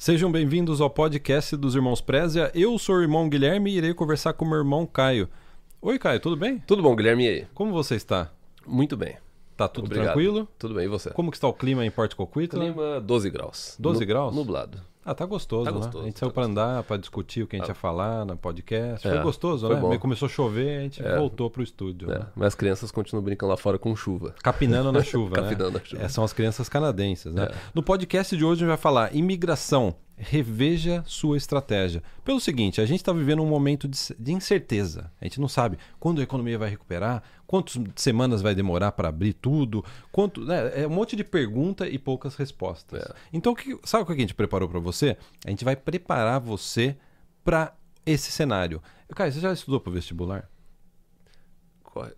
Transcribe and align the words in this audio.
Sejam 0.00 0.30
bem-vindos 0.30 0.80
ao 0.80 0.88
podcast 0.88 1.56
dos 1.56 1.74
Irmãos 1.74 2.00
Prézia. 2.00 2.52
Eu 2.54 2.78
sou 2.78 2.94
o 2.96 3.02
irmão 3.02 3.28
Guilherme 3.28 3.72
e 3.72 3.78
irei 3.78 3.92
conversar 3.92 4.32
com 4.32 4.44
o 4.44 4.48
meu 4.48 4.58
irmão 4.58 4.86
Caio. 4.86 5.28
Oi, 5.82 5.98
Caio, 5.98 6.20
tudo 6.20 6.36
bem? 6.36 6.62
Tudo 6.66 6.80
bom, 6.82 6.94
Guilherme? 6.94 7.24
E 7.24 7.28
aí? 7.28 7.46
Como 7.52 7.72
você 7.72 7.96
está? 7.96 8.30
Muito 8.64 8.96
bem. 8.96 9.16
Tá 9.56 9.66
tudo 9.66 9.86
Obrigado. 9.86 10.06
tranquilo? 10.06 10.46
Tudo 10.56 10.74
bem, 10.74 10.84
e 10.84 10.88
você? 10.88 11.10
Como 11.10 11.32
que 11.32 11.36
está 11.36 11.48
o 11.48 11.52
clima 11.52 11.84
em 11.84 11.90
Porto 11.90 12.14
Coquitlam? 12.14 12.72
Clima 12.72 13.00
12 13.00 13.28
graus. 13.28 13.74
12 13.78 14.00
Nu- 14.00 14.06
graus? 14.06 14.34
Nublado. 14.34 14.80
Ah, 15.10 15.14
tá 15.14 15.24
gostoso, 15.24 15.64
Tá 15.64 15.70
né? 15.70 15.76
gostoso, 15.78 16.02
a 16.02 16.06
gente 16.06 16.14
tá 16.14 16.20
saiu 16.20 16.32
pra 16.32 16.44
andar, 16.44 16.82
pra 16.82 16.96
discutir 16.98 17.42
o 17.42 17.46
que 17.46 17.56
a 17.56 17.58
gente 17.58 17.68
ia 17.68 17.74
falar 17.74 18.24
no 18.26 18.36
podcast. 18.36 19.06
É, 19.06 19.10
foi 19.12 19.22
gostoso, 19.22 19.66
foi 19.66 19.74
né? 19.76 19.80
bom. 19.80 19.98
Começou 19.98 20.26
a 20.26 20.28
chover, 20.28 20.78
a 20.78 20.82
gente 20.82 21.02
É. 21.02 21.16
voltou 21.16 21.48
pro 21.48 21.62
estúdio. 21.62 22.10
É, 22.12 22.18
né? 22.18 22.26
Mas 22.36 22.48
as 22.48 22.54
crianças 22.54 22.90
continuam 22.90 23.24
brincando 23.24 23.50
lá 23.50 23.56
fora 23.56 23.78
com 23.78 23.96
chuva. 23.96 24.34
Capinando 24.42 24.92
na 24.92 25.02
chuva, 25.02 25.36
né? 25.40 25.42
Capinando 25.48 25.78
na 25.78 25.84
chuva. 25.84 26.02
É, 26.02 26.08
são 26.08 26.22
as 26.24 26.32
crianças 26.32 26.68
canadenses, 26.68 27.32
né? 27.32 27.44
É. 27.50 27.54
No 27.74 27.82
podcast 27.82 28.36
de 28.36 28.44
hoje 28.44 28.58
a 28.58 28.66
gente 28.66 28.68
vai 28.68 28.76
falar 28.76 29.14
imigração. 29.14 29.94
Reveja 30.18 31.04
sua 31.06 31.36
estratégia. 31.36 32.02
Pelo 32.24 32.40
seguinte, 32.40 32.80
a 32.80 32.86
gente 32.86 32.98
está 33.00 33.12
vivendo 33.12 33.40
um 33.42 33.46
momento 33.46 33.86
de, 33.86 33.96
de 34.18 34.32
incerteza. 34.32 35.10
A 35.20 35.24
gente 35.24 35.40
não 35.40 35.48
sabe 35.48 35.78
quando 36.00 36.20
a 36.20 36.24
economia 36.24 36.58
vai 36.58 36.68
recuperar, 36.68 37.22
quantas 37.46 37.80
semanas 37.94 38.42
vai 38.42 38.54
demorar 38.54 38.92
para 38.92 39.08
abrir 39.08 39.32
tudo, 39.32 39.84
quanto, 40.10 40.44
né? 40.44 40.82
É 40.82 40.86
um 40.86 40.90
monte 40.90 41.14
de 41.14 41.22
pergunta 41.22 41.88
e 41.88 41.98
poucas 41.98 42.34
respostas. 42.34 43.00
É. 43.00 43.14
Então, 43.32 43.52
o 43.52 43.56
que- 43.56 43.78
sabe 43.84 44.02
o 44.02 44.06
que 44.06 44.12
a 44.12 44.16
gente 44.16 44.34
preparou 44.34 44.68
para 44.68 44.80
você? 44.80 45.16
A 45.46 45.50
gente 45.50 45.64
vai 45.64 45.76
preparar 45.76 46.40
você 46.40 46.96
para 47.44 47.72
esse 48.04 48.32
cenário. 48.32 48.82
Caio, 49.14 49.32
você 49.32 49.40
já 49.40 49.52
estudou 49.52 49.78
para 49.80 49.92
vestibular? 49.92 50.50
Corre- 51.98 52.12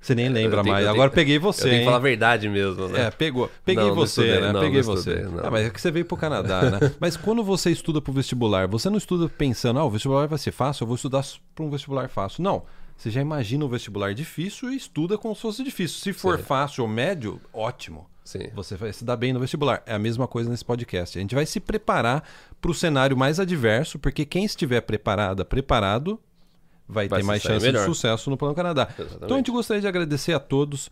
Você 0.00 0.14
nem 0.14 0.28
lembra 0.30 0.62
tenho- 0.62 0.74
mais. 0.74 0.84
eu 0.84 0.90
Agora 0.92 1.10
tenho- 1.10 1.14
peguei 1.14 1.36
Eu 1.36 1.40
você, 1.40 1.68
tenho 1.68 1.78
que 1.80 1.84
falar 1.86 1.96
a 1.96 2.00
verdade 2.00 2.48
mesmo, 2.48 2.88
né? 2.88 3.06
É, 3.06 3.10
pegou. 3.10 3.50
Peguei 3.64 3.82
Não, 3.82 3.90
não 3.90 3.96
você, 3.96 4.20
estudei, 4.22 4.40
né? 4.40 4.52
não, 4.52 4.60
Peguei 4.60 4.80
não 4.82 4.86
você. 4.86 5.10
estudei, 5.10 5.32
não. 5.32 5.46
Ah, 5.46 5.50
mas 5.50 5.66
é 5.66 5.70
que 5.70 5.80
você 5.80 5.90
veio 5.90 6.04
pro 6.04 6.16
Canadá, 6.16 6.70
né? 6.70 6.78
mas 7.00 7.16
quando 7.16 7.42
você 7.42 7.70
estuda 7.70 8.00
pro 8.02 8.12
vestibular, 8.12 8.66
você 8.68 8.90
não 8.90 8.98
estuda 8.98 9.28
pensando, 9.28 9.78
ah, 9.78 9.84
o 9.84 9.90
vestibular 9.90 10.26
vai 10.28 10.38
ser 10.38 10.52
fácil, 10.52 10.82
eu 10.84 10.86
vou 10.88 10.96
estudar 10.96 11.24
para 11.54 11.64
um 11.64 11.70
vestibular 11.70 12.08
fácil. 12.08 12.42
Não. 12.42 12.62
Você 12.96 13.10
já 13.10 13.20
imagina 13.20 13.64
o 13.64 13.68
vestibular 13.68 14.14
difícil 14.14 14.70
e 14.70 14.76
estuda 14.76 15.16
como 15.18 15.34
se 15.34 15.40
fosse 15.42 15.64
difícil. 15.64 15.98
Se 15.98 16.12
for 16.12 16.36
Sim. 16.38 16.44
fácil 16.44 16.82
ou 16.84 16.88
médio, 16.88 17.40
ótimo. 17.52 18.06
Sim. 18.24 18.50
Você 18.54 18.76
vai 18.76 18.92
se 18.92 19.04
dar 19.04 19.16
bem 19.16 19.32
no 19.32 19.40
vestibular. 19.40 19.82
É 19.86 19.94
a 19.94 19.98
mesma 19.98 20.28
coisa 20.28 20.48
nesse 20.48 20.64
podcast. 20.64 21.18
A 21.18 21.20
gente 21.20 21.34
vai 21.34 21.44
se 21.44 21.58
preparar 21.58 22.22
para 22.60 22.70
o 22.70 22.74
cenário 22.74 23.16
mais 23.16 23.40
adverso, 23.40 23.98
porque 23.98 24.24
quem 24.24 24.44
estiver 24.44 24.80
preparada, 24.82 25.44
preparado, 25.44 26.20
vai, 26.88 27.08
Vai 27.08 27.20
ter 27.20 27.26
mais 27.26 27.42
chance 27.42 27.64
melhor. 27.64 27.80
de 27.80 27.84
sucesso 27.86 28.28
no 28.30 28.36
Plano 28.36 28.54
Canadá. 28.54 28.88
Exatamente. 28.90 29.24
Então 29.24 29.34
a 29.36 29.38
gente 29.38 29.50
gostaria 29.50 29.80
de 29.80 29.86
agradecer 29.88 30.32
a 30.32 30.40
todos 30.40 30.90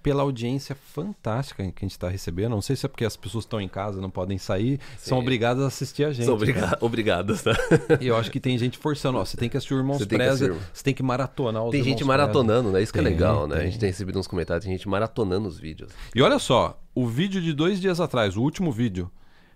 pela 0.00 0.22
audiência 0.22 0.76
fantástica 0.94 1.62
que 1.64 1.68
a 1.68 1.84
gente 1.84 1.90
está 1.90 2.08
recebendo. 2.08 2.50
Não 2.52 2.62
sei 2.62 2.76
se 2.76 2.86
é 2.86 2.88
porque 2.88 3.04
as 3.04 3.16
pessoas 3.16 3.44
estão 3.44 3.60
em 3.60 3.68
casa, 3.68 4.00
não 4.00 4.08
podem 4.10 4.38
sair, 4.38 4.78
são 4.96 5.18
obrigadas 5.18 5.64
a 5.64 5.66
assistir 5.66 6.04
a 6.04 6.12
gente. 6.12 6.24
São 6.24 6.34
obriga- 6.34 6.78
obrigados, 6.80 7.42
tá? 7.42 7.52
E 8.00 8.06
eu 8.06 8.16
acho 8.16 8.30
que 8.30 8.38
tem 8.38 8.56
gente 8.56 8.78
forçando, 8.78 9.18
ó, 9.18 9.24
você 9.24 9.36
tem 9.36 9.48
que 9.48 9.56
assistir 9.56 9.74
o 9.74 9.78
Irmãos 9.78 9.98
tem 9.98 10.06
Preza, 10.06 10.56
você 10.72 10.84
tem 10.84 10.94
que 10.94 11.02
maratonar 11.02 11.64
os 11.64 11.72
Tem 11.72 11.82
gente 11.82 12.04
maratonando, 12.04 12.70
né? 12.70 12.80
Isso 12.80 12.92
que 12.92 13.00
é 13.00 13.02
Tem, 13.02 13.12
legal, 13.12 13.48
né? 13.48 13.56
tem. 13.56 13.64
A 13.64 13.70
gente 13.70 13.78
tem 13.80 13.88
recebido 13.88 14.18
uns 14.20 14.28
comentários, 14.28 14.64
tem 14.64 14.72
gente 14.72 14.88
maratonando 14.88 15.48
os 15.48 15.58
vídeos. 15.58 15.90
E 16.14 16.22
olha 16.22 16.38
só, 16.38 16.80
o 16.94 17.06
vídeo 17.06 17.42
de 17.42 17.52
dois 17.52 17.80
dias 17.80 18.00
atrás, 18.00 18.36
o 18.36 18.40
último 18.42 18.70
vídeo, 18.70 19.10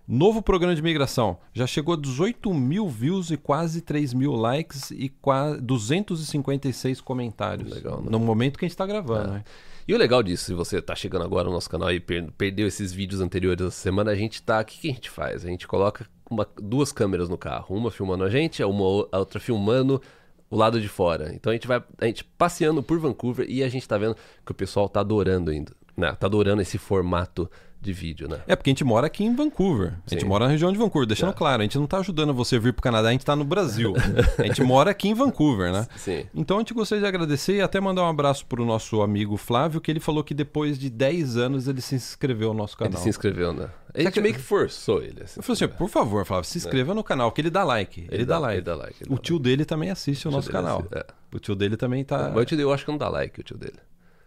novo 0.07 0.43
programa 0.43 0.75
de 0.75 0.81
imigração, 0.81 1.39
já 1.53 1.67
chegou 1.67 1.95
a 1.95 1.97
18 1.97 2.53
mil 2.53 2.89
views 2.89 3.31
e 3.31 3.37
quase 3.37 3.81
3 3.81 4.13
mil 4.15 4.33
likes 4.33 4.91
e 4.91 5.09
quase 5.09 5.61
256 5.61 7.01
comentários. 7.01 7.71
Legal, 7.73 8.01
né? 8.03 8.09
No 8.11 8.19
momento 8.19 8.59
que 8.59 8.65
a 8.65 8.69
gente 8.69 8.75
está 8.75 8.87
gravando, 8.87 9.33
né? 9.35 9.45
E 9.87 9.93
o 9.95 9.99
legal 9.99 10.23
disso, 10.23 10.45
se 10.45 10.55
você 10.55 10.81
tá 10.81 10.95
chegando 10.95 11.25
agora 11.25 11.49
no 11.49 11.55
nosso 11.55 11.69
canal 11.69 11.91
e 11.93 11.99
per- 11.99 12.31
perdeu 12.39 12.69
esses 12.69 12.93
vídeos 12.93 13.21
anteriores 13.21 13.61
essa 13.67 13.81
semana, 13.81 14.13
a 14.13 14.15
gente 14.15 14.41
tá. 14.41 14.61
O 14.61 14.65
que, 14.65 14.79
que 14.79 14.89
a 14.91 14.93
gente 14.95 15.11
faz? 15.11 15.45
A 15.45 15.49
gente 15.49 15.67
coloca 15.67 16.07
uma- 16.31 16.47
duas 16.57 16.93
câmeras 16.93 17.29
no 17.29 17.37
carro, 17.37 17.75
uma 17.77 17.91
filmando 17.91 18.23
a 18.23 18.31
gente, 18.31 18.63
a 18.63 18.67
uma 18.69 19.09
a 19.11 19.19
outra 19.19 19.41
filmando 19.41 20.01
o 20.49 20.57
lado 20.57 20.81
de 20.81 20.89
fora. 20.89 21.35
Então 21.35 21.51
a 21.51 21.55
gente 21.55 21.67
vai 21.67 21.83
a 22.01 22.07
gente 22.07 22.23
passeando 22.25 22.81
por 22.83 22.99
Vancouver 23.01 23.45
e 23.49 23.63
a 23.63 23.69
gente 23.69 23.89
tá 23.89 23.99
vendo 23.99 24.17
que 24.47 24.53
o 24.53 24.55
pessoal 24.55 24.89
tá 24.89 25.01
adorando 25.01 25.51
ainda. 25.51 25.73
Né? 25.97 26.13
Tá 26.15 26.27
adorando 26.29 26.63
esse 26.63 26.79
formato 26.79 27.51
de 27.83 27.93
vídeo, 27.93 28.29
né? 28.29 28.41
É 28.47 28.55
porque 28.57 28.71
a 28.71 28.73
gente 28.73 28.85
mora 28.85 29.07
aqui 29.09 29.25
em 29.25 29.35
Vancouver. 29.35 29.95
A 30.07 30.11
gente 30.11 30.21
Sim. 30.23 30.27
mora 30.29 30.45
na 30.47 30.51
região 30.51 30.71
de 30.73 30.79
Vancouver. 30.79 31.07
Deixando 31.07 31.31
É. 31.31 31.35
claro, 31.35 31.61
a 31.61 31.65
gente 31.65 31.77
não 31.77 31.85
está 31.85 31.99
ajudando 31.99 32.33
você 32.33 32.57
a 32.57 32.59
vir 32.59 32.73
para 32.73 32.81
o 32.81 32.83
Canadá, 32.83 33.09
a 33.09 33.13
gente 33.13 33.21
está 33.23 33.35
no 33.37 33.45
Brasil. 33.45 33.93
a 34.39 34.43
gente 34.45 34.63
mora 34.63 34.91
aqui 34.93 35.09
em 35.09 35.15
Vancouver, 35.15 35.73
né? 35.73 35.87
Sim. 35.97 36.25
Então 36.35 36.59
a 36.59 36.61
gente 36.61 36.73
gostaria 36.73 37.03
de 37.03 37.09
agradecer 37.09 37.57
e 37.57 37.61
até 37.61 37.81
mandar 37.81 38.03
um 38.05 38.09
abraço 38.09 38.47
para 38.47 38.63
o 38.63 38.65
nosso 38.65 39.03
amigo 39.03 39.37
Flávio, 39.37 39.81
que 39.81 39.91
ele 39.91 40.01
falou 40.01 40.23
que 40.23 40.33
depois 40.33 40.79
de 40.79 40.89
10 40.89 41.37
anos 41.37 41.67
ele 41.69 41.81
se 41.81 41.95
inscreveu 41.95 42.49
no 42.49 42.59
nosso 42.59 42.77
canal. 42.77 42.93
Ele 42.95 43.03
se 43.03 43.09
inscreveu, 43.09 43.53
né? 43.53 43.69
A 43.95 44.01
gente 44.01 44.13
que- 44.13 44.21
meio 44.23 44.35
que 44.35 44.41
forçou 44.41 45.03
ele. 45.03 45.23
Assim, 45.23 45.39
Eu 45.39 45.43
falei 45.43 45.65
assim, 45.65 45.77
por 45.77 45.89
favor, 45.89 46.25
Flávio, 46.25 46.45
se 46.49 46.57
inscreva 46.59 46.95
no 46.95 47.05
canal, 47.05 47.31
que 47.31 47.41
ele 47.41 47.51
dá 47.51 47.63
like. 47.63 48.07
Ele, 48.11 48.25
dá, 48.25 48.39
like. 48.39 48.57
Ele 48.57 48.63
dá 48.65 48.75
like. 48.75 48.97
ele 49.03 49.13
O 49.13 49.17
dá 49.17 49.21
tio 49.23 49.39
dele 49.39 49.65
também 49.67 49.91
assiste 49.91 50.21
o, 50.27 50.31
tio 50.31 50.37
nosso 50.37 50.51
canal. 50.51 50.79
assiste, 50.79 50.95
é. 50.97 51.05
O 51.37 51.39
tio 51.39 51.55
dele 51.55 51.77
também 51.77 52.03
tá. 52.05 52.17
like. 52.17 52.35
Mas 52.35 52.43
o 52.43 52.47
tio 52.47 52.57
dele, 52.57 52.69
eu 52.69 52.73
acho 52.73 52.85
que 52.87 52.91
não 52.91 52.97
dá 52.99 53.09
like, 53.09 53.39
o 53.41 53.43
tio 53.43 53.59
dele. 53.59 53.75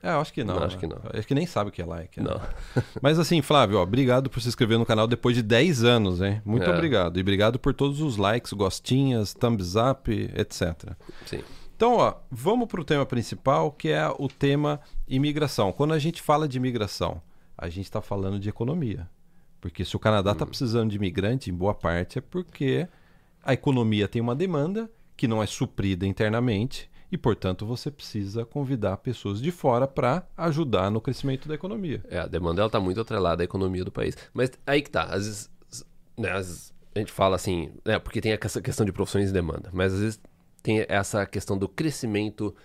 É, 0.05 0.11
eu 0.13 0.19
acho 0.21 0.31
que 0.31 0.43
não. 0.43 0.55
Não, 0.55 0.63
acho 0.63 0.75
né? 0.75 0.79
que 0.81 0.87
não. 0.87 0.99
Acho 1.13 1.27
que 1.27 1.33
nem 1.33 1.45
sabe 1.47 1.69
o 1.69 1.73
que 1.73 1.81
é 1.81 1.85
like. 1.85 2.21
né? 2.21 2.29
Não. 2.29 2.83
Mas 3.01 3.17
assim, 3.17 3.41
Flávio, 3.41 3.79
ó, 3.79 3.81
obrigado 3.83 4.29
por 4.29 4.39
se 4.41 4.47
inscrever 4.47 4.77
no 4.77 4.85
canal 4.85 5.07
depois 5.07 5.35
de 5.35 5.41
10 5.41 5.83
anos, 5.83 6.21
hein? 6.21 6.41
Muito 6.45 6.69
É. 6.69 6.73
obrigado. 6.73 7.17
E 7.17 7.21
obrigado 7.21 7.57
por 7.57 7.73
todos 7.73 8.01
os 8.01 8.17
likes, 8.17 8.53
gostinhas, 8.53 9.33
thumbs 9.33 9.73
up, 9.75 10.11
etc. 10.35 10.93
Sim. 11.25 11.41
Então, 11.75 11.95
ó, 11.95 12.13
vamos 12.29 12.67
para 12.67 12.79
o 12.79 12.85
tema 12.85 13.05
principal, 13.05 13.71
que 13.71 13.89
é 13.89 14.07
o 14.07 14.27
tema 14.27 14.79
imigração. 15.07 15.71
Quando 15.71 15.93
a 15.93 15.99
gente 15.99 16.21
fala 16.21 16.47
de 16.47 16.57
imigração, 16.57 17.21
a 17.57 17.67
gente 17.67 17.85
está 17.85 18.01
falando 18.01 18.39
de 18.39 18.47
economia. 18.47 19.09
Porque 19.59 19.83
se 19.83 19.95
o 19.95 19.99
Canadá 19.99 20.29
Hum. 20.29 20.33
está 20.33 20.45
precisando 20.45 20.91
de 20.91 20.97
imigrante, 20.97 21.49
em 21.49 21.53
boa 21.53 21.73
parte, 21.73 22.19
é 22.19 22.21
porque 22.21 22.87
a 23.43 23.53
economia 23.53 24.07
tem 24.07 24.21
uma 24.21 24.35
demanda 24.35 24.89
que 25.17 25.27
não 25.27 25.41
é 25.41 25.45
suprida 25.47 26.05
internamente 26.05 26.89
e, 27.11 27.17
portanto, 27.17 27.65
você 27.65 27.91
precisa 27.91 28.45
convidar 28.45 28.97
pessoas 28.97 29.41
de 29.41 29.51
fora 29.51 29.87
para 29.87 30.27
ajudar 30.35 30.89
no 30.89 31.01
crescimento 31.01 31.47
da 31.47 31.55
economia. 31.55 32.03
É, 32.09 32.19
a 32.19 32.27
demanda 32.27 32.61
ela 32.61 32.69
tá 32.69 32.79
muito 32.79 32.99
atrelada 32.99 33.43
à 33.43 33.45
economia 33.45 33.83
do 33.83 33.91
país. 33.91 34.17
Mas 34.33 34.51
aí 34.65 34.81
que 34.81 34.89
tá, 34.89 35.03
às 35.03 35.25
vezes, 35.25 35.49
né, 36.17 36.31
às 36.31 36.47
vezes 36.47 36.73
a 36.95 36.99
gente 36.99 37.11
fala 37.11 37.35
assim, 37.35 37.71
né, 37.85 37.99
porque 37.99 38.21
tem 38.21 38.31
essa 38.31 38.61
questão 38.61 38.85
de 38.85 38.91
profissões 38.91 39.29
e 39.29 39.33
demanda, 39.33 39.69
mas 39.73 39.93
às 39.93 39.99
vezes 39.99 40.21
tem 40.63 40.85
essa 40.87 41.25
questão 41.25 41.57
do 41.57 41.67
crescimento 41.67 42.55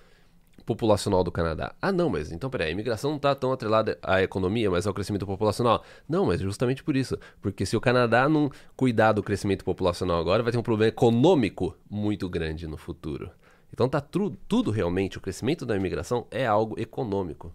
populacional 0.64 1.24
do 1.24 1.32
Canadá. 1.32 1.74
Ah, 1.82 1.90
não, 1.90 2.08
mas 2.08 2.30
então 2.30 2.48
peraí, 2.48 2.68
a 2.68 2.70
imigração 2.70 3.10
não 3.10 3.18
tá 3.18 3.34
tão 3.34 3.52
atrelada 3.52 3.98
à 4.02 4.22
economia, 4.22 4.70
mas 4.70 4.86
ao 4.86 4.94
crescimento 4.94 5.26
populacional. 5.26 5.84
Não, 6.08 6.26
mas 6.26 6.40
justamente 6.40 6.84
por 6.84 6.96
isso. 6.96 7.18
Porque 7.40 7.66
se 7.66 7.76
o 7.76 7.80
Canadá 7.80 8.28
não 8.28 8.50
cuidar 8.76 9.12
do 9.12 9.22
crescimento 9.22 9.64
populacional 9.64 10.20
agora, 10.20 10.42
vai 10.42 10.52
ter 10.52 10.58
um 10.58 10.62
problema 10.62 10.88
econômico 10.88 11.76
muito 11.90 12.28
grande 12.28 12.66
no 12.66 12.76
futuro. 12.76 13.30
Então 13.72 13.88
tá 13.88 14.00
tudo 14.00 14.70
realmente, 14.70 15.18
o 15.18 15.20
crescimento 15.20 15.64
da 15.64 15.76
imigração 15.76 16.26
é 16.30 16.46
algo 16.46 16.78
econômico. 16.80 17.52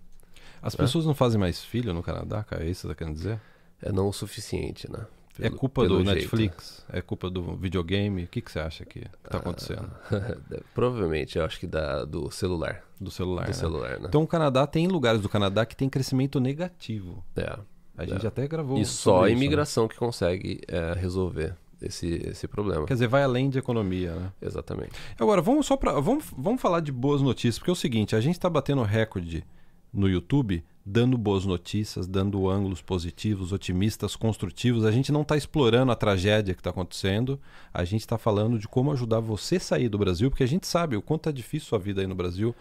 As 0.61 0.75
pessoas 0.75 1.05
não 1.05 1.13
fazem 1.13 1.39
mais 1.39 1.63
filho 1.63 1.93
no 1.93 2.01
Canadá, 2.01 2.43
cara? 2.43 2.63
É 2.63 2.69
isso 2.69 2.81
que 2.81 2.87
você 2.87 2.93
tá 2.93 2.95
querendo 2.95 3.15
dizer? 3.15 3.39
É 3.81 3.91
não 3.91 4.07
o 4.07 4.13
suficiente, 4.13 4.91
né? 4.91 5.05
é 5.37 5.43
Pelo- 5.49 5.57
culpa 5.57 5.81
pelo 5.81 5.97
do 5.97 6.05
jeito. 6.05 6.15
Netflix? 6.15 6.85
É 6.89 7.01
culpa 7.01 7.29
do 7.29 7.55
videogame? 7.57 8.23
O 8.23 8.27
que, 8.27 8.41
que 8.41 8.49
você 8.51 8.59
acha 8.59 8.85
que 8.85 9.03
Ah, 9.25 9.29
tá 9.29 9.37
acontecendo? 9.37 9.91
Provavelmente, 10.73 11.37
eu 11.37 11.43
acho 11.45 11.59
que 11.59 11.67
da, 11.67 12.05
do 12.05 12.31
celular. 12.31 12.83
Do 12.99 13.11
celular, 13.11 13.43
Do 13.43 13.47
né? 13.49 13.53
celular, 13.53 13.99
né? 13.99 14.05
Então 14.07 14.23
o 14.23 14.27
Canadá 14.27 14.65
tem 14.65 14.87
lugares 14.87 15.21
do 15.21 15.27
Canadá 15.29 15.65
que 15.65 15.75
tem 15.75 15.89
crescimento 15.89 16.39
negativo. 16.39 17.23
É. 17.35 17.57
A 17.97 18.05
gente 18.05 18.25
até 18.25 18.47
gravou. 18.47 18.77
E 18.77 18.85
só 18.85 19.23
a 19.25 19.29
isso, 19.29 19.37
né? 19.39 19.45
imigração 19.45 19.87
que 19.87 19.95
consegue 19.97 20.61
é, 20.67 20.93
resolver 20.93 21.55
esse, 21.85 22.21
esse 22.27 22.47
problema. 22.47 22.85
Quer 22.85 22.93
dizer, 22.93 23.07
vai 23.07 23.23
além 23.23 23.49
de 23.49 23.59
economia, 23.59 24.13
né? 24.15 24.31
Exatamente. 24.41 24.91
Agora, 25.19 25.41
vamos 25.41 25.65
só 25.65 25.77
para 25.77 25.99
vamos, 25.99 26.25
vamos 26.37 26.61
falar 26.61 26.79
de 26.79 26.91
boas 26.91 27.21
notícias, 27.21 27.57
porque 27.57 27.71
é 27.71 27.73
o 27.73 27.75
seguinte, 27.75 28.15
a 28.15 28.21
gente 28.21 28.35
está 28.35 28.49
batendo 28.49 28.83
recorde 28.83 29.45
no 29.93 30.09
YouTube, 30.09 30.63
dando 30.85 31.17
boas 31.17 31.45
notícias, 31.45 32.05
dando 32.05 32.49
ângulos 32.49 32.81
positivos, 32.81 33.51
otimistas, 33.51 34.15
construtivos. 34.15 34.85
A 34.85 34.91
gente 34.91 35.11
não 35.11 35.21
está 35.21 35.37
explorando 35.37 35.91
a 35.91 35.95
tragédia 35.95 36.53
que 36.53 36.59
está 36.59 36.69
acontecendo, 36.69 37.39
a 37.73 37.83
gente 37.85 38.01
está 38.01 38.17
falando 38.17 38.59
de 38.59 38.67
como 38.67 38.91
ajudar 38.91 39.19
você 39.19 39.55
a 39.55 39.59
sair 39.59 39.89
do 39.89 39.97
Brasil, 39.97 40.29
porque 40.29 40.43
a 40.43 40.47
gente 40.47 40.67
sabe 40.67 40.95
o 40.97 41.01
quanto 41.01 41.29
é 41.29 41.31
difícil 41.31 41.69
sua 41.69 41.79
vida 41.79 42.01
aí 42.01 42.07
no 42.07 42.15
Brasil 42.15 42.53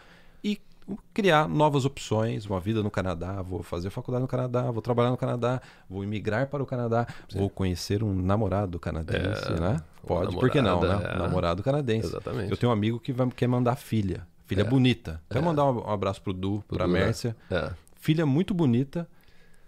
criar 1.15 1.49
novas 1.49 1.85
opções, 1.85 2.45
uma 2.47 2.61
vida 2.61 2.83
no 2.83 2.91
Canadá, 2.91 3.41
vou 3.43 3.63
fazer 3.63 3.89
faculdade 3.91 4.23
no 4.23 4.29
Canadá, 4.29 4.71
vou 4.71 4.83
trabalhar 4.83 5.11
no 5.11 5.17
Canadá, 5.17 5.61
vou 5.89 6.05
imigrar 6.05 6.47
para 6.49 6.63
o 6.63 6.67
Canadá, 6.67 7.07
vou 7.35 7.49
conhecer 7.49 8.03
um 8.03 8.15
namorado 8.15 8.79
canadense, 8.79 9.53
É, 9.53 9.61
né? 9.61 9.81
Pode, 10.07 10.35
por 10.37 10.51
que 10.51 10.61
não, 10.61 10.81
né? 10.83 11.01
é. 11.15 11.19
Namorado 11.19 11.63
canadense. 11.63 12.09
Exatamente. 12.09 12.51
Eu 12.51 12.57
tenho 12.57 12.71
um 12.71 12.73
amigo 12.75 13.01
que 13.01 13.13
vai, 13.13 13.27
quer 13.31 13.47
mandar 13.47 13.77
filha. 13.77 14.27
Filha 14.47 14.61
É. 14.61 14.65
bonita. 14.65 15.23
Quero 15.31 15.43
mandar 15.43 15.65
um, 15.65 15.91
abraço 15.91 16.21
pro 16.21 16.35
Du, 16.35 16.63
Pro 16.69 16.77
pra 16.77 16.87
Du, 16.87 16.93
né? 16.93 17.01
Mércia. 17.07 17.35
É. 17.51 17.71
Filha 17.95 18.27
muito 18.27 18.53
bonita, 18.53 19.09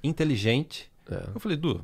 inteligente. 0.04 0.90
É. 1.10 1.22
Eu 1.34 1.40
falei, 1.40 1.56
Du, 1.56 1.80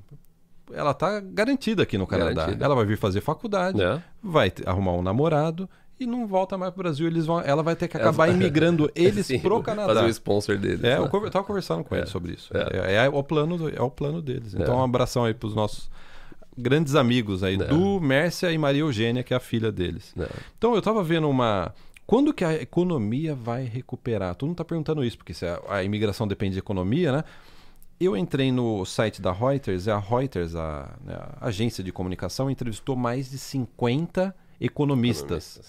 ela 0.73 0.93
tá 0.95 1.21
garantida 1.21 1.83
aqui 1.83 1.97
no 1.97 2.07
Canadá. 2.07 2.33
Garantida. 2.35 2.65
Ela 2.65 2.75
vai 2.75 2.85
vir 2.85 2.99
fazer 2.99 3.21
faculdade, 3.21 3.79
Né? 3.79 4.03
vai 4.23 4.53
arrumar 4.67 4.93
um 4.93 5.03
namorado 5.03 5.69
e 6.01 6.07
não 6.07 6.27
volta 6.27 6.59
mais 6.59 6.73
pro 6.73 6.83
Brasil. 6.83 7.07
Eles 7.07 7.27
vão, 7.27 7.41
ela 7.41 7.63
vai 7.63 7.77
ter 7.77 7.87
que 7.89 7.97
acabar 7.97 8.29
imigrando 8.29 8.91
eles 8.97 9.27
Sim, 9.27 9.39
pro 9.39 9.63
Canadá. 9.63 9.95
Fazer 9.95 10.07
o 10.07 10.09
sponsor 10.09 10.59
deles. 10.59 10.83
É, 10.83 10.97
né? 10.97 10.99
eu, 10.99 11.09
conver- 11.09 11.27
eu 11.29 11.31
tava 11.31 11.45
conversando 11.45 11.85
com 11.85 11.95
É, 11.95 11.99
ele 11.99 12.07
sobre 12.07 12.33
isso. 12.33 12.51
é. 12.57 12.95
É, 12.95 13.07
é 13.07 13.09
o 13.09 13.23
plano, 13.23 13.57
do- 13.57 13.69
é 13.69 13.81
o 13.81 13.91
plano 13.91 14.21
deles. 14.21 14.55
Então, 14.55 14.75
É. 14.75 14.79
um 14.79 14.83
abração 14.85 15.25
aí 15.25 15.35
pros 15.35 15.55
nossos 15.55 15.91
grandes 16.57 16.95
amigos 16.95 17.43
aí, 17.43 17.55
É. 17.55 17.65
Du, 17.65 18.01
Mércia 18.01 18.51
e 18.53 18.59
Maria 18.59 18.81
Eugênia, 18.83 19.23
que 19.23 19.33
é 19.33 19.37
a 19.37 19.41
filha 19.41 19.71
deles. 19.73 20.15
Então 20.59 20.75
eu 20.75 20.83
tava 20.83 21.03
vendo 21.03 21.29
uma. 21.29 21.73
Quando 22.05 22.35
que 22.35 22.45
a 22.45 22.53
economia 22.55 23.35
vai 23.35 23.65
recuperar? 23.65 24.35
Todo 24.35 24.49
mundo 24.49 24.57
tá 24.59 24.65
perguntando 24.65 25.05
isso, 25.05 25.17
porque 25.17 25.33
se 25.33 25.47
a, 25.47 25.61
a 25.69 25.85
imigração 25.85 26.27
depende 26.29 26.55
de 26.55 26.59
economia, 26.59 27.13
né? 27.13 27.25
Eu 28.01 28.17
entrei 28.17 28.51
no 28.51 28.85
site 28.85 29.23
da 29.23 29.31
Reuters, 29.33 29.87
e 29.87 29.91
a 29.91 29.99
Reuters, 29.99 30.57
a, 30.57 30.91
né, 31.05 31.15
a 31.41 31.47
agência 31.47 31.85
de 31.85 31.93
comunicação, 31.93 32.51
entrevistou 32.51 32.97
mais 32.97 33.31
de 33.31 33.39
50 33.39 34.35
economistas. 34.61 35.61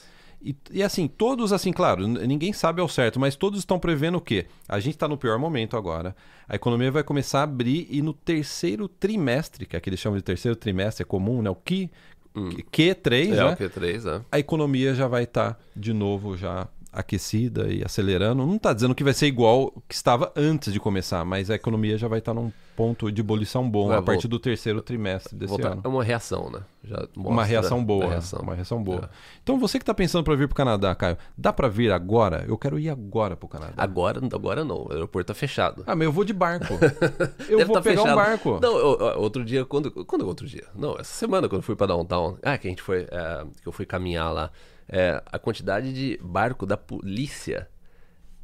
E, 0.44 0.56
e 0.72 0.84
assim, 0.84 1.08
todos 1.08 1.54
assim, 1.54 1.72
claro, 1.72 2.06
ninguém 2.06 2.52
sabe 2.52 2.82
ao 2.82 2.90
certo, 2.90 3.20
mas 3.20 3.36
todos 3.36 3.60
estão 3.60 3.80
prevendo 3.80 4.18
o 4.18 4.22
quê? 4.22 4.46
A 4.68 4.80
gente 4.80 4.96
está 4.96 5.08
no 5.08 5.18
pior 5.18 5.40
momento 5.40 5.78
agora. 5.78 6.14
A 6.50 6.56
economia 6.56 6.92
vai 6.92 7.04
começar 7.04 7.40
a 7.40 7.44
abrir 7.44 7.88
e 7.90 8.02
no 8.02 8.12
terceiro 8.14 8.88
trimestre, 8.90 9.66
que 9.66 9.78
é 9.78 9.80
que 9.80 9.90
eles 9.90 10.00
chamam 10.00 10.18
de 10.18 10.24
terceiro 10.24 10.56
trimestre, 10.56 11.04
é 11.04 11.06
comum, 11.06 11.42
né? 11.42 11.50
O 11.50 11.56
Q, 11.56 11.90
Q3, 12.36 13.32
É 13.32 13.36
né? 13.36 13.46
o 13.46 13.56
Q3, 13.58 14.04
né? 14.04 14.22
a 14.32 14.40
economia 14.40 14.94
já 14.94 15.08
vai 15.08 15.24
estar 15.24 15.58
de 15.76 15.94
novo 15.94 16.36
já 16.36 16.68
aquecida 16.92 17.72
e 17.72 17.84
acelerando. 17.84 18.46
Não 18.46 18.56
está 18.56 18.74
dizendo 18.74 18.94
que 18.94 19.04
vai 19.04 19.14
ser 19.14 19.28
igual 19.28 19.72
que 19.88 19.96
estava 19.96 20.32
antes 20.36 20.72
de 20.74 20.80
começar, 20.80 21.24
mas 21.26 21.50
a 21.50 21.56
economia 21.56 21.98
já 21.98 22.08
vai 22.08 22.20
estar 22.20 22.34
num 22.34 22.52
ponto 22.76 23.12
de 23.12 23.22
ebulição 23.22 23.70
bom 23.70 23.92
a 23.92 24.02
partir 24.02 24.24
vol- 24.24 24.32
do 24.32 24.40
terceiro 24.40 24.82
trimestre 24.82 25.36
desse 25.36 25.50
Voltar- 25.52 25.74
ano. 25.74 25.82
É 25.84 25.88
uma 25.88 26.04
reação, 26.04 26.50
né? 26.50 26.62
Já 26.84 27.08
Uma 27.16 27.44
reação 27.46 27.84
boa. 27.84 28.06
né? 28.06 28.10
reação. 28.12 28.40
Uma 28.42 28.56
reação 28.56 28.84
boa. 28.84 29.10
É. 29.12 29.16
Então 29.42 29.60
você 29.60 29.78
que 29.78 29.84
está 29.84 29.94
pensando 29.94 30.24
para 30.24 30.36
vir 30.36 30.48
para 30.48 30.54
o 30.54 30.58
Canadá, 30.58 30.94
Caio, 30.96 31.18
dá 31.38 31.54
para 31.54 31.68
vir 31.68 31.92
agora? 31.92 32.44
Eu 32.48 32.58
quero 32.58 32.78
ir 32.80 32.90
agora 32.90 33.38
para 33.38 33.46
o 33.46 33.50
Canadá. 33.50 33.74
Agora, 33.78 34.20
agora 34.34 34.66
não, 34.66 34.88
o 34.88 34.92
aeroporto 34.92 35.28
tá 35.28 35.34
fechado. 35.34 35.84
Ah, 35.88 35.96
mas 35.96 36.06
eu 36.06 36.12
vou 36.12 36.24
de 36.26 36.34
barco. 36.34 36.74
Eu 37.48 37.58
Deve 37.60 37.66
vou 37.66 37.76
tá 37.76 37.82
pegar 37.82 38.02
um 38.02 38.04
fechado. 38.06 38.16
barco. 38.16 38.60
Não, 38.62 38.78
eu- 38.78 39.20
outro 39.22 39.46
dia, 39.46 39.64
quando. 39.66 39.92
Quando 40.06 40.24
é 40.26 40.28
outro 40.28 40.48
dia? 40.48 40.66
Não, 40.76 40.94
essa 40.94 41.14
semana, 41.14 41.48
quando 41.48 41.60
eu 41.60 41.64
fui 41.64 41.76
pra 41.76 41.88
downtown. 41.88 42.38
Ah, 42.44 42.58
que 42.58 42.68
a 42.68 42.70
gente 42.70 42.82
foi. 42.82 43.08
é, 43.12 43.46
que 43.62 43.68
eu 43.68 43.72
fui 43.72 43.86
caminhar 43.86 44.32
lá. 44.34 44.52
é, 44.90 45.24
a 45.32 45.40
quantidade 45.40 45.94
de 45.94 46.20
barco 46.22 46.66
da 46.66 46.76
polícia 46.76 47.68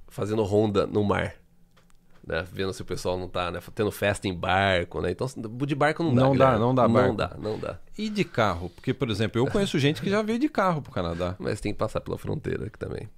fazendo 0.07 0.41
ronda 0.43 0.87
no 0.87 1.03
mar. 1.03 1.33
Né? 2.25 2.45
Vendo 2.51 2.73
se 2.73 2.81
o 2.81 2.85
pessoal 2.85 3.17
não 3.17 3.27
tá, 3.27 3.49
né? 3.51 3.59
Tendo 3.73 3.91
festa 3.91 4.27
em 4.27 4.33
barco, 4.33 5.01
né? 5.01 5.11
Então, 5.11 5.27
de 5.65 5.75
barco 5.75 6.03
não 6.03 6.13
dá. 6.13 6.21
Não 6.21 6.29
dá, 6.35 6.45
Guilherme. 6.45 6.59
não 6.59 6.75
dá 6.75 6.87
barco. 6.87 7.07
Não 7.09 7.15
dá, 7.15 7.31
não 7.39 7.59
dá. 7.59 7.77
E 7.97 8.09
de 8.09 8.23
carro? 8.23 8.69
Porque, 8.69 8.93
por 8.93 9.09
exemplo, 9.09 9.39
eu 9.41 9.47
conheço 9.47 9.77
gente 9.79 10.01
que 10.01 10.09
já 10.09 10.21
veio 10.21 10.37
de 10.39 10.49
carro 10.49 10.81
para 10.81 10.91
o 10.91 10.93
Canadá. 10.93 11.35
Mas 11.39 11.59
tem 11.59 11.71
que 11.71 11.77
passar 11.77 12.01
pela 12.01 12.17
fronteira 12.17 12.67
aqui 12.67 12.77
também. 12.77 13.09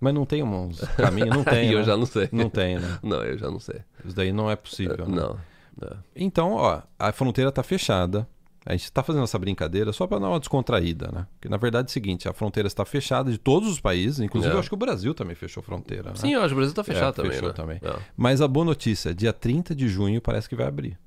Mas 0.00 0.12
não 0.14 0.24
tem 0.26 0.42
uns 0.42 0.80
caminhos? 0.96 1.30
Não 1.30 1.42
tem. 1.44 1.58
Aí 1.60 1.72
eu 1.72 1.78
né? 1.78 1.84
já 1.84 1.96
não 1.96 2.06
sei. 2.06 2.28
Não 2.32 2.50
tem, 2.50 2.78
né? 2.78 2.98
Não, 3.02 3.22
eu 3.22 3.38
já 3.38 3.50
não 3.50 3.60
sei. 3.60 3.80
Isso 4.04 4.14
daí 4.16 4.32
não 4.32 4.50
é 4.50 4.56
possível. 4.56 5.06
né? 5.08 5.14
Não. 5.16 5.38
não. 5.80 5.96
Então, 6.14 6.52
ó, 6.52 6.82
a 6.98 7.12
fronteira 7.12 7.52
tá 7.52 7.62
fechada. 7.62 8.26
A 8.66 8.72
gente 8.72 8.84
está 8.84 9.02
fazendo 9.02 9.24
essa 9.24 9.38
brincadeira 9.38 9.92
só 9.92 10.06
para 10.06 10.18
dar 10.18 10.28
uma 10.28 10.38
descontraída, 10.40 11.10
né? 11.12 11.26
Porque 11.34 11.48
na 11.48 11.56
verdade 11.58 11.88
é 11.88 11.90
o 11.90 11.92
seguinte, 11.92 12.28
a 12.28 12.32
fronteira 12.32 12.66
está 12.66 12.84
fechada 12.84 13.30
de 13.30 13.36
todos 13.36 13.68
os 13.68 13.78
países, 13.78 14.20
inclusive 14.20 14.52
É. 14.52 14.56
eu 14.56 14.60
acho 14.60 14.68
que 14.70 14.74
o 14.74 14.78
Brasil 14.78 15.12
também 15.14 15.34
fechou 15.36 15.62
fronteira, 15.62 16.10
né? 16.10 16.16
Sim, 16.16 16.32
eu 16.32 16.40
acho 16.40 16.48
que 16.48 16.54
o 16.54 16.56
Brasil 16.56 16.74
tá 16.74 16.82
fechado 16.84 17.08
É, 17.10 17.12
também, 17.12 17.30
fechou 17.32 17.48
né? 17.48 17.54
também. 17.54 17.80
É, 17.82 17.96
Mas 18.16 18.40
a 18.40 18.48
boa 18.48 18.64
notícia, 18.64 19.14
dia 19.14 19.32
30 19.34 19.74
de 19.74 19.86
junho 19.88 20.20
parece 20.20 20.48
que 20.48 20.56
vai 20.56 20.66
abrir. 20.66 20.98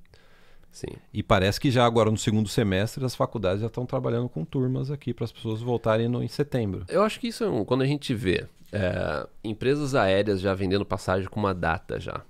sim. 0.72 0.88
E 1.12 1.24
parece 1.24 1.60
que 1.60 1.72
já 1.72 1.84
agora 1.86 2.12
no 2.12 2.18
segundo 2.18 2.48
semestre 2.48 3.04
as 3.04 3.16
faculdades 3.16 3.62
já 3.62 3.68
estão 3.68 3.86
trabalhando 3.88 4.30
com 4.30 4.46
turmas 4.46 4.92
aqui 4.92 5.12
para 5.14 5.26
as 5.26 5.32
pessoas 5.32 5.60
voltarem 5.62 6.08
no, 6.08 6.22
em 6.22 6.28
setembro. 6.28 6.86
Eu 6.88 7.02
acho 7.04 7.20
que 7.20 7.28
isso 7.30 7.44
é 7.44 7.50
um. 7.50 7.66
Quando 7.66 7.82
a 7.82 7.88
gente 7.88 8.14
vê 8.14 8.46
é, 8.72 9.26
empresas 9.44 9.96
aéreas 9.96 10.40
já 10.40 10.54
vendendo 10.54 10.86
passagem 10.86 11.28
com 11.28 11.40
uma 11.40 11.56
data 11.56 12.00
já. 12.00 12.22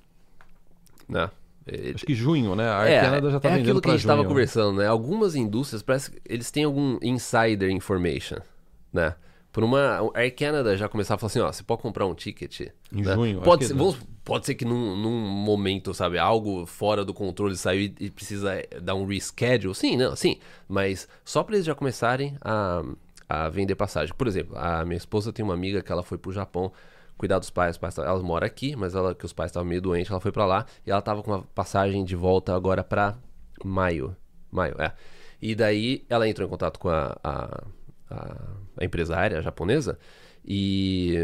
Né? 1.10 1.30
É, 1.68 1.92
Acho 1.94 2.06
que 2.06 2.16
junho, 2.16 2.56
né? 2.56 2.68
A 2.68 2.80
Air 2.82 2.92
é, 2.94 3.02
Canada 3.02 3.32
já 3.32 3.38
está 3.38 3.50
é 3.50 3.52
vendendo 3.54 3.66
aquilo 3.66 3.82
que 3.82 3.90
a 3.90 3.92
gente 3.92 4.00
estava 4.02 4.26
conversando, 4.26 4.78
né? 4.78 4.88
Algumas 4.88 5.36
indústrias, 5.36 5.82
parece 5.82 6.12
que 6.12 6.22
eles 6.28 6.50
têm 6.50 6.64
algum 6.64 6.98
insider 7.02 7.70
information, 7.70 8.38
né? 8.92 9.16
Por 9.52 9.64
uma. 9.64 10.12
A 10.14 10.20
Air 10.20 10.36
Canada 10.36 10.78
já 10.78 10.88
começava 10.88 11.16
a 11.16 11.20
falar 11.20 11.28
assim, 11.28 11.40
ó, 11.40 11.52
você 11.52 11.64
pode 11.64 11.82
comprar 11.82 12.06
um 12.06 12.14
ticket. 12.14 12.62
Em 12.92 13.02
né? 13.02 13.14
junho, 13.14 13.42
Pode 13.42 13.66
ser, 13.66 13.74
é. 13.74 13.76
vamos- 13.76 13.98
pode 14.24 14.46
ser 14.46 14.56
que 14.56 14.64
num, 14.64 14.96
num 14.96 15.20
momento, 15.28 15.94
sabe, 15.94 16.20
algo 16.20 16.66
fora 16.66 17.04
do 17.04 17.14
controle 17.14 17.56
saiu 17.58 17.82
e, 17.82 17.96
e 18.06 18.10
precisa 18.12 18.62
dar 18.82 18.94
um 18.96 19.06
reschedule. 19.06 19.74
Sim, 19.74 19.98
não, 19.98 20.16
sim. 20.16 20.38
Mas 20.68 21.08
só 21.26 21.44
para 21.44 21.56
eles 21.56 21.66
já 21.66 21.74
começarem 21.74 22.36
a, 22.42 22.84
a 23.28 23.50
vender 23.50 23.76
passagem. 23.76 24.14
Por 24.16 24.28
exemplo, 24.28 24.56
a 24.58 24.86
minha 24.86 24.98
esposa 24.98 25.34
tem 25.34 25.44
uma 25.44 25.54
amiga 25.56 25.82
que 25.82 25.92
ela 25.92 26.04
foi 26.04 26.18
pro 26.18 26.32
Japão 26.32 26.72
cuidar 27.18 27.40
dos 27.40 27.50
pais. 27.50 27.78
Pais 27.78 27.98
ela 27.98 28.22
mora 28.22 28.46
aqui, 28.46 28.76
mas 28.76 28.96
ela 28.96 29.16
que 29.16 29.26
os 29.26 29.34
pais 29.34 29.50
estavam 29.50 29.68
meio 29.68 29.82
doentes, 29.82 30.12
ela 30.12 30.20
foi 30.20 30.32
para 30.32 30.46
lá 30.46 30.66
e 30.86 30.92
ela 30.92 31.02
tava 31.02 31.24
com 31.24 31.32
uma 31.32 31.44
passagem 31.56 32.06
de 32.06 32.16
volta 32.16 32.56
agora 32.56 32.84
para 32.84 33.18
maio. 33.64 34.16
Maio, 34.52 34.76
é. 34.80 34.94
E 35.42 35.56
daí 35.56 36.06
ela 36.10 36.28
entrou 36.28 36.48
em 36.48 36.50
contato 36.50 36.80
com 36.80 36.90
a, 36.90 37.18
a, 37.24 37.64
a, 38.10 38.48
a 38.78 38.86
empresária 38.86 39.42
japonesa 39.42 40.00
e 40.46 41.16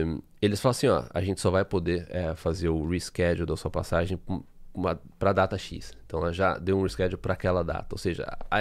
eles 0.42 0.60
falam 0.60 0.72
assim, 0.72 0.88
ó, 0.88 1.06
a 1.14 1.22
gente 1.22 1.40
só 1.40 1.50
vai 1.50 1.64
poder 1.64 2.06
é, 2.10 2.36
fazer 2.36 2.68
o 2.70 2.86
reschedule 2.88 3.46
da 3.46 3.56
sua 3.56 3.72
passagem 3.72 4.20
para 5.18 5.34
data 5.34 5.58
X. 5.58 5.94
Então 6.06 6.20
ela 6.20 6.34
já 6.34 6.58
deu 6.58 6.78
um 6.78 6.84
reschedule 6.84 7.18
para 7.18 7.34
aquela 7.34 7.64
data. 7.64 7.88
Ou 7.92 7.98
seja, 7.98 8.26
a, 8.52 8.60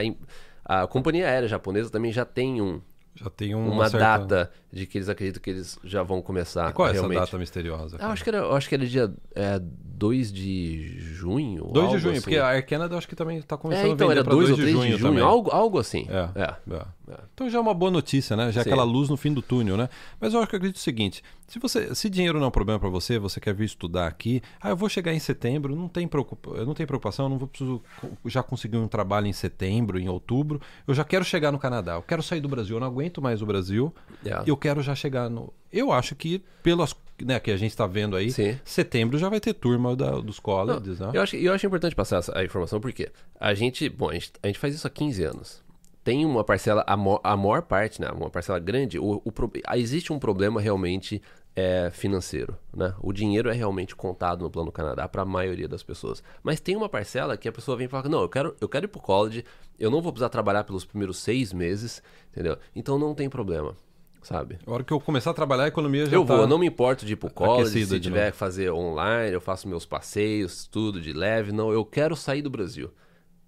a 0.65 0.87
companhia 0.87 1.27
aérea 1.27 1.49
japonesa 1.49 1.91
também 1.91 2.13
já 2.13 2.25
tem 2.25 2.63
um, 2.63 2.81
Já 3.15 3.29
tem 3.29 3.55
uma, 3.55 3.73
uma, 3.73 3.89
certa... 3.89 4.19
data 4.19 4.51
de 4.73 4.87
que 4.87 4.97
eles 4.97 5.09
acreditam 5.09 5.43
que 5.43 5.51
eles 5.51 5.79
já 5.85 6.03
vão 6.03 6.23
começar 6.23 6.71
E 6.71 6.73
qual 6.73 6.89
é 6.89 6.93
realmente. 6.93 7.19
essa 7.19 7.27
data 7.27 7.39
misteriosa? 7.39 7.97
Ah, 8.01 8.07
eu 8.07 8.11
acho 8.11 8.25
que 8.25 8.31
era, 8.31 8.39
eu 8.39 8.57
acho 8.57 8.69
que 8.69 8.75
era 8.75 8.87
dia 8.87 9.13
é, 9.35 9.61
2 9.61 10.33
de 10.33 10.99
junho. 10.99 11.65
2 11.73 11.91
de 11.91 11.99
junho, 11.99 12.13
assim. 12.13 12.23
porque 12.23 12.39
a 12.39 12.49
Air 12.49 12.67
Canada 12.67 12.95
eu 12.95 12.99
acho 12.99 13.07
que 13.07 13.15
também 13.15 13.39
está 13.39 13.57
começando 13.57 13.85
É, 13.85 13.89
então 13.91 14.07
a 14.07 14.11
vender 14.11 14.21
era 14.21 14.25
para 14.25 14.35
2 14.35 14.49
2 14.49 14.51
ou 14.51 14.57
de 14.57 14.63
3 14.63 14.77
junho, 14.77 14.97
de 14.97 15.03
junho, 15.03 15.25
algo, 15.25 15.51
algo 15.51 15.79
assim. 15.79 16.07
É. 16.09 16.41
É. 16.41 16.75
É. 16.75 16.87
Então 17.35 17.51
já 17.51 17.59
é 17.59 17.61
uma 17.61 17.75
boa 17.75 17.91
notícia, 17.91 18.37
né? 18.37 18.51
Já 18.53 18.61
é 18.61 18.63
aquela 18.63 18.85
luz 18.85 19.09
no 19.09 19.17
fim 19.17 19.33
do 19.33 19.43
túnel, 19.43 19.77
né? 19.77 19.89
Mas 20.21 20.33
eu 20.35 20.41
acho 20.41 20.49
que 20.49 20.55
eu 20.55 20.59
acredito 20.59 20.77
o 20.77 20.81
seguinte: 20.81 21.23
se 21.49 21.59
você, 21.59 21.95
se 21.95 22.09
dinheiro 22.09 22.39
não 22.39 22.47
é 22.47 22.49
um 22.49 22.53
problema 22.53 22.79
para 22.79 22.89
você, 22.89 23.19
você 23.19 23.41
quer 23.41 23.55
vir 23.55 23.65
estudar 23.65 24.07
aqui, 24.07 24.43
ah, 24.61 24.71
eu 24.71 24.77
vou 24.77 24.89
chegar 24.89 25.13
em 25.13 25.19
setembro, 25.19 25.75
não 25.75 25.89
tem 25.89 26.07
preocupa, 26.07 26.51
eu 26.51 26.65
não 26.67 26.75
tenho 26.75 26.87
preocupação, 26.87 27.27
eu 27.27 27.31
não 27.31 27.39
vou 27.39 27.49
preciso 27.49 27.83
já 28.27 28.43
conseguir 28.43 28.77
um 28.77 28.89
trabalho 28.89 29.27
em 29.27 29.33
setembro, 29.33 29.99
em 29.99 30.09
outubro. 30.09 30.61
Eu 30.87 30.95
já 30.95 31.05
quero 31.05 31.25
chegar 31.25 31.51
no 31.51 31.59
Canadá, 31.59 31.95
eu 31.95 32.03
quero 32.03 32.23
sair 32.23 32.41
do 32.41 32.49
Brasil, 32.49 32.77
eu 32.77 32.81
não 32.81 32.87
aguento 32.87 33.21
mais 33.21 33.43
o 33.43 33.47
Brasil. 33.47 33.93
É. 34.25 34.43
Eu 34.47 34.57
quero 34.57 34.83
já 34.83 34.95
chegar 34.95 35.29
no. 35.29 35.53
Eu 35.73 35.91
acho 35.91 36.15
que 36.15 36.43
pelas 36.63 36.95
né, 37.21 37.39
que 37.39 37.51
a 37.51 37.57
gente 37.57 37.71
está 37.71 37.87
vendo 37.87 38.17
aí, 38.17 38.31
Sim. 38.33 38.59
setembro 38.65 39.17
já 39.19 39.29
vai 39.29 39.39
ter 39.39 39.53
turma 39.55 39.95
da- 39.95 40.19
dos 40.19 40.41
colleges, 40.41 40.99
né? 40.99 41.11
Eu 41.15 41.23
acho, 41.23 41.37
eu 41.37 41.53
acho 41.53 41.67
importante 41.67 41.95
passar 41.95 42.17
essa 42.19 42.37
a 42.37 42.45
informação 42.45 42.81
porque 42.81 43.11
a 43.39 43.55
gente, 43.55 43.89
bom, 43.89 44.09
a 44.11 44.15
gente, 44.15 44.33
a 44.43 44.47
gente 44.49 44.59
faz 44.59 44.75
isso 44.75 44.87
há 44.87 44.91
15 44.91 45.23
anos. 45.23 45.62
Tem 46.05 46.25
uma 46.25 46.43
parcela, 46.43 46.83
a, 46.87 46.97
mo- 46.97 47.21
a 47.23 47.37
maior 47.37 47.63
parte, 47.63 48.01
né, 48.01 48.09
uma 48.11 48.29
parcela 48.29 48.59
grande, 48.59 48.99
o, 48.99 49.23
o 49.25 49.33
ah, 49.67 49.79
existe 49.79 50.13
um 50.13 50.19
problema 50.19 50.61
realmente 50.61 51.23
é, 51.55 51.91
financeiro, 51.93 52.57
né? 52.75 52.95
O 53.01 53.13
dinheiro 53.13 53.49
é 53.51 53.53
realmente 53.53 53.95
contado 53.95 54.43
no 54.43 54.51
Plano 54.51 54.73
Canadá 54.73 55.07
para 55.07 55.23
a 55.23 55.25
maioria 55.25 55.69
das 55.69 55.83
pessoas. 55.83 56.23
Mas 56.43 56.61
tem 56.61 56.77
uma 56.77 56.89
parcela 56.89 57.37
que 57.37 57.49
a 57.49 57.53
pessoa 57.53 57.77
vem 57.77 57.87
e 57.87 57.89
fala, 57.91 58.09
não, 58.09 58.23
eu 58.23 58.29
quero, 58.29 58.57
eu 58.61 58.69
quero 58.69 58.87
ir 58.87 58.89
pro 58.89 59.01
college, 59.01 59.45
eu 59.79 59.91
não 59.91 60.01
vou 60.01 60.13
precisar 60.13 60.29
trabalhar 60.31 60.65
pelos 60.65 60.85
primeiros 60.85 61.19
seis 61.19 61.53
meses, 61.53 62.03
entendeu? 62.33 62.57
Então 62.75 62.99
não 62.99 63.15
tem 63.15 63.29
problema, 63.29 63.77
sabe? 64.23 64.59
A 64.67 64.73
hora 64.73 64.83
que 64.83 64.93
eu 64.93 65.01
começar 65.01 65.31
a 65.31 65.35
trabalhar, 65.35 65.65
a 65.65 65.69
economia 65.69 66.07
já 66.07 66.17
Eu 66.17 66.25
tá... 66.25 66.35
vou, 66.35 66.43
eu 66.45 66.49
não 66.49 66.59
me 66.59 66.67
importo 66.67 67.05
de 67.05 67.13
ir 67.13 67.17
pro 67.17 67.31
college, 67.31 67.85
se 67.87 68.01
tiver 68.01 68.31
que 68.33 68.37
fazer 68.37 68.73
online, 68.73 69.33
eu 69.35 69.41
faço 69.41 69.69
meus 69.69 69.85
passeios, 69.85 70.67
tudo 70.67 71.01
de 71.01 71.13
leve. 71.13 71.53
Não, 71.53 71.71
eu 71.71 71.85
quero 71.85 72.17
sair 72.17 72.41
do 72.43 72.51
Brasil. 72.51 72.91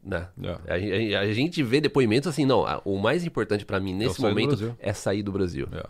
Né? 0.04 0.28
É. 0.42 0.75
A, 0.75 0.78
gente- 0.78 1.14
a 1.14 1.32
gente 1.32 1.62
vê 1.62 1.80
depoimentos 1.80 2.28
assim, 2.28 2.44
não, 2.44 2.66
a- 2.66 2.82
o 2.84 2.99
mais 2.99 3.25
importante 3.25 3.64
pra 3.64 3.80
mim 3.80 3.94
nesse 3.94 4.16
sair 4.20 4.23
do 4.23 4.28
momento 4.40 4.76
é 4.78 4.92
sair 4.92 5.23
do 5.23 5.32
Brasil. 5.32 5.66
É. 5.73 5.87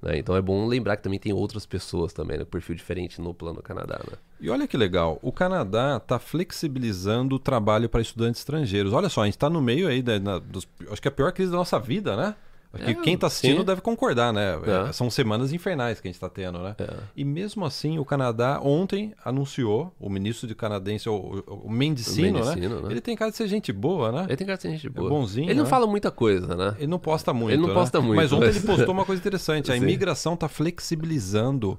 né? 0.00 0.16
Então 0.18 0.34
é 0.36 0.40
bom 0.40 0.64
lembrar 0.66 0.96
que 0.96 1.02
também 1.02 1.18
tem 1.18 1.32
outras 1.32 1.66
pessoas 1.66 2.12
também, 2.12 2.38
né? 2.38 2.44
Perfil 2.44 2.74
diferente 2.76 3.20
no 3.20 3.34
plano 3.34 3.60
Canadá, 3.62 4.00
né? 4.10 4.16
E 4.40 4.48
olha 4.48 4.66
que 4.66 4.76
legal, 4.76 5.18
o 5.22 5.30
Canadá 5.32 5.96
está 6.02 6.18
flexibilizando 6.18 7.36
o 7.36 7.38
trabalho 7.38 7.88
para 7.88 8.00
estudantes 8.00 8.40
estrangeiros. 8.40 8.92
Olha 8.92 9.08
só, 9.08 9.22
a 9.22 9.24
gente 9.24 9.34
está 9.34 9.50
no 9.50 9.60
meio 9.60 9.86
aí, 9.88 10.00
da, 10.00 10.18
na- 10.18 10.38
dos, 10.38 10.66
acho 10.90 11.02
que 11.02 11.08
é 11.08 11.10
a 11.10 11.14
pior 11.14 11.32
crise 11.32 11.50
da 11.50 11.56
nossa 11.58 11.78
vida, 11.78 12.16
né? 12.16 12.34
É, 12.74 12.92
quem 12.94 13.14
está 13.14 13.28
assistindo 13.28 13.60
sim. 13.60 13.64
deve 13.64 13.80
concordar, 13.80 14.30
né? 14.32 14.58
É. 14.88 14.92
São 14.92 15.08
semanas 15.10 15.52
infernais 15.54 16.00
que 16.00 16.06
a 16.06 16.10
gente 16.10 16.16
está 16.16 16.28
tendo, 16.28 16.58
né? 16.58 16.76
É. 16.78 16.86
E 17.16 17.24
mesmo 17.24 17.64
assim, 17.64 17.98
o 17.98 18.04
Canadá 18.04 18.60
ontem 18.62 19.14
anunciou, 19.24 19.90
o 19.98 20.10
ministro 20.10 20.46
de 20.46 20.54
canadense, 20.54 21.08
o, 21.08 21.42
o, 21.46 21.70
Mendicino, 21.70 22.40
O 22.42 22.44
Mendicino, 22.44 22.80
né? 22.82 22.88
Ele 22.90 23.00
tem 23.00 23.16
cara 23.16 23.30
de 23.30 23.38
ser 23.38 23.48
gente 23.48 23.72
boa, 23.72 24.12
né? 24.12 24.24
Ele 24.28 24.36
tem 24.36 24.46
cara 24.46 24.56
de 24.58 24.62
ser 24.62 24.70
gente 24.72 24.88
boa. 24.90 25.08
bonzinho, 25.08 25.46
Ele 25.46 25.54
não 25.54 25.64
né? 25.64 25.70
fala 25.70 25.86
muita 25.86 26.10
coisa, 26.10 26.54
né? 26.54 26.74
Ele 26.78 26.86
não 26.88 26.98
posta 26.98 27.32
muito. 27.32 27.52
Ele 27.54 27.62
não 27.62 27.68
né? 27.68 27.74
posta 27.74 28.00
muito, 28.02 28.16
Mas 28.16 28.32
ontem 28.32 28.46
mas- 28.46 28.56
ele 28.56 28.66
postou 28.66 28.92
uma 28.92 29.04
coisa 29.06 29.20
interessante. 29.20 29.72
A 29.72 29.76
imigração 29.76 30.34
está 30.34 30.46
flexibilizando 30.46 31.78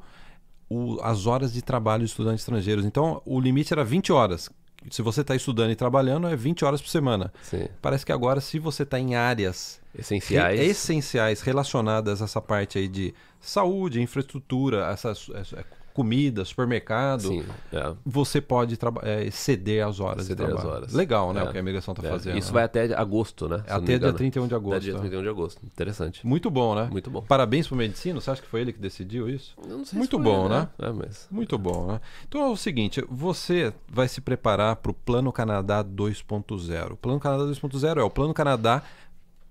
o- 0.69 0.99
as 1.01 1.25
horas 1.25 1.51
de 1.53 1.61
trabalho 1.61 2.03
de 2.03 2.09
estudantes 2.09 2.41
estrangeiros. 2.41 2.85
Então, 2.85 3.21
o 3.25 3.39
limite 3.39 3.73
era 3.73 3.83
20 3.83 4.11
horas. 4.11 4.49
Se 4.89 5.01
você 5.01 5.21
está 5.21 5.35
estudando 5.35 5.71
e 5.71 5.75
trabalhando, 5.75 6.27
é 6.27 6.35
20 6.35 6.63
horas 6.65 6.81
por 6.81 6.89
semana. 6.89 7.31
Sim. 7.41 7.67
Parece 7.81 8.05
que 8.05 8.11
agora, 8.11 8.39
se 8.41 8.57
você 8.59 8.83
está 8.83 8.99
em 8.99 9.13
áreas 9.15 9.79
Essenciais. 9.97 10.59
re- 10.59 10.65
essenciais 10.67 11.41
relacionadas 11.41 12.21
a 12.21 12.25
essa 12.25 12.41
parte 12.41 12.77
aí 12.77 12.87
de 12.87 13.13
saúde, 13.39 14.01
infraestrutura, 14.01 14.87
essa, 14.91 15.09
essa- 15.11 15.65
comida, 15.99 16.45
supermercado, 16.45 17.27
Sim, 17.27 17.43
é. 17.73 17.93
você 18.05 18.39
pode 18.39 18.77
é, 19.03 19.29
ceder 19.31 19.85
as 19.85 19.99
horas 19.99 20.25
Ceder 20.27 20.45
de 20.47 20.53
as 20.53 20.59
trabalho. 20.59 20.77
horas. 20.81 20.93
Legal, 20.93 21.33
né? 21.33 21.41
É. 21.41 21.43
O 21.43 21.51
que 21.51 21.57
a 21.57 21.59
imigração 21.59 21.93
está 21.93 22.07
É, 22.07 22.11
fazendo. 22.11 22.37
Isso 22.37 22.47
né? 22.47 22.53
vai 22.53 22.63
até 22.63 22.93
agosto, 22.95 23.49
né? 23.49 23.63
até 23.67 23.85
dia 23.85 23.95
engano. 23.97 24.13
31 24.13 24.47
de 24.47 24.53
Até 24.53 24.55
agosto. 24.55 24.79
dia 24.81 24.93
né? 24.93 24.99
31 25.01 25.21
de 25.21 25.27
agosto. 25.27 25.65
Interessante. 25.65 26.25
Muito 26.25 26.49
bom, 26.49 26.73
né? 26.73 26.87
Muito 26.89 27.09
bom. 27.09 27.21
Parabéns 27.21 27.67
pro 27.67 27.75
Medicino. 27.75 28.21
Você 28.21 28.31
acha 28.31 28.41
que 28.41 28.47
foi 28.47 28.61
ele 28.61 28.71
que 28.71 28.79
decidiu 28.79 29.29
isso? 29.29 29.55
Eu 29.67 29.77
não 29.79 29.83
sei 29.85 29.97
Muito 29.99 30.15
se 30.17 30.23
foi, 30.23 30.31
bom, 30.33 30.47
né? 30.47 30.69
É, 30.79 30.89
mas... 30.89 31.27
Muito 31.29 31.57
bom, 31.57 31.87
né? 31.87 31.99
Então 32.27 32.39
é 32.41 32.47
o 32.47 32.55
seguinte, 32.55 33.03
você 33.09 33.73
vai 33.91 34.07
se 34.07 34.21
preparar 34.21 34.77
para 34.77 34.91
o 34.91 34.93
Plano 34.93 35.33
Canadá 35.33 35.83
2.0. 35.83 36.93
O 36.93 36.95
Plano 36.95 37.19
Canadá 37.19 37.43
2.0 37.43 37.97
é 37.99 38.03
o 38.03 38.09
Plano 38.09 38.33
Canadá 38.33 38.81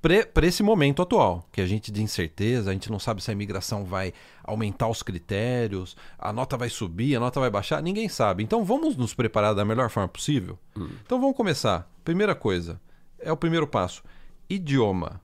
para 0.00 0.47
esse 0.47 0.62
momento 0.62 1.02
atual, 1.02 1.45
que 1.52 1.61
a 1.61 1.67
gente 1.67 1.90
de 1.90 2.02
incerteza, 2.02 2.71
a 2.71 2.73
gente 2.73 2.90
não 2.90 2.99
sabe 3.00 3.23
se 3.23 3.31
a 3.31 3.33
imigração 3.33 3.85
vai 3.85 4.12
aumentar 4.45 4.88
os 4.88 5.02
critérios, 5.02 5.97
a 6.19 6.33
nota 6.33 6.57
vai 6.57 6.69
subir, 6.69 7.17
a 7.17 7.21
nota 7.21 7.40
vai 7.40 7.50
baixar, 7.50 7.83
ninguém 7.83 8.09
sabe. 8.09 8.43
Então 8.45 8.64
vamos 8.64 8.97
nos 8.97 9.12
preparar 9.12 9.55
da 9.55 9.64
melhor 9.64 9.90
forma 9.90 10.09
possível? 10.09 10.59
Então 11.05 11.21
vamos 11.21 11.37
começar. 11.37 11.90
Primeira 12.05 12.35
coisa, 12.35 12.81
é 13.19 13.33
o 13.33 13.37
primeiro 13.37 13.67
passo. 13.67 14.02
Idioma. 14.49 15.21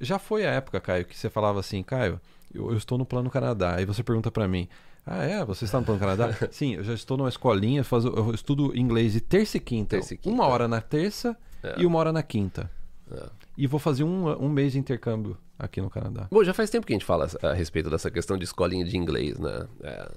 Já 0.00 0.18
foi 0.18 0.44
a 0.44 0.50
época, 0.50 0.80
Caio, 0.80 1.04
que 1.04 1.16
você 1.16 1.30
falava 1.30 1.60
assim, 1.60 1.82
Caio, 1.82 2.20
eu, 2.52 2.70
eu 2.70 2.76
estou 2.76 2.98
no 2.98 3.06
Plano 3.06 3.30
Canadá. 3.30 3.76
Aí 3.76 3.84
você 3.84 4.02
pergunta 4.02 4.32
para 4.32 4.48
mim, 4.48 4.68
ah, 5.06 5.22
é? 5.24 5.44
Você 5.44 5.64
está 5.64 5.78
no 5.78 5.86
Plano 5.86 6.00
Canadá? 6.00 6.36
Sim, 6.50 6.74
eu 6.74 6.82
já 6.84 6.92
estou 6.92 7.16
numa 7.16 7.28
escolinha, 7.28 7.84
faz, 7.84 8.04
eu 8.04 8.34
estudo 8.34 8.76
inglês 8.76 9.12
de 9.12 9.20
terça 9.20 9.56
e 9.56 9.60
quinta. 9.60 9.96
Terça 9.96 10.14
e 10.14 10.16
quinta. 10.18 10.34
Uma 10.34 10.46
hora 10.46 10.66
na 10.66 10.80
terça 10.80 11.36
É. 11.62 11.76
e 11.80 11.86
uma 11.86 11.98
hora 12.00 12.12
na 12.12 12.22
quinta. 12.22 12.68
É. 13.10 13.28
E 13.56 13.66
vou 13.66 13.80
fazer 13.80 14.04
um, 14.04 14.28
um 14.42 14.48
mês 14.48 14.72
de 14.72 14.78
intercâmbio 14.78 15.36
aqui 15.58 15.80
no 15.80 15.90
Canadá. 15.90 16.28
Bom, 16.30 16.42
já 16.42 16.54
faz 16.54 16.70
tempo 16.70 16.86
que 16.86 16.92
a 16.92 16.96
gente 16.96 17.04
fala 17.04 17.28
a 17.42 17.52
respeito 17.52 17.90
dessa 17.90 18.10
questão 18.10 18.36
de 18.36 18.44
escolinha 18.44 18.84
de 18.84 18.96
inglês, 18.96 19.38
né? 19.38 19.68
É, 19.82 20.10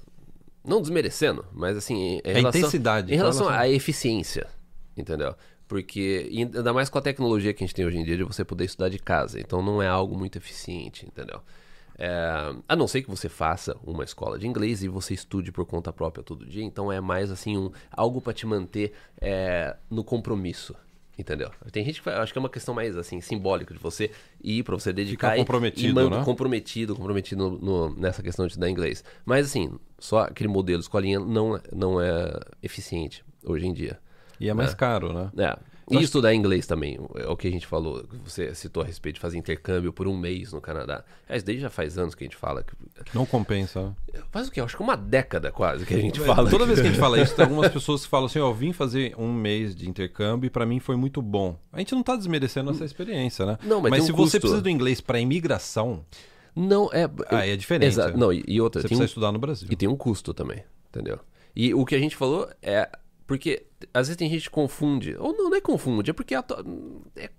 não 0.64 0.80
desmerecendo, 0.80 1.44
mas 1.52 1.76
assim, 1.76 1.94
em, 1.94 2.20
A 2.24 2.32
relação, 2.34 2.60
intensidade, 2.60 3.12
em 3.12 3.16
relação 3.16 3.46
fala 3.46 3.60
à 3.60 3.68
eficiência, 3.68 4.48
entendeu? 4.96 5.34
Porque 5.68 6.28
ainda 6.32 6.72
mais 6.72 6.88
com 6.88 6.98
a 6.98 7.02
tecnologia 7.02 7.52
que 7.52 7.62
a 7.62 7.66
gente 7.66 7.74
tem 7.74 7.84
hoje 7.84 7.98
em 7.98 8.04
dia 8.04 8.16
de 8.16 8.24
você 8.24 8.44
poder 8.44 8.64
estudar 8.64 8.88
de 8.88 8.98
casa, 8.98 9.40
então 9.40 9.62
não 9.62 9.80
é 9.80 9.88
algo 9.88 10.16
muito 10.16 10.36
eficiente, 10.38 11.06
entendeu? 11.06 11.40
É, 11.98 12.54
a 12.68 12.76
não 12.76 12.86
ser 12.86 13.02
que 13.02 13.08
você 13.08 13.28
faça 13.28 13.74
uma 13.82 14.04
escola 14.04 14.38
de 14.38 14.46
inglês 14.46 14.82
e 14.82 14.88
você 14.88 15.14
estude 15.14 15.50
por 15.50 15.64
conta 15.64 15.92
própria 15.92 16.22
todo 16.22 16.44
dia, 16.44 16.62
então 16.62 16.92
é 16.92 17.00
mais 17.00 17.30
assim 17.30 17.56
um 17.56 17.70
algo 17.90 18.20
para 18.20 18.34
te 18.34 18.46
manter 18.46 18.92
é, 19.20 19.76
no 19.88 20.04
compromisso, 20.04 20.74
entendeu? 21.18 21.50
Tem 21.72 21.84
gente 21.84 22.02
que 22.02 22.08
acho 22.10 22.32
que 22.32 22.38
é 22.38 22.40
uma 22.40 22.48
questão 22.48 22.74
mais 22.74 22.96
assim 22.96 23.20
simbólica 23.20 23.72
de 23.74 23.80
você 23.80 24.10
ir 24.42 24.62
para 24.62 24.74
você 24.74 24.92
dedicar 24.92 25.28
Ficar 25.30 25.36
e- 25.36 25.40
comprometido, 25.40 25.88
e 25.88 25.92
man- 25.92 26.10
né? 26.18 26.24
comprometido, 26.24 26.94
comprometido 26.96 27.50
no- 27.50 27.58
no- 27.88 27.96
nessa 27.96 28.22
questão 28.22 28.46
de 28.46 28.52
estudar 28.52 28.68
inglês. 28.70 29.02
Mas 29.24 29.46
assim, 29.46 29.72
só 29.98 30.20
aquele 30.20 30.48
modelo 30.48 30.80
escolinha 30.80 31.18
não, 31.20 31.60
não 31.74 32.00
é 32.00 32.32
eficiente 32.62 33.24
hoje 33.44 33.66
em 33.66 33.72
dia. 33.72 33.98
E 34.38 34.48
é 34.48 34.54
mais 34.54 34.74
caro, 34.74 35.12
né? 35.12 35.30
É. 35.38 35.56
E 35.88 36.02
estudar 36.02 36.34
inglês 36.34 36.66
também, 36.66 36.98
é 37.14 37.28
o 37.28 37.36
que 37.36 37.46
a 37.46 37.50
gente 37.50 37.66
falou, 37.66 38.04
você 38.24 38.52
citou 38.56 38.82
a 38.82 38.86
respeito 38.86 39.16
de 39.16 39.20
fazer 39.20 39.38
intercâmbio 39.38 39.92
por 39.92 40.08
um 40.08 40.16
mês 40.16 40.52
no 40.52 40.60
Canadá. 40.60 41.04
É, 41.28 41.36
isso 41.36 41.46
daí 41.46 41.60
já 41.60 41.70
faz 41.70 41.96
anos 41.96 42.14
que 42.14 42.24
a 42.24 42.26
gente 42.26 42.36
fala. 42.36 42.64
que- 42.64 42.74
Não 43.14 43.24
compensa. 43.24 43.94
Faz 44.32 44.48
o 44.48 44.50
quê? 44.50 44.60
Acho 44.60 44.76
que 44.76 44.82
uma 44.82 44.96
década 44.96 45.52
quase 45.52 45.86
que 45.86 45.94
a 45.94 45.98
gente 46.00 46.18
fala. 46.20 46.50
Toda 46.50 46.66
vez 46.66 46.80
que 46.80 46.86
a 46.86 46.90
gente 46.90 46.98
fala 47.00 47.20
isso, 47.20 47.36
tem 47.36 47.44
algumas 47.46 47.70
pessoas 47.70 48.02
que 48.02 48.08
falam 48.08 48.26
assim: 48.26 48.40
ó, 48.40 48.48
eu 48.48 48.54
vim 48.54 48.72
fazer 48.72 49.14
um 49.16 49.32
mês 49.32 49.76
de 49.76 49.88
intercâmbio 49.88 50.48
e 50.48 50.50
para 50.50 50.66
mim 50.66 50.80
foi 50.80 50.96
muito 50.96 51.22
bom. 51.22 51.56
A 51.72 51.78
gente 51.78 51.94
não 51.94 52.02
tá 52.02 52.16
desmerecendo 52.16 52.70
essa 52.72 52.84
experiência, 52.84 53.46
né? 53.46 53.56
Não, 53.62 53.80
mas 53.80 53.92
tem 53.92 54.02
um 54.02 54.06
se 54.06 54.12
você 54.12 54.22
custo. 54.22 54.40
precisa 54.40 54.62
do 54.62 54.68
inglês 54.68 55.00
para 55.00 55.20
imigração, 55.20 56.04
Não, 56.54 56.90
é. 56.92 57.08
aí 57.28 57.50
é 57.50 57.56
diferente. 57.56 57.90
Exato. 57.90 58.18
Não, 58.18 58.32
e, 58.32 58.42
e 58.48 58.60
outra, 58.60 58.80
Você 58.80 58.88
precisa 58.88 59.04
um, 59.04 59.06
estudar 59.06 59.30
no 59.30 59.38
Brasil. 59.38 59.68
E 59.70 59.76
tem 59.76 59.88
um 59.88 59.96
custo 59.96 60.34
também, 60.34 60.64
entendeu? 60.88 61.20
E 61.54 61.72
o 61.72 61.84
que 61.84 61.94
a 61.94 61.98
gente 61.98 62.16
falou 62.16 62.48
é. 62.60 62.88
Porque 63.26 63.66
às 63.92 64.06
vezes 64.06 64.16
tem 64.16 64.30
gente 64.30 64.44
que 64.44 64.50
confunde. 64.50 65.16
Ou 65.18 65.32
não, 65.36 65.50
não 65.50 65.56
é 65.56 65.60
confunde, 65.60 66.10
é 66.10 66.12
porque 66.14 66.34
é, 66.34 66.38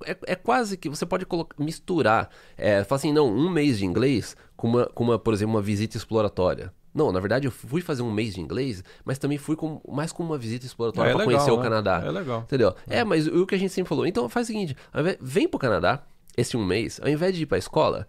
é, 0.05 0.17
é 0.25 0.35
quase 0.35 0.75
que 0.77 0.89
você 0.89 1.05
pode 1.05 1.25
colocar, 1.25 1.55
misturar. 1.63 2.29
É, 2.57 2.83
fala 2.83 2.97
assim, 2.99 3.13
não, 3.13 3.27
um 3.27 3.49
mês 3.49 3.77
de 3.79 3.85
inglês 3.85 4.35
com 4.55 4.67
uma, 4.67 4.85
com 4.87 5.03
uma, 5.05 5.17
por 5.17 5.33
exemplo, 5.33 5.55
uma 5.55 5.61
visita 5.61 5.95
exploratória. 5.95 6.73
Não, 6.93 7.11
na 7.11 7.19
verdade 7.19 7.45
eu 7.47 7.51
fui 7.51 7.79
fazer 7.79 8.01
um 8.01 8.11
mês 8.11 8.33
de 8.33 8.41
inglês, 8.41 8.83
mas 9.05 9.19
também 9.19 9.37
fui 9.37 9.55
com, 9.55 9.79
mais 9.87 10.11
com 10.11 10.23
uma 10.23 10.37
visita 10.37 10.65
exploratória 10.65 11.11
É 11.11 11.13
para 11.13 11.25
conhecer 11.25 11.51
o 11.51 11.57
né? 11.57 11.63
Canadá. 11.63 12.01
É 12.03 12.09
legal. 12.09 12.41
Entendeu? 12.41 12.75
É, 12.87 13.03
mas 13.03 13.27
o 13.27 13.45
que 13.45 13.53
a 13.53 13.57
gente 13.59 13.71
sempre 13.71 13.87
falou. 13.89 14.05
Então 14.07 14.27
faz 14.27 14.47
o 14.47 14.51
seguinte: 14.51 14.75
invés- 14.95 15.17
vem 15.21 15.47
pro 15.47 15.59
Canadá, 15.59 16.03
esse 16.35 16.57
um 16.57 16.65
mês, 16.65 16.99
ao 17.01 17.07
invés 17.07 17.35
de 17.35 17.43
ir 17.43 17.45
pra 17.45 17.57
escola, 17.59 18.07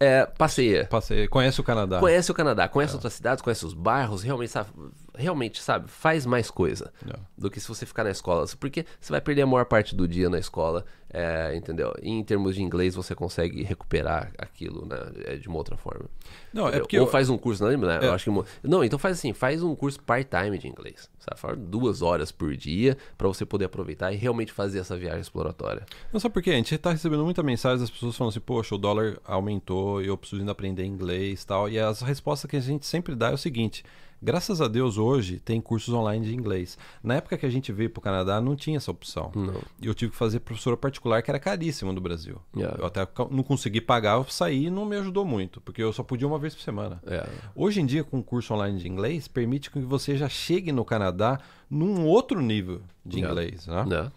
é, 0.00 0.24
passeia. 0.24 0.86
Passei, 0.86 1.28
conhece 1.28 1.60
o 1.60 1.64
Canadá. 1.64 2.00
Conhece 2.00 2.30
o 2.30 2.34
Canadá, 2.34 2.64
É. 2.64 2.68
conhece 2.68 2.94
outras 2.94 3.12
cidades, 3.12 3.42
conhece 3.42 3.66
os 3.66 3.74
bairros, 3.74 4.22
realmente 4.22 4.50
sabe, 4.50 4.70
realmente, 5.14 5.60
sabe, 5.62 5.88
faz 5.90 6.24
mais 6.26 6.50
coisa 6.50 6.92
É. 7.08 7.18
do 7.36 7.50
que 7.50 7.60
se 7.60 7.68
você 7.68 7.84
ficar 7.86 8.04
na 8.04 8.10
escola. 8.10 8.46
Porque 8.58 8.84
você 9.00 9.12
vai 9.12 9.20
perder 9.20 9.42
a 9.42 9.46
maior 9.46 9.64
parte 9.64 9.94
do 9.94 10.06
dia 10.08 10.28
na 10.30 10.38
escola, 10.38 10.84
é, 11.10 11.54
entendeu? 11.54 11.92
E 12.02 12.10
em 12.10 12.24
termos 12.24 12.54
de 12.54 12.62
inglês, 12.62 12.94
você 12.94 13.14
consegue 13.14 13.62
recuperar 13.62 14.32
aquilo 14.38 14.86
né, 14.86 14.96
é, 15.26 15.36
de 15.36 15.48
uma 15.48 15.58
outra 15.58 15.76
forma. 15.76 16.06
Não, 16.52 16.68
é 16.68 16.78
porque 16.80 16.98
Ou 16.98 17.06
eu- 17.06 17.10
faz 17.10 17.28
um 17.28 17.36
curso, 17.36 17.62
não 17.62 17.70
lembro, 17.70 17.86
né? 17.86 17.98
É. 18.02 18.06
Eu 18.06 18.12
acho 18.14 18.30
que. 18.30 18.66
Não, 18.66 18.82
então 18.82 18.98
faz 18.98 19.18
assim, 19.18 19.32
faz 19.32 19.62
um 19.62 19.74
curso 19.74 20.00
part-time 20.00 20.56
de 20.58 20.68
inglês. 20.68 21.10
Sabe? 21.18 21.38
Faz 21.40 21.58
duas 21.58 22.00
horas 22.02 22.32
por 22.32 22.56
dia 22.56 22.96
pra 23.18 23.28
você 23.28 23.44
poder 23.44 23.66
aproveitar 23.66 24.12
e 24.12 24.16
realmente 24.16 24.52
fazer 24.52 24.78
essa 24.78 24.96
viagem 24.96 25.20
exploratória. 25.20 25.84
Não 26.12 26.18
sabe 26.18 26.32
por 26.32 26.42
quê? 26.42 26.50
A 26.50 26.54
gente 26.54 26.76
tá 26.78 26.90
recebendo 26.90 27.24
muita 27.24 27.42
mensagem 27.42 27.78
das 27.80 27.90
pessoas 27.90 28.16
falando 28.16 28.30
assim, 28.32 28.40
poxa, 28.40 28.74
o 28.74 28.78
dólar 28.78 29.18
aumentou 29.24 30.02
e 30.02 30.06
eu 30.06 30.16
preciso 30.16 30.40
ainda 30.40 30.52
aprender 30.52 30.84
inglês 30.84 31.42
e 31.42 31.46
tal. 31.46 31.68
E 31.68 31.78
as 31.78 32.00
respostas 32.00 32.50
que 32.50 32.56
a 32.56 32.60
gente 32.60 32.86
sempre 32.86 33.14
dá 33.14 33.30
é 33.30 33.34
o 33.34 33.38
seguinte: 33.38 33.84
graças 34.22 34.60
a 34.60 34.68
Deus 34.68 34.96
hoje 34.96 35.40
tem 35.40 35.60
cursos 35.60 35.92
online 35.92 36.26
de 36.26 36.34
inglês. 36.34 36.78
Na 37.02 37.14
época 37.14 37.36
que 37.36 37.44
a 37.44 37.50
gente 37.50 37.72
veio 37.72 37.90
pro 37.90 38.00
Canadá 38.00 38.40
não 38.40 38.54
tinha 38.54 38.76
essa 38.76 38.90
opção. 38.90 39.32
Não. 39.34 39.60
Eu 39.80 39.94
tive 39.94 40.12
que 40.12 40.16
fazer 40.16 40.40
professora 40.40 40.76
particular, 40.76 41.22
que 41.22 41.30
era 41.30 41.40
caríssima 41.40 41.92
no 41.92 42.00
Brasil. 42.00 42.40
Yeah. 42.56 42.78
Eu 42.78 42.86
até 42.86 43.06
não 43.30 43.42
consegui 43.42 43.80
pagar, 43.80 44.16
eu 44.16 44.24
saí 44.24 44.66
e 44.66 44.70
não 44.70 44.84
me 44.84 44.96
ajudou 44.96 45.24
muito, 45.24 45.60
porque 45.60 45.82
eu 45.82 45.92
só 45.92 46.02
podia 46.02 46.26
uma 46.26 46.38
vez 46.38 46.54
por 46.54 46.62
semana. 46.62 47.02
É. 47.06 47.28
Hoje 47.54 47.80
em 47.80 47.86
dia, 47.86 48.04
com 48.04 48.20
o 48.20 48.22
curso 48.22 48.54
online 48.54 48.78
de 48.78 48.88
inglês, 48.88 49.26
permite 49.26 49.70
que 49.70 49.80
você 49.80 50.16
já 50.16 50.28
chegue 50.28 50.70
no 50.70 50.84
Canadá 50.84 51.40
num 51.68 52.06
outro 52.06 52.40
nível 52.40 52.80
de 53.04 53.18
Yeah. 53.18 53.32
inglês? 53.32 53.66
Né? 53.66 54.12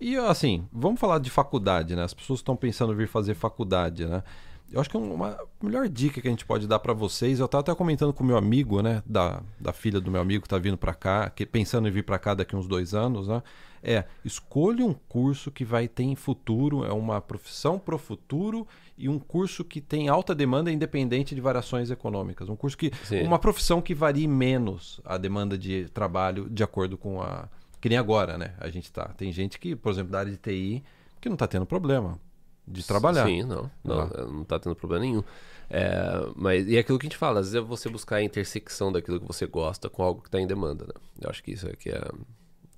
E 0.00 0.16
assim, 0.16 0.66
vamos 0.72 0.98
falar 0.98 1.18
de 1.20 1.30
faculdade, 1.30 1.94
né? 1.94 2.02
As 2.02 2.12
pessoas 2.14 2.40
estão 2.40 2.56
pensando 2.56 2.92
em 2.92 2.96
vir 2.96 3.06
fazer 3.06 3.34
faculdade, 3.34 4.04
né? 4.04 4.22
Eu 4.72 4.80
acho 4.80 4.88
que 4.88 4.96
uma 4.96 5.36
melhor 5.62 5.86
dica 5.86 6.20
que 6.20 6.26
a 6.26 6.30
gente 6.30 6.46
pode 6.46 6.66
dar 6.66 6.78
para 6.78 6.94
vocês, 6.94 7.38
eu 7.38 7.44
estava 7.44 7.60
até 7.60 7.74
comentando 7.74 8.12
com 8.12 8.24
o 8.24 8.26
meu 8.26 8.38
amigo, 8.38 8.80
né, 8.80 9.02
da, 9.04 9.42
da 9.60 9.70
filha 9.70 10.00
do 10.00 10.10
meu 10.10 10.20
amigo 10.20 10.42
que 10.42 10.48
tá 10.48 10.56
vindo 10.56 10.78
para 10.78 10.94
cá, 10.94 11.28
que 11.28 11.44
pensando 11.44 11.86
em 11.86 11.90
vir 11.90 12.04
para 12.04 12.18
cá 12.18 12.32
daqui 12.32 12.56
uns 12.56 12.66
dois 12.66 12.94
anos, 12.94 13.28
né? 13.28 13.42
É, 13.82 14.04
escolha 14.24 14.86
um 14.86 14.94
curso 14.94 15.50
que 15.50 15.64
vai 15.64 15.88
ter 15.88 16.04
em 16.04 16.14
futuro, 16.14 16.84
é 16.84 16.92
uma 16.92 17.20
profissão 17.20 17.78
pro 17.78 17.98
futuro 17.98 18.66
e 18.96 19.08
um 19.08 19.18
curso 19.18 19.64
que 19.64 19.80
tem 19.80 20.08
alta 20.08 20.34
demanda 20.34 20.70
independente 20.70 21.34
de 21.34 21.40
variações 21.40 21.90
econômicas. 21.90 22.48
Um 22.48 22.54
curso 22.54 22.78
que. 22.78 22.92
Sim. 23.02 23.22
Uma 23.22 23.40
profissão 23.40 23.82
que 23.82 23.92
varie 23.92 24.28
menos 24.28 25.00
a 25.04 25.18
demanda 25.18 25.58
de 25.58 25.88
trabalho 25.92 26.48
de 26.48 26.62
acordo 26.62 26.96
com 26.96 27.20
a. 27.20 27.48
Que 27.80 27.88
nem 27.88 27.98
agora, 27.98 28.38
né? 28.38 28.54
A 28.60 28.68
gente 28.68 28.90
tá. 28.92 29.08
Tem 29.16 29.32
gente 29.32 29.58
que, 29.58 29.74
por 29.74 29.90
exemplo, 29.90 30.12
da 30.12 30.20
área 30.20 30.30
de 30.30 30.38
TI, 30.38 30.84
que 31.20 31.28
não 31.28 31.36
tá 31.36 31.48
tendo 31.48 31.66
problema 31.66 32.20
de 32.66 32.84
trabalhar. 32.86 33.26
Sim, 33.26 33.42
não. 33.44 33.70
Não, 33.82 34.00
Ah. 34.00 34.24
não 34.26 34.44
tá 34.44 34.58
tendo 34.58 34.74
problema 34.76 35.04
nenhum. 35.04 35.22
É, 35.70 36.02
mas, 36.36 36.66
e 36.68 36.76
é 36.76 36.80
aquilo 36.80 36.98
que 36.98 37.06
a 37.06 37.08
gente 37.08 37.16
fala, 37.16 37.40
às 37.40 37.46
vezes 37.50 37.54
é 37.56 37.66
você 37.66 37.88
buscar 37.88 38.16
a 38.16 38.22
intersecção 38.22 38.92
daquilo 38.92 39.18
que 39.20 39.26
você 39.26 39.46
gosta 39.46 39.88
com 39.88 40.02
algo 40.02 40.20
que 40.20 40.28
está 40.28 40.38
em 40.40 40.46
demanda, 40.46 40.84
né? 40.84 40.92
Eu 41.20 41.30
acho 41.30 41.42
que 41.42 41.52
isso 41.52 41.66
é 41.66 41.72
que 41.74 41.88
é, 41.90 42.10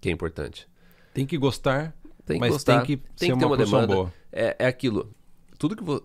que 0.00 0.08
é 0.08 0.12
importante. 0.12 0.68
Tem 1.12 1.26
que 1.26 1.36
gostar, 1.36 1.94
Tem 2.24 2.36
que 2.36 2.40
mas 2.40 2.52
gostar, 2.52 2.78
tem 2.78 2.86
que 2.86 2.96
tem 3.16 3.32
que 3.32 3.38
ter 3.38 3.44
uma, 3.44 3.56
uma 3.56 3.56
demanda. 3.56 3.94
boa. 3.94 4.14
É, 4.32 4.56
é 4.60 4.66
aquilo. 4.66 5.12
Tudo 5.58 5.74
que 5.76 5.82
vo... 5.82 6.02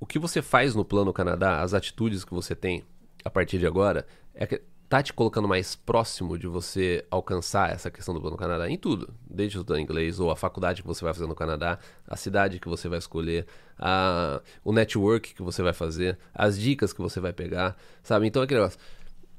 o 0.00 0.06
que 0.06 0.18
você 0.18 0.40
faz 0.42 0.74
no 0.74 0.84
plano 0.84 1.12
Canadá, 1.12 1.60
as 1.60 1.74
atitudes 1.74 2.24
que 2.24 2.32
você 2.32 2.54
tem 2.54 2.84
a 3.24 3.30
partir 3.30 3.58
de 3.58 3.66
agora, 3.66 4.06
é 4.34 4.46
que 4.46 4.62
tá 4.94 5.02
te 5.02 5.12
colocando 5.12 5.48
mais 5.48 5.74
próximo 5.74 6.38
de 6.38 6.46
você 6.46 7.04
alcançar 7.10 7.72
essa 7.72 7.90
questão 7.90 8.14
do 8.14 8.20
plano 8.20 8.36
Canadá 8.36 8.70
em 8.70 8.78
tudo, 8.78 9.12
desde 9.28 9.58
estudar 9.58 9.80
inglês 9.80 10.20
ou 10.20 10.30
a 10.30 10.36
faculdade 10.36 10.82
que 10.82 10.86
você 10.86 11.04
vai 11.04 11.12
fazer 11.12 11.26
no 11.26 11.34
Canadá, 11.34 11.80
a 12.06 12.16
cidade 12.16 12.60
que 12.60 12.68
você 12.68 12.88
vai 12.88 13.00
escolher, 13.00 13.44
a... 13.76 14.40
o 14.62 14.72
network 14.72 15.34
que 15.34 15.42
você 15.42 15.64
vai 15.64 15.72
fazer, 15.72 16.16
as 16.32 16.56
dicas 16.56 16.92
que 16.92 17.00
você 17.00 17.18
vai 17.18 17.32
pegar, 17.32 17.76
sabe? 18.04 18.28
Então 18.28 18.40
é 18.40 18.44
aquele 18.44 18.60
negócio. 18.60 18.78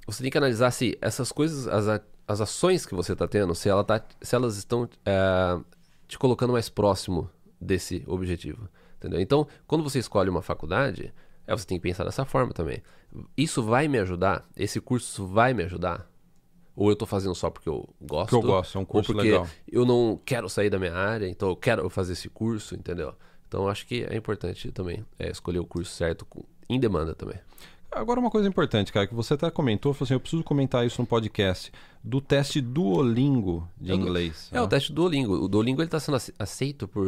Você 0.06 0.24
tem 0.24 0.30
que 0.30 0.38
analisar 0.38 0.72
se 0.72 0.98
essas 1.00 1.32
coisas, 1.32 1.70
as, 1.70 2.02
as 2.28 2.42
ações 2.42 2.86
que 2.86 2.94
você 2.94 3.14
está 3.14 3.26
tendo, 3.26 3.56
se, 3.56 3.70
ela 3.70 3.86
tá, 3.86 4.04
se 4.22 4.36
elas 4.36 4.58
estão 4.58 4.90
é, 5.06 5.58
te 6.06 6.20
colocando 6.20 6.52
mais 6.52 6.68
próximo 6.68 7.30
desse 7.62 8.04
objetivo. 8.08 8.68
Entendeu? 8.98 9.22
Então, 9.22 9.48
quando 9.66 9.86
você 9.86 10.00
escolhe 10.00 10.30
uma 10.30 10.42
faculdade, 10.42 11.14
é, 11.48 11.56
você 11.56 11.66
tem 11.66 11.78
que 11.78 11.84
pensar 11.84 12.04
dessa 12.04 12.26
forma 12.26 12.54
também. 12.54 12.82
Isso 13.38 13.64
vai 13.64 13.88
me 13.88 13.98
ajudar? 14.00 14.44
Esse 14.56 14.80
curso 14.82 15.26
vai 15.26 15.54
me 15.54 15.64
ajudar? 15.64 16.10
Ou 16.76 16.90
eu 16.90 16.94
estou 16.94 17.08
fazendo 17.08 17.34
só 17.34 17.50
porque 17.50 17.70
eu 17.70 17.88
gosto? 18.02 18.32
Porque 18.32 18.36
eu 18.36 18.42
gosto, 18.52 18.78
é 18.78 18.82
um 18.82 18.86
curso 18.86 19.12
ou 19.12 19.16
porque 19.16 19.30
legal. 19.32 19.48
eu 19.72 19.86
não 19.86 20.20
quero 20.26 20.50
sair 20.50 20.70
da 20.70 20.78
minha 20.78 20.94
área, 20.94 21.28
então 21.28 21.48
eu 21.50 21.56
quero 21.56 21.90
fazer 21.90 22.14
esse 22.14 22.28
curso, 22.28 22.76
entendeu? 22.76 23.14
Então, 23.48 23.64
eu 23.64 23.70
acho 23.70 23.86
que 23.88 24.04
é 24.04 24.16
importante 24.18 24.70
também 24.72 25.06
é, 25.18 25.30
escolher 25.32 25.60
o 25.60 25.66
curso 25.66 25.92
certo 25.94 26.26
com- 26.26 26.44
em 26.68 26.78
demanda 26.80 27.16
também. 27.16 27.38
Agora 27.92 28.20
uma 28.20 28.30
coisa 28.30 28.50
importante, 28.50 28.92
cara, 28.92 29.08
que 29.08 29.14
você 29.16 29.36
até 29.36 29.50
comentou, 29.50 29.94
falou 29.94 30.04
assim, 30.06 30.16
eu 30.16 30.20
preciso 30.20 30.44
comentar 30.44 30.86
isso 30.86 31.00
no 31.02 31.08
podcast, 31.08 31.72
do 32.04 32.20
teste 32.20 32.60
Duolingo 32.60 33.70
de 33.80 33.94
o- 33.94 33.96
inglês. 33.96 34.50
É, 34.52 34.60
o 34.60 34.68
teste 34.68 34.92
Duolingo. 34.92 35.34
O 35.36 35.48
Duolingo 35.48 35.82
ele 35.82 35.88
tá 35.90 36.00
sendo 36.02 36.16
ace- 36.18 36.34
aceito 36.38 36.88
por. 36.90 37.08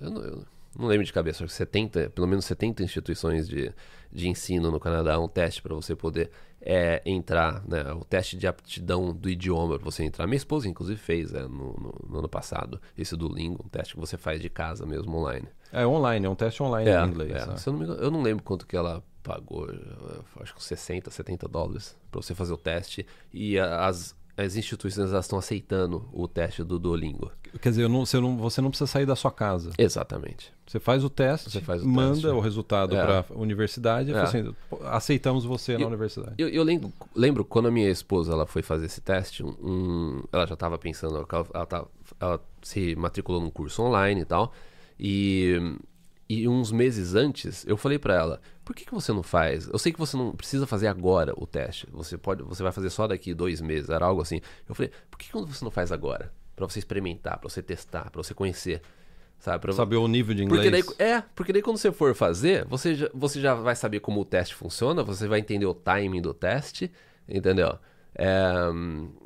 Eu 0.00 0.10
não, 0.10 0.22
eu 0.22 0.44
não 0.78 0.86
lembro 0.86 1.04
de 1.04 1.12
cabeça, 1.12 1.44
acho 1.44 1.52
que 1.52 1.56
70, 1.56 2.10
pelo 2.10 2.26
menos 2.26 2.44
70 2.44 2.82
instituições 2.82 3.48
de, 3.48 3.72
de 4.12 4.28
ensino 4.28 4.70
no 4.70 4.80
Canadá. 4.80 5.18
Um 5.18 5.28
teste 5.28 5.62
para 5.62 5.74
você 5.74 5.94
poder 5.94 6.30
é, 6.60 7.02
entrar, 7.04 7.62
né? 7.66 7.82
O 7.92 8.04
teste 8.04 8.36
de 8.36 8.46
aptidão 8.46 9.12
do 9.14 9.28
idioma 9.28 9.76
para 9.78 9.84
você 9.84 10.02
entrar. 10.04 10.26
Minha 10.26 10.36
esposa, 10.38 10.68
inclusive, 10.68 10.98
fez 10.98 11.32
é, 11.34 11.42
no, 11.42 11.48
no- 11.74 12.04
no 12.08 12.18
ano 12.18 12.28
passado 12.28 12.80
esse 12.96 13.14
Duolingo, 13.16 13.62
um 13.64 13.68
teste 13.68 13.94
que 13.94 14.00
você 14.00 14.16
faz 14.16 14.40
de 14.40 14.48
casa 14.48 14.84
mesmo, 14.86 15.14
online. 15.16 15.46
É 15.72 15.86
online, 15.86 16.26
é 16.26 16.28
um 16.28 16.34
teste 16.34 16.62
online 16.62 16.88
É, 16.90 17.00
em 17.04 17.08
inglês. 17.08 17.32
é. 17.32 17.46
né? 17.46 17.54
Eu, 17.66 17.72
não 17.72 17.82
engano, 17.82 18.00
eu 18.02 18.10
não 18.10 18.22
lembro 18.22 18.42
quanto 18.44 18.66
que 18.66 18.76
ela 18.76 19.02
pagou, 19.22 19.66
acho 20.40 20.52
que 20.52 20.58
uns 20.58 20.64
60, 20.66 21.10
70 21.10 21.48
dólares 21.48 21.96
para 22.10 22.20
você 22.20 22.34
fazer 22.34 22.52
o 22.52 22.58
teste. 22.58 23.06
E 23.32 23.58
as, 23.58 24.14
as 24.36 24.56
instituições 24.56 25.12
estão 25.12 25.38
aceitando 25.38 26.08
o 26.12 26.26
teste 26.26 26.64
do 26.64 26.78
Duolingo. 26.78 27.30
Quer 27.62 27.68
dizer, 27.68 27.88
não- 27.88 28.04
você, 28.04 28.18
não, 28.18 28.36
você 28.36 28.60
não 28.60 28.68
precisa 28.70 28.88
sair 28.90 29.06
da 29.06 29.14
sua 29.14 29.30
casa. 29.30 29.70
Exatamente. 29.78 30.52
Você 30.66 30.80
faz 30.80 31.04
o 31.04 31.10
teste, 31.10 31.50
Você 31.50 31.60
faz 31.60 31.82
o 31.82 31.88
manda 31.88 32.14
teste. 32.14 32.26
o 32.26 32.40
resultado 32.40 32.96
É. 32.96 33.00
para 33.04 33.24
a 33.32 33.38
universidade 33.38 34.10
e 34.10 34.14
É. 34.14 34.18
assim, 34.20 34.52
"Pô, 34.68 34.80
aceitamos 34.86 35.44
você 35.44 35.74
na 35.74 35.82
Eu- 35.84 35.86
universidade. 35.88 36.34
Eu, 36.36 36.48
eu 36.48 36.64
lembro, 36.64 36.92
lembro 37.14 37.44
quando 37.44 37.68
a 37.68 37.70
minha 37.70 37.88
esposa 37.88 38.32
ela 38.32 38.44
foi 38.46 38.62
fazer 38.62 38.86
esse 38.86 39.00
teste, 39.00 39.44
um- 39.44 40.24
ela 40.32 40.46
já 40.46 40.54
estava 40.54 40.76
pensando, 40.78 41.14
ela, 41.16 41.26
ela, 41.54 41.66
tá- 41.66 41.84
ela 42.18 42.40
se 42.60 42.96
matriculou 42.96 43.40
num 43.40 43.50
curso 43.50 43.82
online 43.82 44.22
e 44.22 44.24
tal, 44.24 44.52
e, 44.98 45.76
e 46.28 46.48
uns 46.48 46.72
meses 46.72 47.14
antes 47.14 47.64
eu 47.68 47.76
falei 47.76 47.98
pra 47.98 48.14
ela, 48.14 48.40
por 48.64 48.74
que, 48.74 48.84
que 48.84 48.94
você 48.94 49.12
não 49.12 49.22
faz? 49.22 49.68
Eu 49.68 49.78
sei 49.78 49.92
que 49.92 49.98
você 49.98 50.16
não 50.16 50.32
precisa 50.32 50.66
fazer 50.66 50.86
agora 50.86 51.34
o 51.36 51.46
teste, 51.46 51.86
você 51.92 52.16
pode, 52.16 52.42
você 52.42 52.62
vai 52.62 52.72
fazer 52.72 52.90
só 52.90 53.06
daqui 53.06 53.34
dois 53.34 53.60
meses, 53.60 53.90
era 53.90 54.06
algo 54.06 54.22
assim. 54.22 54.40
Eu 54.68 54.74
falei, 54.74 54.90
por 55.10 55.18
que, 55.18 55.26
que 55.30 55.36
você 55.36 55.64
não 55.64 55.70
faz 55.70 55.92
agora? 55.92 56.32
Pra 56.56 56.66
você 56.66 56.78
experimentar, 56.78 57.38
pra 57.38 57.48
você 57.48 57.62
testar, 57.62 58.10
pra 58.10 58.22
você 58.22 58.32
conhecer, 58.32 58.80
sabe? 59.38 59.60
Pra, 59.60 59.72
Saber 59.72 59.96
o 59.96 60.08
nível 60.08 60.34
de 60.34 60.44
inglês. 60.44 60.64
porque 60.64 60.94
daí, 60.96 61.08
é, 61.10 61.22
porque 61.34 61.52
daí 61.52 61.62
quando 61.62 61.76
você 61.76 61.92
for 61.92 62.14
fazer, 62.14 62.64
você 62.64 62.94
já, 62.94 63.10
você 63.12 63.40
já 63.40 63.54
vai 63.54 63.76
saber 63.76 64.00
como 64.00 64.20
o 64.20 64.24
teste 64.24 64.54
funciona, 64.54 65.02
você 65.02 65.28
vai 65.28 65.40
entender 65.40 65.66
o 65.66 65.74
timing 65.74 66.22
do 66.22 66.32
teste, 66.32 66.90
entendeu? 67.28 67.78
É, 68.14 68.44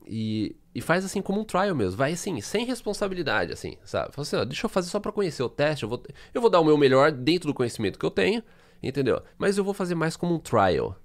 e, 0.06 0.56
e 0.74 0.80
faz 0.80 1.04
assim 1.04 1.20
como 1.20 1.40
um 1.40 1.44
trial 1.44 1.74
mesmo, 1.74 1.96
vai 1.96 2.12
assim, 2.12 2.40
sem 2.40 2.64
responsabilidade, 2.64 3.52
assim, 3.52 3.76
sabe? 3.84 4.12
Fala 4.14 4.22
assim, 4.22 4.36
ó, 4.36 4.44
deixa 4.44 4.64
eu 4.66 4.70
fazer 4.70 4.88
só 4.88 4.98
pra 4.98 5.12
conhecer 5.12 5.42
o 5.42 5.48
teste, 5.48 5.82
eu 5.82 5.88
vou, 5.88 6.02
eu 6.32 6.40
vou 6.40 6.48
dar 6.50 6.60
o 6.60 6.64
meu 6.64 6.78
melhor 6.78 7.12
dentro 7.12 7.48
do 7.48 7.54
conhecimento 7.54 7.98
que 7.98 8.06
eu 8.06 8.10
tenho, 8.10 8.42
entendeu? 8.82 9.22
Mas 9.36 9.58
eu 9.58 9.64
vou 9.64 9.74
fazer 9.74 9.94
mais 9.94 10.16
como 10.16 10.34
um 10.34 10.38
trial, 10.38 10.96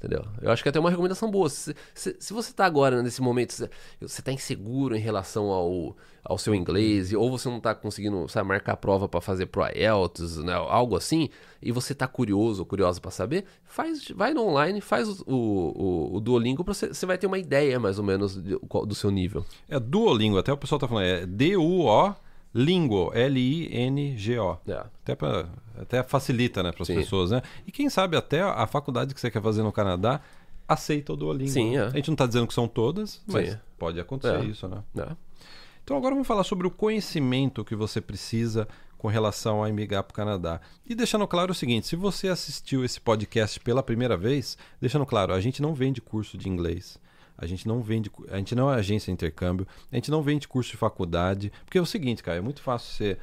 Entendeu? 0.00 0.24
Eu 0.40 0.50
acho 0.50 0.62
que 0.62 0.68
é 0.68 0.70
até 0.70 0.80
uma 0.80 0.88
recomendação 0.88 1.30
boa. 1.30 1.50
Se, 1.50 1.76
se, 1.94 2.16
se 2.18 2.32
você 2.32 2.54
tá 2.54 2.64
agora 2.64 3.02
nesse 3.02 3.20
momento, 3.20 3.54
você 4.00 4.22
tá 4.22 4.32
inseguro 4.32 4.96
em 4.96 4.98
relação 4.98 5.50
ao, 5.50 5.94
ao 6.24 6.38
seu 6.38 6.54
inglês, 6.54 7.12
ou 7.12 7.30
você 7.30 7.50
não 7.50 7.60
tá 7.60 7.74
conseguindo, 7.74 8.26
sabe, 8.26 8.48
marcar 8.48 8.72
a 8.72 8.76
prova 8.78 9.06
para 9.06 9.20
fazer 9.20 9.44
pro 9.44 9.62
IELTS, 9.62 10.38
né, 10.38 10.54
algo 10.54 10.96
assim, 10.96 11.28
e 11.60 11.70
você 11.70 11.94
tá 11.94 12.08
curioso 12.08 12.64
curiosa 12.64 12.98
para 12.98 13.10
saber, 13.10 13.44
faz, 13.66 14.08
vai 14.16 14.32
no 14.32 14.42
online, 14.42 14.80
faz 14.80 15.06
o, 15.06 15.24
o, 15.26 16.16
o 16.16 16.20
Duolingo, 16.20 16.64
você, 16.64 16.88
você 16.88 17.04
vai 17.04 17.18
ter 17.18 17.26
uma 17.26 17.38
ideia 17.38 17.78
mais 17.78 17.98
ou 17.98 18.04
menos 18.04 18.40
qual- 18.70 18.86
do 18.86 18.94
seu 18.94 19.10
nível. 19.10 19.44
É 19.68 19.78
Duolingo, 19.78 20.38
até 20.38 20.50
o 20.50 20.56
pessoal 20.56 20.78
tá 20.78 20.88
falando, 20.88 21.04
é 21.04 21.26
D-U-O 21.26 22.14
Lingo, 22.54 23.12
L-I-N-G-O. 23.14 24.58
É. 24.66 24.72
Até, 25.02 25.14
pra, 25.14 25.48
até 25.78 26.02
facilita, 26.02 26.62
né, 26.62 26.72
para 26.72 26.82
as 26.82 26.88
pessoas, 26.88 27.30
né? 27.30 27.42
E 27.66 27.72
quem 27.72 27.88
sabe 27.88 28.16
até 28.16 28.42
a 28.42 28.66
faculdade 28.66 29.14
que 29.14 29.20
você 29.20 29.30
quer 29.30 29.42
fazer 29.42 29.62
no 29.62 29.72
Canadá 29.72 30.20
aceita 30.66 31.12
o 31.12 31.16
Duolingo. 31.16 31.50
Sim, 31.50 31.76
é. 31.76 31.82
A 31.82 31.90
gente 31.90 32.08
não 32.08 32.14
está 32.14 32.26
dizendo 32.26 32.46
que 32.46 32.54
são 32.54 32.68
todas, 32.68 33.20
mas 33.26 33.50
Sim. 33.50 33.58
pode 33.78 33.98
acontecer 34.00 34.40
É. 34.40 34.44
isso, 34.44 34.68
né? 34.68 34.82
É. 34.98 35.08
Então 35.82 35.96
agora 35.96 36.14
vamos 36.14 36.28
falar 36.28 36.44
sobre 36.44 36.66
o 36.66 36.70
conhecimento 36.70 37.64
que 37.64 37.74
você 37.74 38.00
precisa 38.00 38.68
com 38.96 39.08
relação 39.08 39.64
a 39.64 39.68
emigrar 39.68 40.02
para 40.04 40.12
o 40.12 40.14
Canadá. 40.14 40.60
E 40.86 40.94
deixando 40.94 41.26
claro 41.26 41.52
o 41.52 41.54
seguinte, 41.54 41.86
se 41.86 41.96
você 41.96 42.28
assistiu 42.28 42.84
esse 42.84 43.00
podcast 43.00 43.58
pela 43.60 43.82
primeira 43.82 44.16
vez, 44.16 44.58
deixando 44.80 45.06
claro, 45.06 45.32
a 45.32 45.40
gente 45.40 45.62
não 45.62 45.74
vende 45.74 46.00
curso 46.00 46.36
de 46.36 46.48
inglês. 46.48 46.98
A 47.40 47.46
gente 47.46 47.66
não 47.66 47.80
vende, 47.80 48.10
a 48.28 48.36
gente 48.36 48.54
não 48.54 48.70
é 48.70 48.76
agência 48.76 49.06
de 49.06 49.12
intercâmbio, 49.12 49.66
a 49.90 49.96
gente 49.96 50.10
não 50.10 50.22
vende 50.22 50.46
curso 50.46 50.70
de 50.70 50.76
faculdade, 50.76 51.50
porque 51.64 51.78
é 51.78 51.80
o 51.80 51.86
seguinte, 51.86 52.22
cara, 52.22 52.38
é 52.38 52.40
muito 52.40 52.60
fácil 52.60 52.92
você 52.92 53.18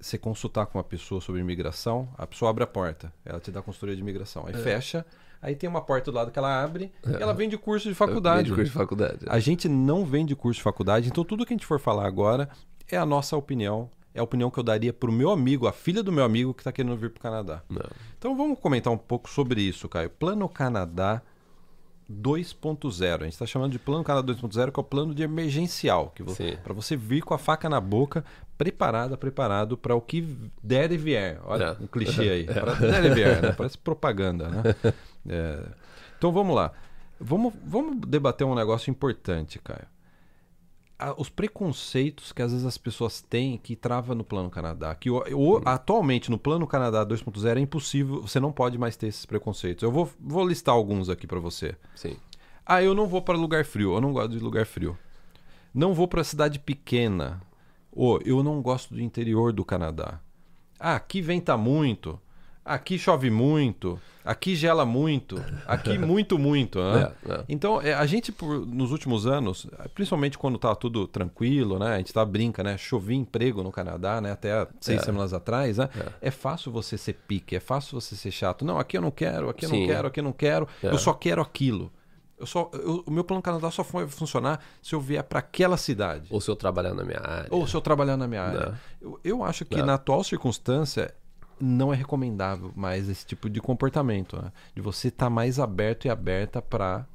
você 0.00 0.18
consultar 0.18 0.66
com 0.66 0.76
uma 0.76 0.84
pessoa 0.84 1.18
sobre 1.20 1.40
imigração, 1.40 2.08
a 2.18 2.26
pessoa 2.26 2.50
abre 2.50 2.62
a 2.62 2.66
porta, 2.66 3.10
ela 3.24 3.40
te 3.40 3.50
dá 3.50 3.60
a 3.60 3.62
consultoria 3.62 3.96
de 3.96 4.02
imigração, 4.02 4.44
aí 4.46 4.52
fecha, 4.52 5.06
aí 5.40 5.56
tem 5.56 5.68
uma 5.68 5.80
porta 5.80 6.10
do 6.10 6.14
lado 6.14 6.30
que 6.30 6.38
ela 6.38 6.62
abre 6.62 6.92
e 7.06 7.22
ela 7.22 7.32
vende 7.32 7.56
curso 7.56 7.88
de 7.88 7.94
faculdade. 7.94 8.44
De 8.44 8.50
curso 8.50 8.64
de 8.64 8.70
faculdade. 8.70 9.24
A 9.26 9.38
gente 9.38 9.66
não 9.66 10.04
vende 10.04 10.36
curso 10.36 10.58
de 10.58 10.62
faculdade, 10.62 11.08
então 11.08 11.24
tudo 11.24 11.46
que 11.46 11.54
a 11.54 11.56
gente 11.56 11.64
for 11.64 11.80
falar 11.80 12.06
agora 12.06 12.50
é 12.90 12.98
a 12.98 13.06
nossa 13.06 13.34
opinião, 13.34 13.88
é 14.12 14.20
a 14.20 14.22
opinião 14.22 14.50
que 14.50 14.58
eu 14.58 14.62
daria 14.62 14.92
pro 14.92 15.10
meu 15.10 15.30
amigo, 15.30 15.66
a 15.66 15.72
filha 15.72 16.02
do 16.02 16.12
meu 16.12 16.24
amigo 16.24 16.52
que 16.52 16.60
está 16.60 16.70
querendo 16.70 16.96
vir 16.96 17.08
pro 17.08 17.22
Canadá. 17.22 17.62
Não. 17.70 17.88
Então 18.18 18.36
vamos 18.36 18.58
comentar 18.58 18.92
um 18.92 18.98
pouco 18.98 19.30
sobre 19.30 19.62
isso, 19.62 19.88
Caio. 19.88 20.10
Plano 20.10 20.46
Canadá 20.50 21.22
2.0. 22.10 23.20
A 23.20 23.24
gente 23.24 23.32
está 23.32 23.46
chamando 23.46 23.72
de 23.72 23.78
Plano 23.78 24.04
Canadá 24.04 24.32
2.0, 24.32 24.70
que 24.72 24.78
é 24.78 24.80
o 24.80 24.84
plano 24.84 25.14
de 25.14 25.22
emergencial, 25.22 26.12
que 26.14 26.22
Sim. 26.32 26.56
para 26.62 26.72
você 26.74 26.96
vir 26.96 27.22
com 27.22 27.34
a 27.34 27.38
faca 27.38 27.68
na 27.68 27.80
boca, 27.80 28.24
preparada, 28.58 29.16
preparado 29.16 29.76
para 29.76 29.94
o 29.94 30.00
que 30.00 30.36
der 30.62 30.92
e 30.92 30.96
vier. 30.96 31.40
Olha, 31.44 31.64
É. 31.78 31.82
um 31.82 31.86
clichê 31.86 32.28
aí. 32.30 32.44
Pra 32.52 32.74
der 32.74 33.04
e 33.06 33.10
vier, 33.14 33.42
né? 33.42 33.52
Parece 33.52 33.78
propaganda, 33.78 34.48
né? 34.48 34.62
É. 35.26 35.58
Então 36.18 36.30
vamos 36.32 36.54
lá. 36.54 36.70
Vamos, 37.18 37.54
vamos 37.64 37.96
debater 38.06 38.46
um 38.46 38.54
negócio 38.54 38.90
importante, 38.90 39.58
Caio. 39.58 39.86
A- 41.10 41.14
os 41.18 41.28
preconceitos 41.28 42.32
que 42.32 42.40
às 42.42 42.50
vezes 42.52 42.66
as 42.66 42.78
pessoas 42.78 43.20
têm 43.20 43.58
que 43.58 43.74
trava 43.76 44.14
no 44.14 44.24
Plano 44.24 44.48
Canadá. 44.50 44.94
Que 44.94 45.10
o- 45.10 45.22
o- 45.34 45.62
atualmente 45.64 46.30
no 46.30 46.38
Plano 46.38 46.66
Canadá 46.66 47.04
2.0 47.04 47.58
é 47.58 47.60
impossível, 47.60 48.22
você 48.22 48.38
não 48.40 48.50
pode 48.52 48.78
mais 48.78 48.96
ter 48.96 49.08
esses 49.08 49.26
preconceitos. 49.26 49.82
Eu 49.82 49.90
vou, 49.92 50.10
vou 50.20 50.46
listar 50.46 50.74
alguns 50.74 51.08
aqui 51.08 51.26
para 51.26 51.40
você. 51.40 51.76
Sim. 51.94 52.16
Ah, 52.64 52.82
eu 52.82 52.94
não 52.94 53.06
vou 53.06 53.20
para 53.20 53.36
lugar 53.36 53.64
frio. 53.64 53.94
Eu 53.94 54.00
não 54.00 54.12
gosto 54.12 54.30
de 54.30 54.38
lugar 54.38 54.64
frio. 54.64 54.96
Não 55.74 55.92
vou 55.92 56.08
para 56.08 56.24
cidade 56.24 56.58
pequena. 56.58 57.42
Ou 57.92 58.20
eu 58.24 58.42
não 58.42 58.62
gosto 58.62 58.94
do 58.94 59.00
interior 59.00 59.52
do 59.52 59.64
Canadá. 59.64 60.20
Ah, 60.80 60.96
aqui 60.96 61.20
venta 61.20 61.56
muito. 61.56 62.18
Aqui 62.64 62.98
chove 62.98 63.28
muito. 63.30 64.00
Aqui 64.24 64.56
gela 64.56 64.86
muito. 64.86 65.36
Aqui 65.66 65.98
muito, 65.98 66.38
muito. 66.38 66.78
Né? 66.82 67.12
É, 67.28 67.32
é. 67.32 67.44
Então, 67.46 67.78
é, 67.82 67.92
a 67.92 68.06
gente, 68.06 68.32
por- 68.32 68.64
nos 68.66 68.90
últimos 68.90 69.26
anos, 69.26 69.66
principalmente 69.94 70.38
quando 70.38 70.56
tá 70.58 70.74
tudo 70.74 71.06
tranquilo, 71.06 71.78
né? 71.78 71.94
A 71.94 71.98
gente 71.98 72.10
tá 72.12 72.24
brinca, 72.24 72.62
né? 72.62 72.78
Chovia 72.78 73.14
emprego 73.16 73.62
no 73.62 73.70
Canadá, 73.70 74.22
né? 74.22 74.32
Até 74.32 74.66
seis 74.80 75.02
É. 75.02 75.04
semanas 75.04 75.34
atrás, 75.34 75.76
né? 75.76 75.90
É. 76.22 76.30
fácil 76.30 76.72
você 76.72 76.96
ser 76.96 77.12
pique, 77.28 77.54
é 77.54 77.60
fácil 77.60 78.00
você 78.00 78.16
ser 78.16 78.30
chato. 78.30 78.64
Não, 78.64 78.78
aqui 78.78 78.96
eu 78.96 79.02
não 79.02 79.10
quero, 79.10 79.50
aqui 79.50 79.66
eu 79.66 79.68
não 79.70 79.76
Sim. 79.76 79.86
quero, 79.86 80.08
aqui 80.08 80.20
eu 80.20 80.24
não 80.24 80.32
quero. 80.32 80.66
É. 80.82 80.86
Eu 80.88 80.96
só 80.98 81.12
quero 81.12 81.42
aquilo. 81.42 81.92
Eu 82.38 82.46
só, 82.46 82.70
eu- 82.72 83.04
o 83.06 83.10
meu 83.10 83.24
plano 83.24 83.42
Canadá 83.42 83.70
só 83.70 83.82
vai 83.82 84.08
funcionar 84.08 84.58
se 84.82 84.94
eu 84.94 85.00
vier 85.00 85.22
para 85.22 85.38
aquela 85.38 85.76
cidade. 85.76 86.26
Ou 86.30 86.40
se 86.40 86.50
eu 86.50 86.56
trabalhar 86.56 86.94
na 86.94 87.04
minha 87.04 87.20
área. 87.20 87.46
Ou 87.50 87.66
se 87.66 87.76
eu 87.76 87.80
trabalhar 87.82 88.16
na 88.16 88.26
minha 88.26 88.42
área. 88.42 88.66
Não. 89.02 89.10
Eu, 89.12 89.20
eu 89.22 89.44
acho 89.44 89.66
que 89.66 89.76
Não. 89.76 89.84
na 89.86 89.94
atual 89.94 90.24
circunstância 90.24 91.14
não 91.64 91.92
é 91.92 91.96
recomendável 91.96 92.70
mais 92.76 93.08
esse 93.08 93.24
tipo 93.26 93.48
de 93.50 93.60
comportamento. 93.60 94.36
né? 94.40 94.52
De 94.74 94.80
você 94.82 95.08
estar 95.08 95.30
mais 95.30 95.58
aberto 95.58 96.04
e 96.06 96.10
aberta 96.10 96.60
para. 96.62 97.06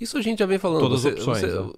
Isso 0.00 0.16
a 0.16 0.22
gente 0.22 0.38
já 0.40 0.46
vem 0.46 0.58
falando. 0.58 0.80
Todas 0.82 1.00
você, 1.02 1.08
as 1.08 1.14
opções, 1.14 1.40
você- 1.40 1.60
né? 1.60 1.72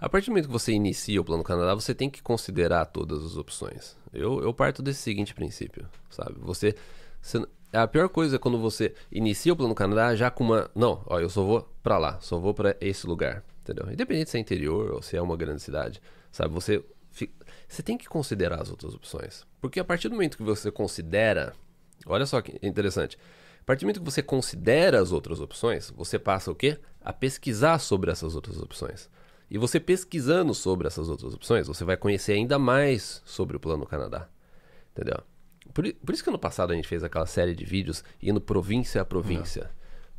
A 0.00 0.08
partir 0.08 0.26
do 0.26 0.30
momento 0.32 0.46
que 0.46 0.52
você 0.52 0.72
inicia 0.72 1.20
o 1.20 1.24
Plano 1.24 1.42
Canadá, 1.42 1.74
você 1.74 1.94
tem 1.94 2.10
que 2.10 2.22
considerar 2.22 2.84
todas 2.86 3.24
as 3.24 3.36
opções. 3.38 3.96
Eu, 4.12 4.42
eu 4.42 4.52
parto 4.52 4.82
desse 4.82 5.00
seguinte 5.00 5.34
princípio, 5.34 5.86
sabe? 6.10 6.34
Você, 6.40 6.74
você- 7.22 7.46
A 7.72 7.88
pior 7.88 8.08
coisa 8.08 8.36
é 8.36 8.38
quando 8.38 8.58
você 8.58 8.94
inicia 9.10 9.52
o 9.52 9.56
Plano 9.56 9.74
Canadá 9.74 10.14
já 10.14 10.30
com 10.30 10.44
uma... 10.44 10.70
Não, 10.74 11.02
ó, 11.06 11.18
eu 11.18 11.28
só 11.30 11.42
vou 11.42 11.68
pra 11.82 11.96
lá, 11.98 12.18
só 12.20 12.38
vou 12.38 12.52
pra 12.54 12.76
esse 12.80 13.04
lugar, 13.06 13.42
entendeu? 13.62 13.90
Independente 13.90 14.30
se 14.30 14.36
é 14.36 14.40
interior 14.40 14.92
ou 14.92 15.02
se 15.02 15.16
é 15.16 15.22
uma 15.22 15.36
grande 15.36 15.60
cidade, 15.62 16.00
sabe? 16.30 16.52
Você, 16.54 16.84
você 17.74 17.82
tem 17.82 17.98
que 17.98 18.08
considerar 18.08 18.60
as 18.62 18.70
outras 18.70 18.94
opções. 18.94 19.44
Porque 19.60 19.80
a 19.80 19.84
partir 19.84 20.08
do 20.08 20.14
momento 20.14 20.36
que 20.36 20.42
você 20.42 20.70
considera... 20.70 21.52
Olha 22.06 22.26
só 22.26 22.40
que 22.42 22.58
interessante. 22.66 23.16
A 23.60 23.64
partir 23.64 23.80
do 23.80 23.84
momento 23.86 24.00
que 24.00 24.04
você 24.10 24.22
considera 24.22 25.00
as 25.00 25.10
outras 25.10 25.40
opções, 25.40 25.90
você 25.96 26.18
passa 26.18 26.50
o 26.50 26.54
quê? 26.54 26.78
A 27.00 27.12
pesquisar 27.12 27.78
sobre 27.78 28.10
essas 28.10 28.34
outras 28.34 28.58
opções. 28.58 29.08
E 29.50 29.56
você 29.58 29.78
pesquisando 29.80 30.54
sobre 30.54 30.86
essas 30.86 31.08
outras 31.08 31.32
opções, 31.34 31.66
você 31.66 31.84
vai 31.84 31.96
conhecer 31.96 32.32
ainda 32.32 32.58
mais 32.58 33.22
sobre 33.24 33.56
o 33.56 33.60
Plano 33.60 33.86
Canadá. 33.86 34.28
Entendeu? 34.92 35.18
Por, 35.72 35.92
por 35.94 36.14
isso 36.14 36.22
que 36.22 36.28
ano 36.30 36.38
passado 36.38 36.72
a 36.72 36.76
gente 36.76 36.88
fez 36.88 37.02
aquela 37.02 37.26
série 37.26 37.54
de 37.54 37.64
vídeos 37.64 38.04
indo 38.22 38.40
província 38.40 39.00
a 39.00 39.04
província. 39.04 39.70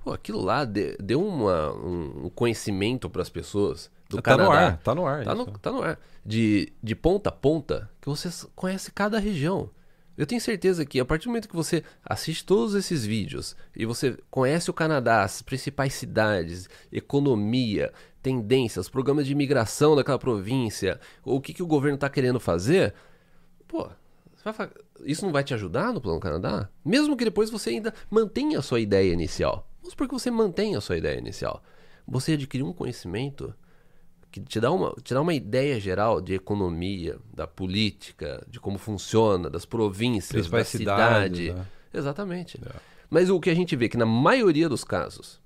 Pô, 0.03 0.11
aquilo 0.11 0.41
lá 0.41 0.65
de- 0.65 0.97
deu 0.97 1.25
uma- 1.25 1.71
um, 1.73 2.25
um 2.25 2.29
conhecimento 2.29 3.09
para 3.09 3.21
as 3.21 3.29
pessoas 3.29 3.89
do 4.09 4.17
tá 4.17 4.21
Canadá. 4.21 4.43
no 4.43 4.51
ar, 4.51 4.77
tá 4.77 4.95
no 4.95 5.05
ar. 5.05 5.23
Tá 5.23 5.35
no, 5.35 5.45
tá 5.45 5.71
no 5.71 5.81
ar. 5.81 5.99
De, 6.25 6.71
de 6.81 6.95
ponta 6.95 7.29
a 7.29 7.33
ponta, 7.33 7.89
que 8.01 8.07
você 8.07 8.29
conhece 8.55 8.91
cada 8.91 9.19
região. 9.19 9.69
Eu 10.17 10.25
tenho 10.25 10.39
certeza 10.39 10.85
que 10.85 10.99
a 10.99 11.05
partir 11.05 11.25
do 11.25 11.29
momento 11.29 11.49
que 11.49 11.55
você 11.55 11.83
assiste 12.03 12.45
todos 12.45 12.73
esses 12.73 13.05
vídeos 13.05 13.55
e 13.75 13.85
você 13.85 14.17
conhece 14.31 14.69
o 14.69 14.73
Canadá, 14.73 15.23
as 15.23 15.41
principais 15.41 15.93
cidades, 15.93 16.69
economia, 16.89 17.91
tendências, 18.21 18.87
programas 18.87 19.25
de 19.25 19.33
imigração 19.33 19.95
daquela 19.95 20.17
província, 20.17 20.99
ou 21.23 21.37
o 21.37 21.41
que, 21.41 21.53
que 21.53 21.61
o 21.61 21.67
governo 21.67 21.95
está 21.95 22.09
querendo 22.09 22.39
fazer, 22.39 22.93
pô, 23.67 23.89
falar, 24.37 24.71
isso 25.03 25.25
não 25.25 25.33
vai 25.33 25.43
te 25.43 25.53
ajudar 25.53 25.91
no 25.91 25.99
Plano 25.99 26.19
Canadá? 26.19 26.69
Mesmo 26.83 27.17
que 27.17 27.25
depois 27.25 27.49
você 27.49 27.71
ainda 27.71 27.93
mantenha 28.09 28.59
a 28.59 28.61
sua 28.61 28.79
ideia 28.79 29.11
inicial. 29.11 29.69
Vamos 29.79 29.91
supor 29.91 30.07
que 30.07 30.13
você 30.13 30.31
mantenha 30.31 30.77
a 30.77 30.81
sua 30.81 30.97
ideia 30.97 31.19
inicial. 31.19 31.61
Você 32.07 32.33
adquiriu 32.33 32.65
um 32.65 32.73
conhecimento 32.73 33.53
que 34.41 34.49
te 34.49 34.59
dá, 34.59 34.69
uma, 34.69 34.93
te 35.01 35.13
dá 35.13 35.21
uma 35.21 35.33
ideia 35.33 35.79
geral 35.79 36.19
de 36.19 36.33
economia, 36.33 37.17
da 37.33 37.47
política, 37.47 38.45
de 38.49 38.59
como 38.59 38.77
funciona, 38.77 39.49
das 39.49 39.65
províncias, 39.65 40.49
da 40.49 40.63
cidade. 40.65 41.53
Né? 41.53 41.65
Exatamente. 41.93 42.59
É. 42.65 42.75
Mas 43.09 43.29
o 43.29 43.39
que 43.39 43.49
a 43.49 43.53
gente 43.53 43.77
vê 43.77 43.85
é 43.85 43.89
que 43.89 43.95
na 43.95 44.05
maioria 44.05 44.67
dos 44.67 44.83
casos, 44.83 45.39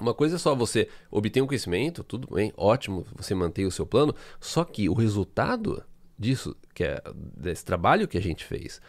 uma 0.00 0.12
coisa 0.12 0.34
é 0.34 0.38
só 0.38 0.52
você 0.52 0.88
obter 1.12 1.40
um 1.40 1.46
conhecimento, 1.46 2.02
tudo 2.02 2.34
bem, 2.34 2.52
ótimo, 2.56 3.06
você 3.14 3.36
mantém 3.36 3.66
o 3.66 3.70
seu 3.70 3.86
plano, 3.86 4.12
só 4.40 4.64
que 4.64 4.88
o 4.88 4.94
resultado 4.94 5.84
disso, 6.18 6.56
que 6.74 6.82
é 6.82 7.00
desse 7.14 7.64
trabalho 7.64 8.08
que 8.08 8.18
a 8.18 8.22
gente 8.22 8.44
fez, 8.44 8.80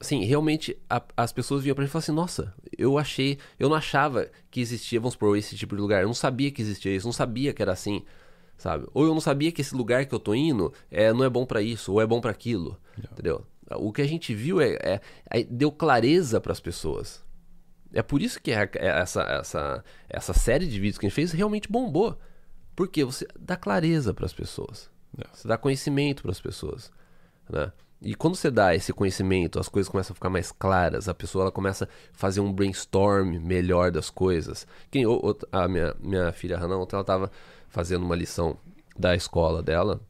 assim, 0.00 0.24
realmente 0.24 0.76
a, 0.90 1.00
as 1.16 1.32
pessoas 1.32 1.62
vinham 1.62 1.76
pra 1.76 1.84
gente 1.84 1.90
e 1.90 1.92
falavam 1.92 2.04
assim, 2.04 2.40
nossa, 2.40 2.54
eu 2.76 2.98
achei, 2.98 3.38
eu 3.60 3.68
não 3.68 3.76
achava 3.76 4.28
que 4.50 4.60
existia, 4.60 4.98
vamos 4.98 5.12
supor, 5.12 5.38
esse 5.38 5.56
tipo 5.56 5.76
de 5.76 5.80
lugar, 5.80 6.02
eu 6.02 6.08
não 6.08 6.14
sabia 6.14 6.50
que 6.50 6.60
existia 6.60 6.96
isso, 6.96 7.06
não 7.06 7.12
sabia 7.12 7.52
que 7.52 7.62
era 7.62 7.72
assim 7.72 8.02
sabe? 8.56 8.86
Ou 8.92 9.04
eu 9.04 9.14
não 9.14 9.20
sabia 9.20 9.52
que 9.52 9.60
esse 9.60 9.74
lugar 9.74 10.06
que 10.06 10.14
eu 10.14 10.20
tô 10.20 10.34
indo 10.34 10.72
é, 10.90 11.12
não 11.12 11.24
é 11.24 11.30
bom 11.30 11.44
para 11.44 11.62
isso, 11.62 11.92
ou 11.92 12.00
é 12.00 12.06
bom 12.06 12.20
para 12.20 12.30
aquilo, 12.30 12.78
yeah. 12.96 13.12
entendeu? 13.12 13.46
O 13.76 13.92
que 13.92 14.02
a 14.02 14.06
gente 14.06 14.34
viu 14.34 14.60
é, 14.60 14.74
é, 14.82 15.00
é 15.30 15.42
deu 15.42 15.72
clareza 15.72 16.40
para 16.40 16.52
as 16.52 16.60
pessoas. 16.60 17.24
É 17.92 18.02
por 18.02 18.20
isso 18.20 18.40
que 18.40 18.50
é, 18.50 18.68
essa, 18.74 19.22
essa, 19.22 19.84
essa 20.08 20.34
série 20.34 20.66
de 20.66 20.78
vídeos 20.78 20.98
que 20.98 21.06
a 21.06 21.08
gente 21.08 21.14
fez 21.14 21.32
realmente 21.32 21.70
bombou. 21.70 22.18
Porque 22.76 23.04
você 23.04 23.26
dá 23.38 23.56
clareza 23.56 24.12
para 24.12 24.26
as 24.26 24.32
pessoas. 24.32 24.90
Yeah. 25.16 25.34
Você 25.34 25.46
dá 25.48 25.56
conhecimento 25.56 26.22
para 26.22 26.32
as 26.32 26.40
pessoas. 26.40 26.90
Né? 27.48 27.72
E 28.04 28.14
quando 28.14 28.36
você 28.36 28.50
dá 28.50 28.74
esse 28.74 28.92
conhecimento, 28.92 29.58
as 29.58 29.66
coisas 29.66 29.90
começam 29.90 30.12
a 30.12 30.14
ficar 30.14 30.28
mais 30.28 30.52
claras, 30.52 31.08
a 31.08 31.14
pessoa 31.14 31.44
ela 31.44 31.52
começa 31.52 31.86
a 31.86 31.88
fazer 32.12 32.40
um 32.40 32.52
brainstorm 32.52 33.38
melhor 33.40 33.90
das 33.90 34.10
coisas. 34.10 34.66
Quem, 34.90 35.04
a 35.50 35.66
minha, 35.66 35.96
minha 35.98 36.30
filha 36.30 36.58
Hannah, 36.58 36.76
ontem 36.76 36.94
ela 36.94 37.00
estava 37.00 37.30
fazendo 37.66 38.04
uma 38.04 38.14
lição 38.14 38.58
da 38.94 39.14
escola 39.14 39.62
dela. 39.62 40.02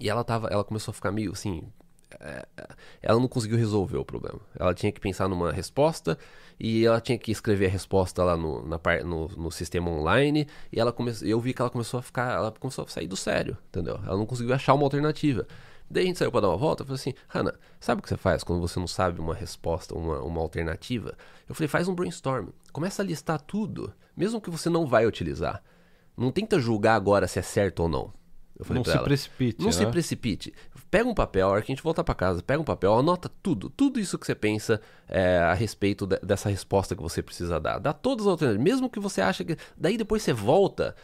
E 0.00 0.08
ela 0.08 0.24
tava, 0.24 0.48
ela 0.48 0.64
começou 0.64 0.90
a 0.90 0.94
ficar 0.94 1.12
meio 1.12 1.32
assim, 1.32 1.64
é, 2.18 2.46
ela 3.02 3.20
não 3.20 3.28
conseguiu 3.28 3.58
resolver 3.58 3.98
o 3.98 4.04
problema. 4.04 4.40
Ela 4.58 4.72
tinha 4.72 4.90
que 4.90 5.00
pensar 5.00 5.28
numa 5.28 5.52
resposta 5.52 6.16
e 6.58 6.86
ela 6.86 7.00
tinha 7.00 7.18
que 7.18 7.30
escrever 7.30 7.66
a 7.66 7.70
resposta 7.70 8.24
lá 8.24 8.36
no, 8.36 8.66
na, 8.66 8.80
no, 9.04 9.28
no 9.28 9.50
sistema 9.50 9.90
online. 9.90 10.46
E 10.72 10.80
ela 10.80 10.92
começou, 10.92 11.28
eu 11.28 11.38
vi 11.38 11.52
que 11.52 11.60
ela 11.60 11.70
começou 11.70 12.00
a 12.00 12.02
ficar, 12.02 12.32
ela 12.32 12.52
começou 12.52 12.84
a 12.84 12.88
sair 12.88 13.06
do 13.06 13.16
sério, 13.16 13.58
entendeu? 13.68 14.00
Ela 14.06 14.16
não 14.16 14.24
conseguiu 14.24 14.54
achar 14.54 14.72
uma 14.72 14.84
alternativa. 14.84 15.46
Daí 15.90 16.04
a 16.04 16.06
gente 16.06 16.18
saiu 16.18 16.30
para 16.30 16.42
dar 16.42 16.48
uma 16.48 16.56
volta. 16.56 16.82
Eu 16.82 16.86
falei 16.86 17.00
assim, 17.00 17.14
Hannah, 17.28 17.54
sabe 17.80 18.00
o 18.00 18.02
que 18.02 18.08
você 18.08 18.16
faz 18.16 18.44
quando 18.44 18.60
você 18.60 18.78
não 18.78 18.86
sabe 18.86 19.20
uma 19.20 19.34
resposta, 19.34 19.94
uma, 19.94 20.20
uma 20.20 20.40
alternativa? 20.40 21.16
Eu 21.48 21.54
falei, 21.54 21.68
faz 21.68 21.88
um 21.88 21.94
brainstorm. 21.94 22.48
Começa 22.72 23.02
a 23.02 23.04
listar 23.04 23.40
tudo, 23.40 23.92
mesmo 24.16 24.40
que 24.40 24.50
você 24.50 24.68
não 24.68 24.86
vai 24.86 25.06
utilizar. 25.06 25.62
Não 26.16 26.30
tenta 26.30 26.58
julgar 26.58 26.94
agora 26.94 27.26
se 27.28 27.38
é 27.38 27.42
certo 27.42 27.80
ou 27.80 27.88
não. 27.88 28.12
Não 28.70 28.82
se 28.82 28.90
ela, 28.90 29.04
precipite. 29.04 29.60
Não 29.60 29.66
né? 29.66 29.72
se 29.72 29.86
precipite. 29.86 30.54
Pega 30.90 31.08
um 31.08 31.14
papel, 31.14 31.46
a 31.46 31.50
hora 31.50 31.62
que 31.62 31.70
a 31.70 31.74
gente 31.74 31.82
voltar 31.82 32.02
para 32.02 32.14
casa, 32.14 32.42
pega 32.42 32.60
um 32.60 32.64
papel, 32.64 32.92
anota 32.98 33.30
tudo, 33.42 33.70
tudo 33.70 34.00
isso 34.00 34.18
que 34.18 34.26
você 34.26 34.34
pensa 34.34 34.80
é, 35.06 35.38
a 35.38 35.54
respeito 35.54 36.06
de, 36.06 36.18
dessa 36.18 36.48
resposta 36.48 36.96
que 36.96 37.02
você 37.02 37.22
precisa 37.22 37.60
dar. 37.60 37.78
Dá 37.78 37.92
todas 37.92 38.26
as 38.26 38.32
alternativas, 38.32 38.64
mesmo 38.64 38.90
que 38.90 38.98
você 38.98 39.20
acha 39.20 39.44
que. 39.44 39.56
Daí 39.76 39.96
depois 39.96 40.22
você 40.22 40.32
volta 40.32 40.96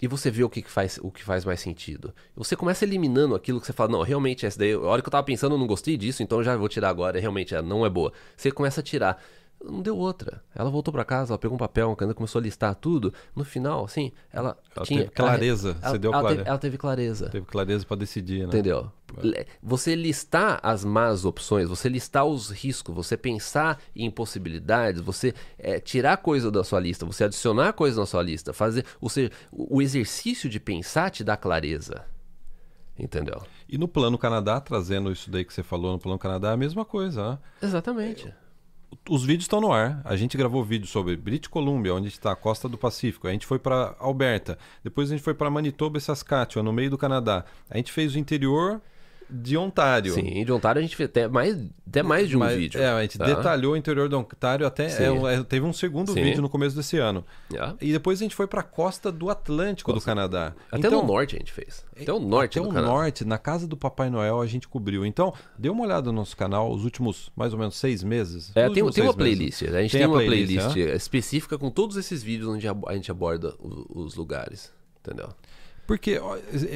e 0.00 0.06
você 0.06 0.30
vê 0.30 0.44
o 0.44 0.48
que, 0.48 0.62
faz, 0.62 0.98
o 1.02 1.10
que 1.10 1.22
faz 1.22 1.44
mais 1.44 1.60
sentido. 1.60 2.14
Você 2.36 2.54
começa 2.54 2.84
eliminando 2.84 3.34
aquilo 3.34 3.60
que 3.60 3.66
você 3.66 3.72
fala, 3.72 3.90
não, 3.90 4.02
realmente 4.02 4.46
essa 4.46 4.58
daí, 4.58 4.72
a 4.72 4.80
hora 4.80 5.02
que 5.02 5.08
eu 5.08 5.12
tava 5.12 5.24
pensando 5.24 5.54
eu 5.54 5.58
não 5.58 5.66
gostei 5.66 5.96
disso, 5.96 6.22
então 6.22 6.42
já 6.42 6.56
vou 6.56 6.68
tirar 6.68 6.88
agora, 6.88 7.18
realmente 7.20 7.54
não 7.62 7.84
é 7.84 7.90
boa. 7.90 8.12
Você 8.36 8.50
começa 8.50 8.80
a 8.80 8.84
tirar. 8.84 9.22
Não 9.62 9.82
deu 9.82 9.96
outra. 9.96 10.42
Ela 10.54 10.70
voltou 10.70 10.92
para 10.92 11.04
casa, 11.04 11.32
ela 11.32 11.38
pegou 11.38 11.56
um 11.56 11.58
papel, 11.58 11.88
uma 11.88 11.96
caneta, 11.96 12.14
começou 12.14 12.38
a 12.38 12.42
listar 12.42 12.74
tudo. 12.76 13.12
No 13.34 13.44
final, 13.44 13.84
assim, 13.84 14.12
ela, 14.32 14.56
ela 14.74 14.86
tinha 14.86 15.00
teve 15.00 15.10
clareza. 15.12 15.76
Ela, 15.82 15.90
você 15.90 15.98
deu 15.98 16.12
ela, 16.12 16.20
clareza. 16.20 16.38
Teve, 16.38 16.48
ela 16.48 16.58
teve 16.58 16.78
clareza. 16.78 17.28
Teve 17.30 17.46
clareza 17.46 17.84
para 17.84 17.96
decidir, 17.96 18.40
né? 18.40 18.46
Entendeu? 18.46 18.90
Você 19.62 19.94
listar 19.94 20.60
as 20.62 20.84
más 20.84 21.24
opções, 21.24 21.68
você 21.68 21.88
listar 21.88 22.24
os 22.24 22.50
riscos, 22.50 22.94
você 22.94 23.16
pensar 23.16 23.80
em 23.96 24.10
possibilidades, 24.10 25.00
você 25.00 25.34
é, 25.58 25.80
tirar 25.80 26.18
coisa 26.18 26.50
da 26.50 26.62
sua 26.62 26.78
lista, 26.78 27.04
você 27.04 27.24
adicionar 27.24 27.72
coisa 27.72 27.98
na 27.98 28.06
sua 28.06 28.22
lista, 28.22 28.52
fazer, 28.52 28.84
ou 29.00 29.08
seja, 29.08 29.32
o 29.50 29.82
exercício 29.82 30.48
de 30.48 30.60
pensar 30.60 31.10
te 31.10 31.24
dá 31.24 31.36
clareza. 31.36 32.04
Entendeu? 32.98 33.40
E 33.68 33.78
no 33.78 33.86
Plano 33.86 34.18
Canadá, 34.18 34.60
trazendo 34.60 35.12
isso 35.12 35.30
daí 35.30 35.44
que 35.44 35.54
você 35.54 35.62
falou 35.62 35.92
no 35.92 35.98
Plano 35.98 36.18
Canadá, 36.18 36.50
é 36.50 36.52
a 36.54 36.56
mesma 36.56 36.84
coisa. 36.84 37.30
Né? 37.32 37.38
Exatamente. 37.62 38.26
É, 38.26 38.34
os 39.08 39.24
vídeos 39.24 39.44
estão 39.44 39.60
no 39.60 39.72
ar. 39.72 40.00
A 40.04 40.16
gente 40.16 40.36
gravou 40.36 40.62
vídeo 40.64 40.86
sobre 40.86 41.16
British 41.16 41.48
Columbia, 41.48 41.94
onde 41.94 42.08
está 42.08 42.32
a 42.32 42.36
costa 42.36 42.68
do 42.68 42.78
Pacífico. 42.78 43.26
A 43.26 43.32
gente 43.32 43.46
foi 43.46 43.58
para 43.58 43.94
Alberta. 43.98 44.58
Depois 44.82 45.10
a 45.10 45.14
gente 45.14 45.24
foi 45.24 45.34
para 45.34 45.50
Manitoba 45.50 45.98
e 45.98 46.00
Saskatchewan, 46.00 46.62
no 46.62 46.72
meio 46.72 46.90
do 46.90 46.98
Canadá. 46.98 47.44
A 47.68 47.76
gente 47.76 47.92
fez 47.92 48.14
o 48.14 48.18
interior 48.18 48.80
de 49.30 49.56
Ontário. 49.56 50.12
Sim, 50.12 50.44
de 50.44 50.52
Ontário 50.52 50.78
a 50.78 50.82
gente 50.82 50.96
fez 50.96 51.08
até 51.08 51.28
mais, 51.28 51.56
até 51.86 52.02
mais 52.02 52.28
de 52.28 52.36
um 52.36 52.40
Mas, 52.40 52.56
vídeo. 52.56 52.80
É, 52.80 52.88
a 52.88 53.02
gente 53.02 53.18
tá. 53.18 53.26
detalhou 53.26 53.74
o 53.74 53.76
interior 53.76 54.08
de 54.08 54.14
Ontário 54.14 54.66
até. 54.66 54.86
É, 54.86 55.34
é, 55.34 55.42
teve 55.42 55.66
um 55.66 55.72
segundo 55.72 56.12
Sim. 56.12 56.22
vídeo 56.22 56.40
no 56.40 56.48
começo 56.48 56.74
desse 56.74 56.98
ano. 56.98 57.24
Yeah. 57.52 57.76
E 57.80 57.92
depois 57.92 58.20
a 58.20 58.24
gente 58.24 58.34
foi 58.34 58.46
para 58.46 58.60
a 58.60 58.64
costa 58.64 59.12
do 59.12 59.30
Atlântico 59.30 59.92
costa. 59.92 60.04
do 60.04 60.04
Canadá. 60.04 60.54
Até 60.70 60.86
então, 60.86 61.02
no 61.02 61.06
norte 61.06 61.36
a 61.36 61.38
gente 61.38 61.52
fez. 61.52 61.84
Até 62.00 62.12
o 62.12 62.18
norte 62.18 62.58
Até 62.58 62.68
o 62.68 62.72
Canadá. 62.72 62.86
norte, 62.88 63.24
na 63.24 63.38
casa 63.38 63.66
do 63.66 63.76
Papai 63.76 64.10
Noel 64.10 64.40
a 64.40 64.46
gente 64.46 64.66
cobriu. 64.66 65.04
Então, 65.04 65.34
dê 65.58 65.68
uma 65.68 65.84
olhada 65.84 66.06
no 66.06 66.18
nosso 66.18 66.36
canal 66.36 66.72
os 66.72 66.84
últimos 66.84 67.30
mais 67.36 67.52
ou 67.52 67.58
menos 67.58 67.76
seis 67.76 68.02
meses. 68.02 68.50
É, 68.54 68.68
tem, 68.70 68.88
tem 68.90 69.04
uma 69.04 69.14
playlist. 69.14 69.62
Meses. 69.62 69.76
A 69.76 69.82
gente 69.82 69.92
tem, 69.92 70.00
tem 70.00 70.08
uma 70.08 70.18
playlist, 70.18 70.72
playlist 70.72 70.96
específica 70.96 71.58
com 71.58 71.70
todos 71.70 71.96
esses 71.96 72.22
vídeos 72.22 72.48
onde 72.48 72.66
a 72.66 72.94
gente 72.94 73.10
aborda 73.10 73.54
os 73.60 74.14
lugares. 74.14 74.72
Entendeu? 75.00 75.28
Porque 75.88 76.20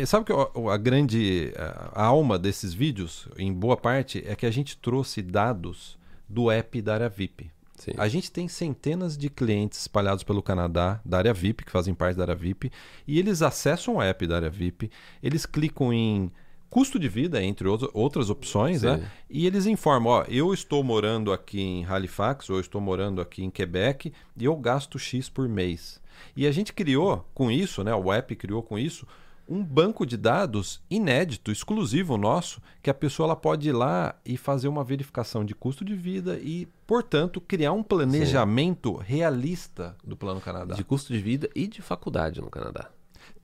sabe 0.07 0.25
que 0.25 0.33
a 0.33 0.77
grande 0.79 1.53
a 1.93 2.07
alma 2.07 2.39
desses 2.39 2.73
vídeos, 2.73 3.29
em 3.37 3.53
boa 3.53 3.77
parte, 3.77 4.25
é 4.27 4.35
que 4.35 4.47
a 4.47 4.51
gente 4.51 4.77
trouxe 4.79 5.21
dados 5.21 5.99
do 6.27 6.51
app 6.51 6.81
da 6.81 6.95
área 6.95 7.09
VIP. 7.11 7.51
Sim. 7.77 7.93
A 7.99 8.09
gente 8.09 8.33
tem 8.33 8.49
centenas 8.49 9.19
de 9.19 9.29
clientes 9.29 9.81
espalhados 9.81 10.25
pelo 10.25 10.43
Canadá, 10.43 10.99
da 11.05 11.19
área 11.19 11.35
VIP, 11.35 11.65
que 11.65 11.71
fazem 11.71 11.93
parte 11.95 12.17
da 12.17 12.23
área 12.23 12.35
VIP, 12.35 12.73
e 13.07 13.19
eles 13.19 13.43
acessam 13.43 13.97
o 13.97 14.03
app 14.03 14.27
da 14.27 14.37
área 14.37 14.51
VIP, 14.51 14.91
eles 15.23 15.45
clicam 15.45 15.93
em 15.93 16.33
custo 16.71 16.99
de 16.99 17.07
vida, 17.07 17.43
entre 17.43 17.69
outras 17.69 18.31
opções, 18.31 18.81
né? 18.81 19.11
E 19.29 19.47
eles 19.47 19.67
informam, 19.67 20.11
ó, 20.11 20.25
eu 20.27 20.55
estou 20.55 20.83
morando 20.83 21.33
aqui 21.33 21.61
em 21.61 21.85
Halifax, 21.85 22.49
ou 22.49 22.57
eu 22.57 22.61
estou 22.61 22.81
morando 22.81 23.21
aqui 23.21 23.45
em 23.45 23.51
Quebec, 23.51 24.11
e 24.39 24.45
eu 24.47 24.57
gasto 24.57 24.99
X 24.99 25.29
por 25.29 25.47
mês. 25.47 26.01
E 26.37 26.47
a 26.47 26.53
gente 26.53 26.73
criou 26.73 27.27
com 27.35 27.51
isso, 27.51 27.83
né, 27.85 27.95
o 27.95 28.13
app 28.13 28.35
criou 28.37 28.63
com 28.63 28.79
isso, 28.79 29.07
um 29.49 29.63
banco 29.63 30.07
de 30.07 30.17
dados 30.17 30.81
inédito, 30.89 31.51
exclusivo 31.51 32.17
nosso, 32.17 32.61
que 32.83 32.89
a 32.89 32.95
pessoa 32.95 33.27
ela 33.27 33.37
pode 33.37 33.69
ir 33.69 33.73
lá 33.73 34.15
e 34.25 34.37
fazer 34.37 34.69
uma 34.69 34.85
verificação 34.85 35.45
de 35.45 35.55
custo 35.55 35.85
de 35.85 35.95
vida 35.95 36.39
e, 36.43 36.69
portanto, 36.87 37.41
criar 37.41 37.73
um 37.73 37.83
planejamento 37.83 38.99
Sim. 38.99 39.05
realista 39.05 39.97
do 40.05 40.17
Plano 40.17 40.41
Canadá. 40.41 40.75
De 40.75 40.85
custo 40.85 41.13
de 41.13 41.19
vida 41.19 41.51
e 41.55 41.67
de 41.67 41.83
faculdade 41.83 42.41
no 42.41 42.51
Canadá. 42.51 42.91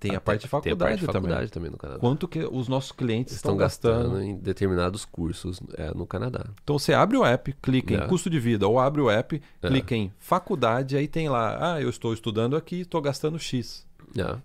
Tem 0.01 0.15
a 0.15 0.21
parte 0.21 0.43
de 0.43 0.49
faculdade, 0.49 0.79
parte 0.79 1.01
de 1.01 1.07
faculdade 1.07 1.51
também. 1.51 1.51
também. 1.51 1.71
no 1.73 1.77
Canadá. 1.77 1.99
Quanto 1.99 2.29
que 2.29 2.39
os 2.41 2.69
nossos 2.69 2.93
clientes 2.93 3.35
estão, 3.35 3.53
estão 3.53 3.57
gastando, 3.57 4.11
gastando, 4.11 4.23
em 4.23 4.37
determinados 4.37 5.05
cursos 5.05 5.61
é, 5.77 5.93
no 5.93 6.07
Canadá. 6.07 6.47
Então 6.63 6.79
você 6.79 6.95
abre 6.95 7.17
o 7.17 7.25
app, 7.25 7.53
clica 7.61 7.95
é. 7.95 7.97
em 7.97 8.07
custo 8.07 8.31
de 8.31 8.39
vida, 8.39 8.69
ou 8.69 8.79
abre 8.79 9.01
o 9.01 9.11
app, 9.11 9.43
é. 9.61 9.69
clica 9.69 9.97
em 9.97 10.13
faculdade, 10.19 10.97
aí 10.97 11.09
tem 11.09 11.29
lá, 11.29 11.75
ah, 11.75 11.81
eu 11.81 11.91
estou 11.91 12.15
estudando 12.15 12.57
aqui, 12.57 12.83
estou 12.83 13.01
gastando 13.03 13.39
X. 13.41 13.85
É. 14.17 14.37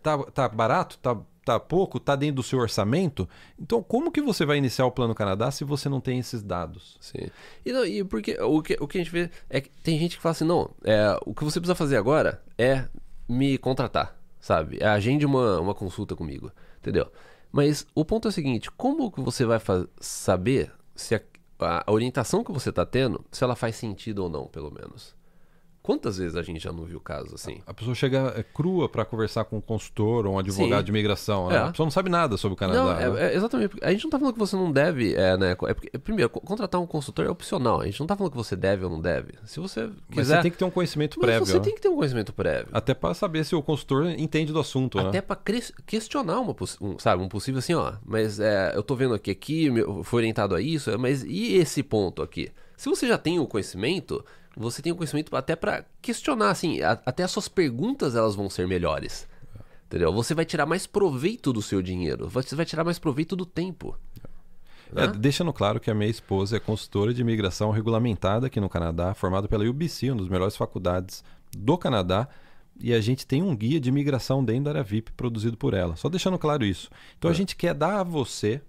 Tá, 0.00 0.18
tá 0.18 0.48
barato? 0.48 0.98
Tá, 0.98 1.18
tá 1.44 1.58
pouco? 1.58 1.98
Tá 1.98 2.14
dentro 2.14 2.36
do 2.36 2.42
seu 2.44 2.60
orçamento? 2.60 3.28
Então 3.60 3.82
como 3.82 4.12
que 4.12 4.22
você 4.22 4.46
vai 4.46 4.56
iniciar 4.56 4.86
o 4.86 4.92
Plano 4.92 5.16
Canadá 5.16 5.50
se 5.50 5.64
você 5.64 5.88
não 5.88 6.00
tem 6.00 6.20
esses 6.20 6.44
dados? 6.44 6.96
Sim. 7.00 7.28
E, 7.66 7.72
não, 7.72 7.84
e 7.84 8.04
porque 8.04 8.40
o 8.40 8.62
que, 8.62 8.76
o 8.80 8.86
que 8.86 8.98
a 8.98 9.02
gente 9.02 9.10
vê 9.10 9.30
é 9.48 9.60
que 9.60 9.68
tem 9.82 9.98
gente 9.98 10.16
que 10.16 10.22
fala 10.22 10.30
assim, 10.30 10.44
não, 10.44 10.70
é, 10.84 11.18
o 11.26 11.34
que 11.34 11.42
você 11.42 11.58
precisa 11.58 11.74
fazer 11.74 11.96
agora 11.96 12.40
é 12.56 12.84
me 13.28 13.58
contratar 13.58 14.19
sabe? 14.40 14.82
Agende 14.82 15.26
uma, 15.26 15.60
uma 15.60 15.74
consulta 15.74 16.16
comigo, 16.16 16.50
entendeu? 16.78 17.10
Mas 17.52 17.86
o 17.94 18.04
ponto 18.04 18.28
é 18.28 18.30
o 18.30 18.32
seguinte, 18.32 18.70
como 18.70 19.10
que 19.10 19.20
você 19.20 19.44
vai 19.44 19.60
saber 20.00 20.72
se 20.94 21.14
a, 21.14 21.22
a, 21.58 21.92
orientação 21.92 22.44
que 22.44 22.52
você 22.52 22.70
está 22.70 22.86
tendo, 22.86 23.24
se 23.30 23.44
ela 23.44 23.56
faz 23.56 23.76
sentido 23.76 24.20
ou 24.20 24.28
não, 24.28 24.46
pelo 24.46 24.70
menos? 24.70 25.14
Quantas 25.82 26.18
vezes 26.18 26.36
a 26.36 26.42
gente 26.42 26.60
já 26.62 26.70
não 26.70 26.84
viu 26.84 27.00
casos 27.00 27.32
assim? 27.34 27.62
A 27.66 27.72
pessoa 27.72 27.94
chega 27.94 28.34
é, 28.36 28.42
crua 28.42 28.86
para 28.86 29.02
conversar 29.04 29.44
com 29.44 29.56
um 29.56 29.60
consultor 29.62 30.26
ou 30.26 30.34
um 30.34 30.38
advogado 30.38 30.80
Sim. 30.80 30.84
de 30.84 30.90
imigração. 30.90 31.48
né? 31.48 31.56
É. 31.56 31.58
A 31.60 31.70
pessoa 31.70 31.86
não 31.86 31.90
sabe 31.90 32.10
nada 32.10 32.36
sobre 32.36 32.52
o 32.52 32.56
Canadá. 32.56 32.78
Não, 33.00 33.14
né? 33.14 33.22
é, 33.22 33.32
é 33.32 33.34
exatamente. 33.36 33.76
A 33.80 33.90
gente 33.90 34.04
não 34.04 34.10
tá 34.10 34.18
falando 34.18 34.34
que 34.34 34.38
você 34.38 34.56
não 34.56 34.70
deve, 34.70 35.14
é, 35.14 35.38
né? 35.38 35.52
É 35.52 35.74
porque, 35.74 35.98
primeiro, 35.98 36.28
co- 36.28 36.40
contratar 36.40 36.78
um 36.80 36.86
consultor 36.86 37.24
é 37.24 37.30
opcional. 37.30 37.80
A 37.80 37.86
gente 37.86 37.98
não 37.98 38.06
tá 38.06 38.14
falando 38.14 38.30
que 38.30 38.36
você 38.36 38.54
deve 38.54 38.84
ou 38.84 38.90
não 38.90 39.00
deve. 39.00 39.32
Se 39.46 39.58
você 39.58 39.86
Mas 39.86 40.18
quiser. 40.18 40.36
você 40.36 40.42
tem 40.42 40.50
que 40.50 40.58
ter 40.58 40.64
um 40.66 40.70
conhecimento 40.70 41.16
Mas 41.18 41.26
prévio. 41.26 41.46
você 41.46 41.54
né? 41.54 41.60
tem 41.60 41.74
que 41.74 41.80
ter 41.80 41.88
um 41.88 41.96
conhecimento 41.96 42.32
prévio. 42.34 42.68
Até 42.72 42.92
para 42.92 43.14
saber 43.14 43.44
se 43.44 43.54
o 43.56 43.62
consultor 43.62 44.06
entende 44.10 44.52
do 44.52 44.60
assunto. 44.60 44.98
né? 44.98 45.08
Até 45.08 45.22
pra 45.22 45.34
cres- 45.34 45.72
questionar 45.86 46.40
uma, 46.40 46.54
um, 46.82 46.98
sabe, 46.98 47.22
um 47.22 47.28
possível 47.28 47.58
assim, 47.58 47.72
ó. 47.72 47.94
Mas 48.04 48.38
eu 48.74 48.82
tô 48.82 48.94
vendo 48.94 49.14
aqui, 49.14 49.30
aqui, 49.30 49.70
foi 50.04 50.20
orientado 50.20 50.54
a 50.54 50.60
isso, 50.60 50.96
mas 50.98 51.24
e 51.24 51.54
esse 51.54 51.82
ponto 51.82 52.20
aqui? 52.22 52.50
Se 52.76 52.88
você 52.88 53.06
já 53.06 53.18
tem 53.18 53.38
o 53.38 53.46
conhecimento, 53.46 54.24
você 54.56 54.82
tem 54.82 54.92
o 54.92 54.96
conhecimento 54.96 55.34
até 55.36 55.54
pra 55.56 55.84
questionar, 56.02 56.50
assim, 56.50 56.80
a- 56.82 57.00
até 57.06 57.22
as 57.22 57.30
suas 57.30 57.48
perguntas 57.48 58.14
elas 58.14 58.34
vão 58.34 58.48
ser 58.50 58.66
melhores. 58.66 59.28
Entendeu? 59.86 60.12
Você 60.12 60.34
vai 60.34 60.44
tirar 60.44 60.66
mais 60.66 60.86
proveito 60.86 61.52
do 61.52 61.60
seu 61.60 61.82
dinheiro, 61.82 62.28
você 62.28 62.54
vai 62.54 62.64
tirar 62.64 62.84
mais 62.84 62.98
proveito 62.98 63.34
do 63.34 63.44
tempo. 63.44 63.96
É, 64.94 65.06
né? 65.06 65.12
deixando 65.16 65.52
claro 65.52 65.78
que 65.80 65.90
a 65.90 65.94
minha 65.94 66.10
esposa 66.10 66.56
é 66.56 66.60
consultora 66.60 67.14
de 67.14 67.20
imigração 67.20 67.70
regulamentada 67.70 68.48
aqui 68.48 68.60
no 68.60 68.68
Canadá, 68.68 69.14
formada 69.14 69.46
pela 69.48 69.64
UBC, 69.68 70.10
uma 70.10 70.20
das 70.20 70.28
melhores 70.28 70.56
faculdades 70.56 71.22
do 71.56 71.78
Canadá. 71.78 72.28
E 72.82 72.92
a 72.94 73.00
gente 73.00 73.26
tem 73.26 73.42
um 73.42 73.54
guia 73.54 73.78
de 73.80 73.88
imigração 73.88 74.44
dentro 74.44 74.64
da 74.64 74.70
área 74.70 74.82
VIP 74.82 75.12
produzido 75.12 75.56
por 75.56 75.74
ela. 75.74 75.96
Só 75.96 76.08
deixando 76.08 76.38
claro 76.38 76.64
isso. 76.64 76.88
Então 77.18 77.28
a 77.30 77.34
É. 77.34 77.36
gente 77.36 77.54
quer 77.54 77.74
dar 77.74 78.00
a 78.00 78.02
você 78.02 78.60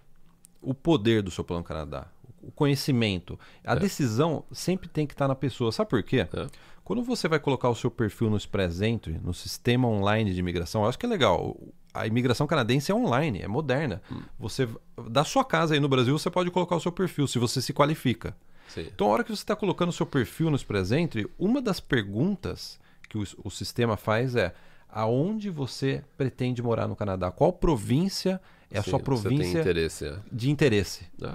o 0.61 0.73
poder 0.73 1.21
do 1.23 1.31
seu 1.31 1.43
plano 1.43 1.63
Canadá, 1.63 2.07
o 2.41 2.51
conhecimento. 2.51 3.39
A 3.63 3.73
É. 3.73 3.79
decisão 3.79 4.43
sempre 4.51 4.87
tem 4.87 5.05
que 5.07 5.13
estar 5.13 5.27
na 5.27 5.35
pessoa. 5.35 5.71
Sabe 5.71 5.89
por 5.89 6.03
quê? 6.03 6.27
É. 6.33 6.47
Quando 6.83 7.03
você 7.03 7.27
vai 7.27 7.39
colocar 7.39 7.69
o 7.69 7.75
seu 7.75 7.89
perfil 7.91 8.29
no 8.29 8.37
Express 8.37 8.81
Entry, 8.81 9.19
no 9.23 9.33
sistema 9.33 9.87
online 9.87 10.33
de 10.33 10.39
imigração, 10.39 10.83
eu 10.83 10.89
acho 10.89 10.97
que 10.99 11.05
é 11.05 11.09
legal. 11.09 11.55
A 11.93 12.07
imigração 12.07 12.47
canadense 12.47 12.91
é 12.91 12.95
online, 12.95 13.41
é 13.41 13.47
moderna. 13.47 14.01
Hum. 14.11 14.21
Você 14.39 14.67
da 15.09 15.23
sua 15.23 15.43
casa 15.45 15.73
aí 15.73 15.79
no 15.79 15.87
Brasil, 15.89 16.17
você 16.17 16.29
pode 16.29 16.49
colocar 16.51 16.75
o 16.75 16.79
seu 16.79 16.91
perfil 16.91 17.27
se 17.27 17.37
você 17.39 17.61
se 17.61 17.71
qualifica. 17.73 18.35
Sim. 18.69 18.87
Então, 18.93 19.07
a 19.07 19.09
hora 19.11 19.23
que 19.23 19.29
você 19.29 19.43
está 19.43 19.55
colocando 19.55 19.89
o 19.89 19.93
seu 19.93 20.05
perfil 20.05 20.49
no 20.49 20.55
Express 20.55 20.91
Entry, 20.91 21.29
uma 21.37 21.61
das 21.61 21.79
perguntas 21.79 22.79
que 23.09 23.17
o, 23.17 23.23
o 23.43 23.51
sistema 23.51 23.97
faz 23.97 24.35
é 24.35 24.53
aonde 24.89 25.49
você 25.49 26.03
pretende 26.17 26.61
morar 26.61 26.87
no 26.87 26.95
Canadá? 26.95 27.29
Qual 27.31 27.51
província 27.53 28.41
é 28.69 28.79
a 28.79 28.83
Sim, 28.83 28.89
sua 28.91 28.99
província 28.99 29.59
interesse. 29.59 30.05
É. 30.05 30.19
de 30.31 30.49
interesse? 30.49 31.05
É. 31.21 31.33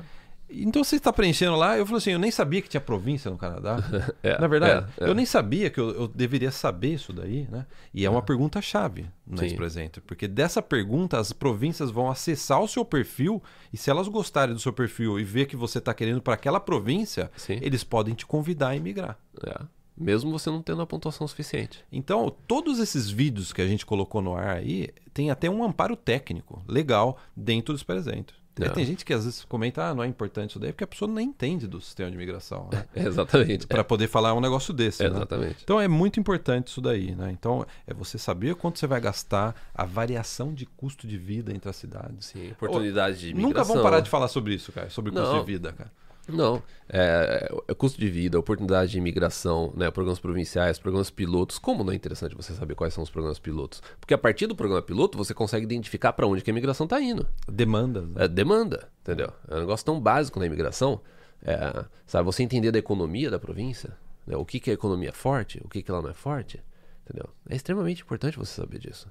Então 0.48 0.82
você 0.84 0.96
está 0.96 1.12
preenchendo 1.12 1.56
lá, 1.56 1.76
eu 1.76 1.84
falo 1.84 1.98
assim, 1.98 2.12
eu 2.12 2.18
nem 2.18 2.30
sabia 2.30 2.62
que 2.62 2.68
tinha 2.68 2.80
província 2.80 3.30
no 3.30 3.36
Canadá. 3.36 3.76
É, 4.22 4.40
Na 4.40 4.46
verdade, 4.46 4.86
é, 4.98 5.04
é. 5.04 5.08
eu 5.08 5.14
nem 5.14 5.26
sabia 5.26 5.70
que 5.70 5.78
eu, 5.78 5.90
eu 5.90 6.08
deveria 6.08 6.50
saber 6.50 6.94
isso 6.94 7.12
daí, 7.12 7.46
né? 7.50 7.66
E 7.92 8.04
é 8.04 8.10
uma 8.10 8.22
pergunta-chave 8.22 9.06
no 9.26 9.44
Entry, 9.44 10.00
porque 10.06 10.26
dessa 10.26 10.62
pergunta 10.62 11.18
as 11.18 11.32
províncias 11.32 11.90
vão 11.90 12.10
acessar 12.10 12.60
o 12.60 12.68
seu 12.68 12.84
perfil 12.84 13.42
e 13.72 13.76
se 13.76 13.90
elas 13.90 14.08
gostarem 14.08 14.54
do 14.54 14.60
seu 14.60 14.72
perfil 14.72 15.18
e 15.18 15.24
ver 15.24 15.46
que 15.46 15.56
você 15.56 15.78
está 15.78 15.92
querendo 15.92 16.22
para 16.22 16.34
aquela 16.34 16.58
província, 16.58 17.30
Sim. 17.36 17.58
eles 17.62 17.84
podem 17.84 18.14
te 18.14 18.26
convidar 18.26 18.68
a 18.68 18.76
emigrar. 18.76 19.18
É. 19.44 19.60
Mesmo 19.96 20.30
você 20.30 20.50
não 20.50 20.60
tendo 20.60 20.82
a 20.82 20.86
pontuação 20.86 21.26
suficiente. 21.26 21.84
Então, 21.90 22.34
todos 22.46 22.78
esses 22.78 23.08
vídeos 23.08 23.52
que 23.52 23.62
a 23.62 23.66
gente 23.66 23.86
colocou 23.86 24.20
no 24.20 24.34
ar 24.34 24.56
aí, 24.56 24.88
tem 25.14 25.30
até 25.30 25.48
um 25.48 25.64
amparo 25.64 25.96
técnico 25.96 26.62
legal 26.68 27.16
dentro 27.34 27.72
do 27.72 27.76
Express 27.76 28.06
Entry. 28.06 28.36
É. 28.60 28.68
Tem 28.70 28.84
gente 28.84 29.04
que 29.04 29.12
às 29.12 29.24
vezes 29.24 29.44
comenta, 29.44 29.84
ah, 29.84 29.94
não 29.94 30.02
é 30.02 30.06
importante 30.06 30.50
isso 30.50 30.58
daí, 30.58 30.72
porque 30.72 30.84
a 30.84 30.86
pessoa 30.86 31.10
nem 31.10 31.28
entende 31.28 31.66
do 31.66 31.80
sistema 31.80 32.10
de 32.10 32.16
imigração, 32.16 32.68
né? 32.72 32.84
Exatamente. 32.96 33.66
Para 33.66 33.84
poder 33.84 34.08
falar 34.08 34.32
um 34.32 34.40
negócio 34.40 34.72
desse, 34.72 35.02
né? 35.02 35.10
exatamente. 35.10 35.58
Então 35.62 35.80
é 35.80 35.86
muito 35.86 36.18
importante 36.18 36.68
isso 36.68 36.80
daí, 36.80 37.14
né? 37.14 37.30
Então 37.30 37.66
é 37.86 37.92
você 37.92 38.16
saber 38.16 38.54
quanto 38.54 38.78
você 38.78 38.86
vai 38.86 39.00
gastar, 39.00 39.54
a 39.74 39.84
variação 39.84 40.54
de 40.54 40.64
custo 40.64 41.06
de 41.06 41.18
vida 41.18 41.52
entre 41.52 41.68
as 41.68 41.76
cidades. 41.76 42.26
Sim, 42.26 42.52
oportunidade 42.52 43.18
de 43.18 43.34
Nunca 43.34 43.42
imigração. 43.42 43.74
vão 43.74 43.84
parar 43.84 44.00
de 44.00 44.08
falar 44.08 44.28
sobre 44.28 44.54
isso, 44.54 44.72
cara, 44.72 44.88
sobre 44.88 45.12
custo 45.12 45.26
Não. 45.26 45.40
de 45.40 45.46
vida, 45.46 45.72
cara. 45.72 45.90
Não, 46.28 46.62
é, 46.88 47.48
é 47.68 47.74
custo 47.74 48.00
de 48.00 48.08
vida, 48.08 48.38
oportunidade 48.38 48.90
de 48.90 48.98
imigração, 48.98 49.72
né, 49.76 49.90
programas 49.90 50.18
provinciais, 50.18 50.78
programas 50.78 51.08
pilotos. 51.10 51.58
Como 51.58 51.84
não 51.84 51.92
é 51.92 51.96
interessante 51.96 52.34
você 52.34 52.52
saber 52.52 52.74
quais 52.74 52.92
são 52.92 53.04
os 53.04 53.10
programas 53.10 53.38
pilotos? 53.38 53.82
Porque 54.00 54.12
a 54.12 54.18
partir 54.18 54.46
do 54.46 54.56
programa 54.56 54.82
piloto 54.82 55.16
você 55.16 55.32
consegue 55.32 55.64
identificar 55.64 56.12
para 56.12 56.26
onde 56.26 56.42
que 56.42 56.50
a 56.50 56.52
imigração 56.52 56.84
está 56.84 57.00
indo. 57.00 57.26
Demandas. 57.48 58.08
né? 58.08 58.24
É 58.24 58.28
demanda, 58.28 58.88
entendeu? 59.02 59.32
É 59.48 59.54
um 59.54 59.60
negócio 59.60 59.86
tão 59.86 60.00
básico 60.00 60.38
na 60.40 60.46
imigração. 60.46 61.00
É, 61.42 61.84
sabe, 62.06 62.24
você 62.24 62.42
entender 62.42 62.72
da 62.72 62.78
economia 62.78 63.30
da 63.30 63.38
província, 63.38 63.96
né, 64.26 64.36
o 64.36 64.44
que, 64.44 64.58
que 64.58 64.70
a 64.70 64.74
economia 64.74 65.10
é 65.10 65.12
forte, 65.12 65.60
o 65.64 65.68
que, 65.68 65.82
que 65.82 65.90
ela 65.90 66.02
não 66.02 66.10
é 66.10 66.14
forte, 66.14 66.60
entendeu? 67.04 67.28
É 67.48 67.54
extremamente 67.54 68.02
importante 68.02 68.36
você 68.36 68.52
saber 68.52 68.78
disso. 68.78 69.08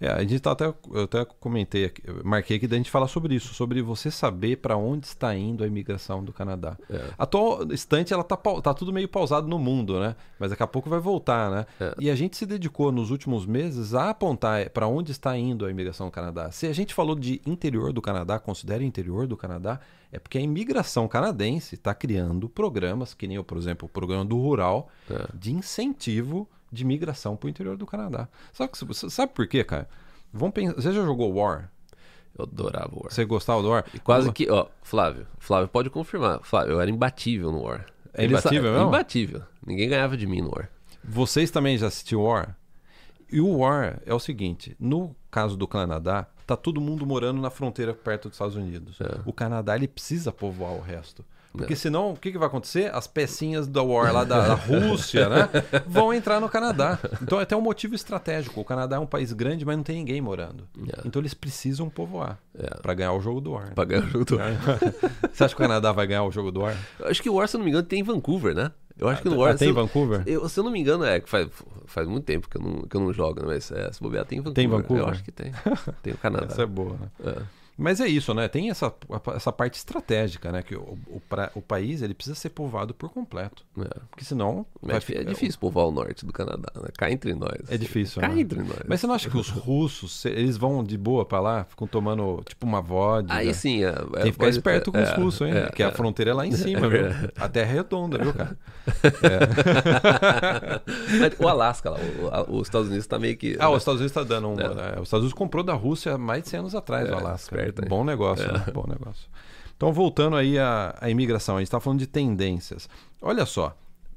É, 0.00 0.08
a 0.08 0.20
gente 0.20 0.40
tá 0.40 0.52
até, 0.52 0.66
eu 0.66 1.02
até 1.04 1.24
comentei, 1.24 1.92
marquei 2.24 2.56
aqui 2.56 2.66
da 2.66 2.76
gente 2.76 2.90
falar 2.90 3.08
sobre 3.08 3.34
isso, 3.34 3.54
sobre 3.54 3.82
você 3.82 4.10
saber 4.10 4.56
para 4.56 4.76
onde 4.76 5.06
está 5.06 5.34
indo 5.34 5.64
a 5.64 5.66
imigração 5.66 6.22
do 6.22 6.32
Canadá. 6.32 6.76
É. 6.90 7.10
Atual 7.16 7.64
instante 7.72 8.12
ela 8.12 8.24
tá, 8.24 8.36
tá 8.36 8.74
tudo 8.74 8.92
meio 8.92 9.08
pausado 9.08 9.46
no 9.48 9.58
mundo, 9.58 9.98
né? 10.00 10.16
Mas 10.38 10.50
daqui 10.50 10.62
a 10.62 10.66
pouco 10.66 10.88
vai 10.88 11.00
voltar, 11.00 11.50
né? 11.50 11.66
É. 11.80 11.94
E 11.98 12.10
a 12.10 12.14
gente 12.14 12.36
se 12.36 12.46
dedicou 12.46 12.92
nos 12.92 13.10
últimos 13.10 13.46
meses 13.46 13.94
a 13.94 14.10
apontar 14.10 14.70
para 14.70 14.86
onde 14.86 15.12
está 15.12 15.36
indo 15.36 15.64
a 15.66 15.70
imigração 15.70 16.06
do 16.06 16.12
Canadá. 16.12 16.50
Se 16.50 16.66
a 16.66 16.72
gente 16.72 16.94
falou 16.94 17.14
de 17.14 17.40
interior 17.46 17.92
do 17.92 18.02
Canadá, 18.02 18.38
considera 18.38 18.84
interior 18.84 19.26
do 19.26 19.36
Canadá, 19.36 19.80
é 20.10 20.18
porque 20.18 20.38
a 20.38 20.40
imigração 20.40 21.06
canadense 21.06 21.74
está 21.74 21.94
criando 21.94 22.48
programas, 22.48 23.12
que 23.12 23.26
nem, 23.26 23.42
por 23.42 23.58
exemplo, 23.58 23.86
o 23.86 23.88
programa 23.90 24.24
do 24.24 24.38
Rural, 24.38 24.88
É. 25.10 25.26
de 25.34 25.52
incentivo 25.52 26.48
de 26.70 26.84
migração 26.84 27.36
para 27.36 27.46
o 27.46 27.50
interior 27.50 27.76
do 27.76 27.86
Canadá. 27.86 28.28
Sabe, 28.52 28.72
que- 28.72 29.10
sabe 29.10 29.32
por 29.32 29.46
quê, 29.46 29.64
cara? 29.64 29.88
Vamos 30.32 30.54
pensar, 30.54 30.74
você 30.74 30.92
já 30.92 31.04
jogou 31.04 31.32
War? 31.34 31.70
Eu 32.38 32.44
adorava 32.44 32.90
o 32.94 33.00
War. 33.02 33.12
Você 33.12 33.24
gostava 33.24 33.62
do 33.62 33.68
War? 33.70 33.84
E 33.94 33.98
quase 33.98 34.30
que, 34.32 34.50
ó, 34.50 34.66
Flávio, 34.82 35.26
Flávio 35.38 35.68
pode 35.68 35.90
confirmar. 35.90 36.40
Flávio, 36.42 36.72
eu 36.74 36.80
era 36.80 36.90
imbatível 36.90 37.50
no 37.50 37.62
War. 37.62 37.86
É 38.14 38.24
imbatível 38.24 38.72
mesmo? 38.72 38.88
Imbatível. 38.88 39.42
Ninguém 39.66 39.88
ganhava 39.88 40.16
de 40.16 40.26
mim 40.26 40.40
no 40.42 40.50
War. 40.54 40.68
Vocês 41.02 41.50
também 41.50 41.76
já 41.78 41.86
assistiram 41.86 42.22
War? 42.24 42.56
E 43.30 43.40
o 43.40 43.58
War 43.58 44.00
é 44.06 44.12
o 44.14 44.18
seguinte: 44.18 44.76
no 44.78 45.14
caso 45.30 45.56
do 45.56 45.66
Canadá, 45.68 46.26
tá 46.46 46.56
todo 46.56 46.80
mundo 46.80 47.04
morando 47.06 47.40
na 47.40 47.50
fronteira 47.50 47.92
perto 47.94 48.24
dos 48.28 48.34
Estados 48.36 48.56
Unidos. 48.56 49.00
É. 49.00 49.20
O 49.26 49.32
Canadá 49.32 49.76
ele 49.76 49.86
precisa 49.88 50.32
povoar 50.32 50.72
o 50.72 50.80
resto. 50.80 51.24
Porque 51.52 51.74
senão, 51.74 52.12
o 52.12 52.16
que, 52.16 52.30
que 52.30 52.38
vai 52.38 52.46
acontecer? 52.46 52.94
As 52.94 53.06
pecinhas 53.06 53.66
da 53.66 53.82
War 53.82 54.12
lá 54.12 54.22
da, 54.24 54.48
da 54.48 54.54
Rússia, 54.54 55.28
né? 55.28 55.48
Vão 55.86 56.12
entrar 56.12 56.40
no 56.40 56.48
Canadá. 56.48 56.98
Então 57.22 57.40
é 57.40 57.42
até 57.42 57.56
um 57.56 57.60
motivo 57.60 57.94
estratégico. 57.94 58.60
O 58.60 58.64
Canadá 58.64 58.96
é 58.96 58.98
um 58.98 59.06
país 59.06 59.32
grande, 59.32 59.64
mas 59.64 59.76
não 59.76 59.82
tem 59.82 59.96
ninguém 59.96 60.20
morando. 60.20 60.68
É. 60.88 61.00
Então 61.06 61.20
eles 61.20 61.34
precisam 61.34 61.88
povoar 61.88 62.38
É. 62.56 62.68
para 62.80 62.94
ganhar 62.94 63.12
o 63.12 63.20
jogo 63.20 63.40
do 63.40 63.52
War. 63.52 63.74
Pra 63.74 63.84
ganhar 63.84 64.04
o 64.04 64.08
jogo 64.08 64.24
do 64.24 64.36
War. 64.36 64.50
Você 65.32 65.44
acha 65.44 65.54
que 65.54 65.60
o 65.60 65.64
Canadá 65.66 65.90
vai 65.90 66.06
ganhar 66.06 66.22
o 66.24 66.30
jogo 66.30 66.52
do 66.52 66.60
War? 66.60 66.76
Eu 67.00 67.08
Acho 67.08 67.22
que 67.22 67.30
o 67.30 67.34
War, 67.34 67.48
se 67.48 67.56
eu 67.56 67.58
não 67.58 67.64
me 67.64 67.70
engano, 67.70 67.86
tem 67.86 68.00
em 68.00 68.04
Vancouver, 68.04 68.54
né? 68.54 68.70
Eu 68.98 69.08
acho 69.08 69.22
que 69.22 69.28
no 69.28 69.38
War. 69.38 69.52
Ah, 69.52 69.56
tem 69.56 69.70
em 69.70 69.72
Vancouver? 69.72 70.22
Eu, 70.26 70.48
se 70.48 70.58
eu 70.58 70.64
não 70.64 70.70
me 70.72 70.80
engano, 70.80 71.04
é 71.04 71.20
que 71.20 71.28
faz, 71.28 71.48
faz 71.86 72.06
muito 72.08 72.24
tempo 72.24 72.48
que 72.48 72.56
eu 72.56 72.62
não, 72.62 72.82
que 72.82 72.96
eu 72.96 73.00
não 73.00 73.12
jogo, 73.12 73.40
né? 73.40 73.46
Mas 73.46 73.70
é, 73.70 73.90
se 73.92 74.00
bobear, 74.02 74.24
tem 74.24 74.38
em 74.38 74.42
Vancouver. 74.42 74.54
Tem 74.54 74.64
em 74.64 74.68
Vancouver? 74.68 75.04
Eu 75.04 75.08
acho 75.08 75.22
que 75.24 75.30
tem. 75.30 75.52
Tem 76.02 76.12
o 76.12 76.16
Canadá. 76.18 76.46
Essa 76.50 76.62
é 76.62 76.66
boa, 76.66 76.96
né? 77.00 77.08
É. 77.24 77.42
Mas 77.80 78.00
é 78.00 78.08
isso, 78.08 78.34
né? 78.34 78.48
Tem 78.48 78.70
essa, 78.70 78.92
essa 79.36 79.52
parte 79.52 79.74
estratégica, 79.76 80.50
né? 80.50 80.62
Que 80.62 80.74
o, 80.74 80.98
o, 81.06 81.20
pra- 81.28 81.50
o 81.54 81.62
país 81.62 82.02
ele 82.02 82.12
precisa 82.12 82.34
ser 82.34 82.48
povoado 82.50 82.92
por 82.92 83.08
completo. 83.10 83.62
É. 83.78 84.00
Porque 84.10 84.24
senão. 84.24 84.66
Vai 84.82 84.96
é 84.96 85.00
ficar- 85.00 85.22
difícil 85.24 85.60
povoar 85.60 85.86
o 85.86 85.92
norte 85.92 86.26
do 86.26 86.32
Canadá, 86.32 86.72
né? 86.74 86.88
Cá 86.98 87.08
entre 87.10 87.34
nós. 87.34 87.70
É 87.70 87.78
difícil, 87.78 88.20
Cá 88.20 88.28
né? 88.28 88.40
entre 88.40 88.60
nós. 88.62 88.80
Mas 88.88 89.00
você 89.00 89.06
não 89.06 89.14
acha 89.14 89.30
que 89.30 89.36
os 89.36 89.48
russos, 89.48 90.24
eles 90.24 90.56
vão 90.56 90.82
de 90.82 90.98
boa 90.98 91.24
pra 91.24 91.38
lá, 91.40 91.64
ficam 91.64 91.86
tomando 91.86 92.42
tipo 92.48 92.66
uma 92.66 92.80
vodka? 92.82 93.32
Aí 93.32 93.54
sim, 93.54 93.84
é, 93.84 93.92
Tem 93.92 94.22
que 94.24 94.32
ficar 94.32 94.48
esperto 94.48 94.90
com 94.90 95.00
os 95.00 95.10
russos, 95.12 95.46
hein? 95.46 95.54
Porque 95.66 95.82
a 95.84 95.92
fronteira 95.92 96.32
é 96.32 96.34
lá 96.34 96.44
em 96.46 96.52
cima, 96.52 96.86
É 96.86 96.90
viu? 96.90 97.06
A 97.38 97.48
terra 97.48 97.70
é 97.70 97.74
redonda, 97.74 98.18
viu, 98.18 98.34
cara? 98.34 98.58
O 101.38 101.48
Alasca 101.48 101.90
lá, 101.90 101.98
o- 102.48 102.56
os 102.58 102.66
Estados 102.66 102.88
Unidos 102.88 103.06
tá 103.06 103.18
meio 103.18 103.36
que. 103.36 103.56
Ah, 103.60 103.70
os 103.70 103.78
Estados 103.78 104.00
Unidos 104.00 104.10
está 104.16 104.22
dando 104.24 104.48
um. 104.48 104.60
É. 104.60 104.64
é, 104.64 104.66
os 105.00 105.08
Estados 105.08 105.24
Unidos 105.24 105.32
comprou 105.32 105.62
da 105.62 105.74
Rússia 105.74 106.18
mais 106.18 106.42
de 106.42 106.48
100 106.48 106.60
anos 106.60 106.74
atrás, 106.74 107.08
É, 107.08 107.12
o 107.12 107.16
Alasca. 107.16 107.67
Bom 107.88 108.04
negócio, 108.04 108.50
né? 108.52 108.64
Bom 108.72 108.84
negócio. 108.88 109.26
Então, 109.76 109.92
voltando 109.92 110.36
aí 110.36 110.58
à, 110.58 110.96
à 111.00 111.08
imigração, 111.08 111.56
a 111.56 111.60
gente 111.60 111.68
está 111.68 111.78
falando 111.80 112.00
de 112.00 112.06
tendências. 112.06 112.88
Olha 113.22 113.46
só, 113.46 113.76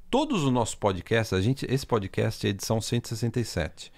todos 0.10 0.44
os 0.44 0.52
nossos 0.52 0.76
podcasts, 0.76 1.34
a 1.38 1.42
gente, 1.42 1.66
esse 1.70 1.86
podcast 1.86 2.46
é 2.46 2.50
edição 2.50 2.82
167. 2.82 3.92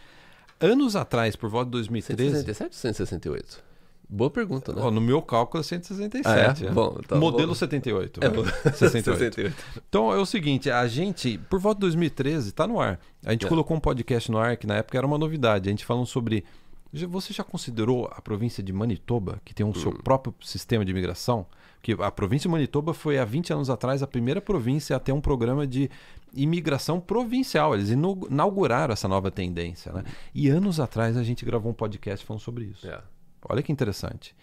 Anos 0.60 0.96
atrás, 0.96 1.36
por 1.36 1.50
volta 1.50 1.66
de 1.66 1.72
2013, 1.72 2.32
167 2.44 2.66
ou 2.68 2.74
168? 2.94 3.64
Boa 4.10 4.30
pergunta, 4.30 4.74
né? 4.74 4.82
ó, 4.84 4.92
no 4.92 5.02
meu 5.02 5.22
cálculo 5.22 5.62
é 5.62 5.64
167. 5.64 6.28
Ah, 6.28 6.66
é? 6.66 6.70
é. 6.70 6.72
Bom, 6.72 6.98
então, 7.00 7.18
Modelo 7.18 7.48
bom. 7.48 7.56
78. 7.56 8.20
É, 8.24 8.30
vai. 8.30 8.38
bom. 8.44 8.50
68. 8.76 9.54
Então 9.90 10.14
é 10.14 10.18
o 10.18 10.26
seguinte, 10.26 10.70
a 10.70 10.86
gente, 10.88 11.38
por 11.50 11.60
volta 11.60 11.78
de 11.78 11.82
2013, 11.82 12.52
tá 12.52 12.68
no 12.68 12.80
ar. 12.80 13.00
A 13.26 13.32
gente 13.32 13.46
É. 13.46 13.50
colocou 13.50 13.76
um 13.76 13.80
podcast 13.80 14.30
no 14.30 14.38
ar 14.38 14.56
que 14.58 14.68
na 14.68 14.76
época 14.76 14.98
era 14.98 15.08
uma 15.08 15.18
novidade. 15.18 15.68
A 15.68 15.72
gente 15.72 15.86
falando 15.86 16.06
sobre. 16.06 16.44
Você 16.94 17.34
já 17.34 17.44
considerou 17.44 18.08
a 18.16 18.22
província 18.22 18.62
de 18.62 18.72
Manitoba, 18.72 19.42
que 19.44 19.54
tem 19.54 19.66
o 19.66 19.74
seu 19.74 19.92
Hum. 19.92 19.98
próprio 20.04 20.34
sistema 20.42 20.86
de 20.86 20.92
imigração? 20.92 21.48
Que 21.82 21.94
a 21.94 22.12
província 22.12 22.48
de 22.48 22.52
Manitoba 22.52 22.94
foi 22.94 23.18
há 23.18 23.26
20 23.26 23.52
anos 23.52 23.70
atrás 23.70 24.04
a 24.04 24.08
primeira 24.08 24.40
província 24.40 24.96
a 24.96 25.00
ter 25.00 25.12
um 25.12 25.20
programa 25.20 25.66
de 25.66 25.90
imigração 26.34 27.00
provincial. 27.00 27.74
Eles 27.74 27.90
inauguraram 27.90 28.94
essa 28.94 29.08
nova 29.08 29.32
tendência. 29.32 29.92
Né? 29.92 30.04
E 30.36 30.50
anos 30.50 30.80
atrás 30.80 31.18
a 31.18 31.24
gente 31.24 31.44
gravou 31.44 31.72
um 31.72 31.76
podcast 31.76 32.26
falando 32.26 32.42
sobre 32.42 32.66
isso. 32.66 32.88
É. 32.88 33.02
Olha 33.50 33.62
que 33.64 33.72
interessante. 33.72 34.36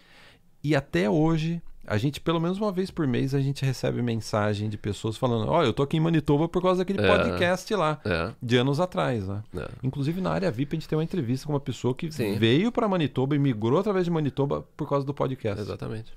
E 0.63 0.75
até 0.77 1.09
hoje, 1.09 1.63
a 1.91 1.99
gente, 1.99 2.21
pelo 2.21 2.39
menos 2.41 2.57
uma 2.57 2.71
vez 2.71 2.89
por 2.89 3.05
mês, 3.05 3.35
a 3.35 3.41
gente 3.41 3.65
recebe 3.65 4.01
mensagem 4.01 4.69
de 4.69 4.79
pessoas 4.79 5.17
falando: 5.17 5.51
Ó, 5.51 5.59
oh, 5.59 5.63
eu 5.65 5.73
tô 5.73 5.83
aqui 5.83 5.97
em 5.97 6.01
Manitoba 6.01 6.49
por 6.49 6.63
causa 6.63 6.79
daquele 6.85 7.05
É. 7.05 7.09
podcast 7.09 7.75
lá, 7.75 8.01
É. 8.05 8.33
de 8.41 8.57
anos 8.57 8.79
atrás. 8.79 9.27
Né? 9.27 9.43
É. 9.57 9.69
Inclusive, 9.83 10.21
na 10.21 10.31
área 10.31 10.49
VIP, 10.53 10.77
a 10.77 10.79
gente 10.79 10.89
tem 10.89 10.97
uma 10.97 11.03
entrevista 11.03 11.47
com 11.49 11.53
uma 11.53 11.59
pessoa 11.59 11.93
que 11.93 12.09
Sim. 12.13 12.39
veio 12.39 12.71
para 12.71 12.87
Manitoba 12.87 13.35
e 13.35 13.41
migrou 13.41 13.81
através 13.81 14.05
de 14.05 14.11
Manitoba 14.13 14.65
por 14.77 14.89
causa 14.89 15.05
do 15.05 15.13
podcast. 15.13 15.61
Exatamente. 15.61 16.13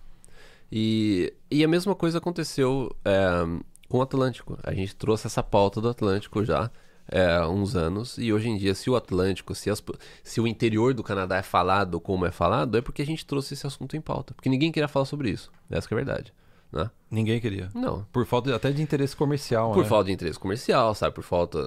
E, 0.71 1.33
e 1.49 1.63
a 1.63 1.67
mesma 1.67 1.95
coisa 1.95 2.19
aconteceu 2.19 2.95
é, 3.03 3.43
com 3.89 3.97
o 3.97 4.01
Atlântico. 4.03 4.59
A 4.63 4.75
gente 4.75 4.95
trouxe 4.95 5.25
essa 5.25 5.41
pauta 5.41 5.81
do 5.81 5.89
Atlântico 5.89 6.45
já 6.45 6.69
é, 7.07 7.35
há 7.37 7.47
uns 7.47 7.75
anos. 7.75 8.17
E 8.17 8.31
hoje 8.31 8.49
em 8.49 8.57
dia, 8.57 8.73
se 8.73 8.89
o 8.89 8.95
Atlântico, 8.95 9.53
se, 9.55 9.69
as- 9.69 9.83
se 10.23 10.39
o 10.41 10.47
interior 10.47 10.93
do 10.93 11.03
Canadá 11.03 11.37
é 11.37 11.43
falado 11.43 11.99
como 11.99 12.25
é 12.25 12.31
falado, 12.31 12.77
é 12.77 12.81
porque 12.81 13.01
a 13.01 13.05
gente 13.05 13.25
trouxe 13.25 13.53
esse 13.53 13.67
assunto 13.67 13.95
em 13.95 14.01
pauta. 14.01 14.33
Porque 14.33 14.49
ninguém 14.49 14.71
queria 14.71 14.87
falar 14.87 15.05
sobre 15.05 15.29
isso. 15.29 15.51
Essa 15.69 15.87
que 15.87 15.93
é 15.93 15.97
a 15.97 16.03
verdade. 16.03 16.33
Né? 16.71 16.89
Ninguém 17.11 17.39
queria. 17.39 17.69
Não. 17.75 18.03
Por 18.11 18.25
falta 18.25 18.55
até 18.55 18.71
de 18.71 18.81
interesse 18.81 19.15
comercial. 19.15 19.73
Por 19.73 19.83
né? 19.83 19.87
falta 19.89 20.05
de 20.05 20.11
interesse 20.11 20.39
comercial, 20.39 20.95
sabe? 20.95 21.13
Por 21.13 21.23
falta 21.23 21.59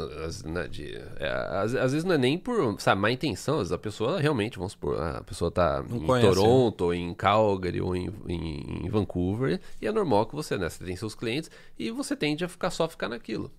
né, 0.44 0.66
de. 0.66 0.96
é, 1.20 1.28
às, 1.62 1.76
às 1.76 1.92
vezes 1.92 2.02
não 2.02 2.16
é 2.16 2.18
nem 2.18 2.36
por, 2.36 2.74
sabe, 2.80 3.00
má 3.00 3.08
intenção. 3.12 3.54
Às 3.54 3.60
vezes 3.60 3.72
a 3.72 3.78
pessoa 3.78 4.18
realmente, 4.20 4.58
vamos 4.58 4.72
supor, 4.72 5.00
a 5.00 5.22
pessoa 5.22 5.48
tá 5.48 5.80
Não 5.88 5.98
em 5.98 6.06
conhece, 6.06 6.26
né? 6.26 6.34
Toronto, 6.34 6.80
ou 6.86 6.92
em 6.92 7.14
Calgary, 7.14 7.80
ou 7.80 7.94
em, 7.94 8.10
em, 8.26 8.84
em 8.84 8.88
Vancouver. 8.90 9.60
E 9.80 9.86
é 9.86 9.92
normal 9.92 10.26
que 10.26 10.34
você, 10.34 10.58
né? 10.58 10.68
Você 10.68 10.84
tem 10.84 10.96
seus 10.96 11.14
clientes 11.14 11.52
e 11.78 11.88
você 11.92 12.16
tende 12.16 12.44
a 12.44 12.48
ficar 12.48 12.70
só 12.70 12.88
ficar 12.88 13.08
naquilo. 13.08 13.52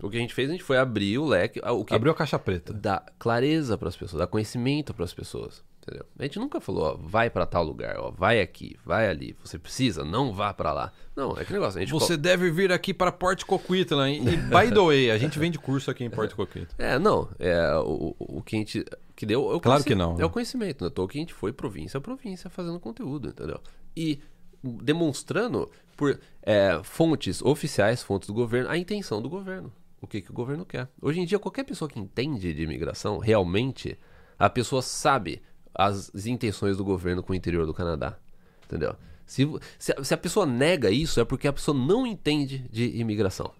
O 0.00 0.08
que 0.10 0.16
a 0.16 0.20
gente 0.20 0.34
fez, 0.34 0.48
a 0.48 0.52
gente 0.52 0.64
foi 0.64 0.78
abrir 0.78 1.18
o 1.18 1.24
leque. 1.26 1.60
ah, 1.62 1.72
O 1.72 1.84
que 1.84 1.94
Abriu 1.94 2.12
a 2.12 2.14
caixa 2.14 2.38
preta. 2.38 2.72
dá 2.72 3.02
clareza 3.18 3.76
para 3.76 3.88
as 3.88 3.96
pessoas, 3.96 4.20
dá 4.20 4.26
conhecimento 4.26 4.94
para 4.94 5.04
as 5.04 5.12
pessoas. 5.12 5.62
Entendeu? 5.84 6.06
A 6.16 6.22
gente 6.22 6.38
nunca 6.38 6.60
falou, 6.60 6.84
ó, 6.84 6.96
vai 6.96 7.28
para 7.28 7.44
tal 7.44 7.64
lugar, 7.64 7.96
ó, 7.98 8.12
vai 8.12 8.40
aqui, 8.40 8.76
vai 8.84 9.08
ali. 9.08 9.36
Você 9.44 9.58
precisa, 9.58 10.04
não 10.04 10.32
vá 10.32 10.54
para 10.54 10.72
lá. 10.72 10.92
Não, 11.16 11.36
é 11.36 11.44
que 11.44 11.52
negócio. 11.52 11.76
A 11.76 11.80
gente 11.80 11.90
Você 11.90 12.16
deve 12.16 12.52
vir 12.52 12.70
aqui 12.70 12.94
para 12.94 13.10
Port 13.10 13.42
Coquitlam. 13.44 14.08
E, 14.08 14.20
by 14.20 14.70
the 14.72 14.80
way, 14.80 15.10
a 15.10 15.18
gente 15.18 15.40
vende 15.40 15.58
curso 15.58 15.90
aqui 15.90 16.04
em 16.04 16.10
Port 16.10 16.32
Coquitlam. 16.34 16.68
É, 16.78 17.00
não. 17.00 17.28
É, 17.36 17.74
o, 17.84 18.14
o 18.16 18.40
que 18.42 18.54
a 18.54 18.58
gente. 18.60 18.84
Que 19.16 19.26
deu, 19.26 19.40
é 19.56 19.58
Claro 19.58 19.62
conheci- 19.82 19.84
que 19.88 19.94
não, 19.96 20.14
É 20.14 20.18
né? 20.18 20.24
o 20.24 20.30
conhecimento, 20.30 20.84
né? 20.84 20.90
Tô 20.90 21.08
que 21.08 21.18
a 21.18 21.20
gente 21.20 21.34
foi 21.34 21.52
província 21.52 21.98
a 21.98 22.00
província 22.00 22.48
fazendo 22.48 22.78
conteúdo, 22.78 23.28
entendeu? 23.30 23.60
E 23.96 24.20
demonstrando 24.62 25.68
por 25.96 26.18
é, 26.42 26.80
fontes 26.82 27.42
oficiais, 27.42 28.02
fontes 28.02 28.28
do 28.28 28.34
governo, 28.34 28.70
a 28.70 28.76
intenção 28.78 29.20
do 29.20 29.28
governo. 29.28 29.72
O 30.02 30.06
que, 30.06 30.20
que 30.20 30.30
o 30.30 30.34
governo 30.34 30.66
quer. 30.66 30.88
Hoje 31.00 31.20
em 31.20 31.24
dia, 31.24 31.38
qualquer 31.38 31.64
pessoa 31.64 31.88
que 31.88 31.98
entende 31.98 32.52
de 32.52 32.62
imigração, 32.62 33.18
realmente, 33.18 33.96
a 34.38 34.50
pessoa 34.50 34.82
sabe 34.82 35.40
as, 35.74 36.12
intenções 36.26 36.76
do 36.76 36.84
governo 36.84 37.22
com 37.22 37.32
o 37.32 37.36
interior 37.36 37.64
do 37.64 37.72
Canadá. 37.72 38.18
Entendeu? 38.66 38.96
Se, 39.24 39.48
se, 39.78 39.92
a- 39.96 40.02
se 40.04 40.12
a 40.12 40.18
pessoa 40.18 40.44
nega 40.44 40.90
isso, 40.90 41.20
é 41.20 41.24
porque 41.24 41.46
a 41.48 41.52
pessoa 41.52 41.76
não 41.76 42.04
entende 42.06 42.66
de 42.70 42.96
imigração. 42.98 43.52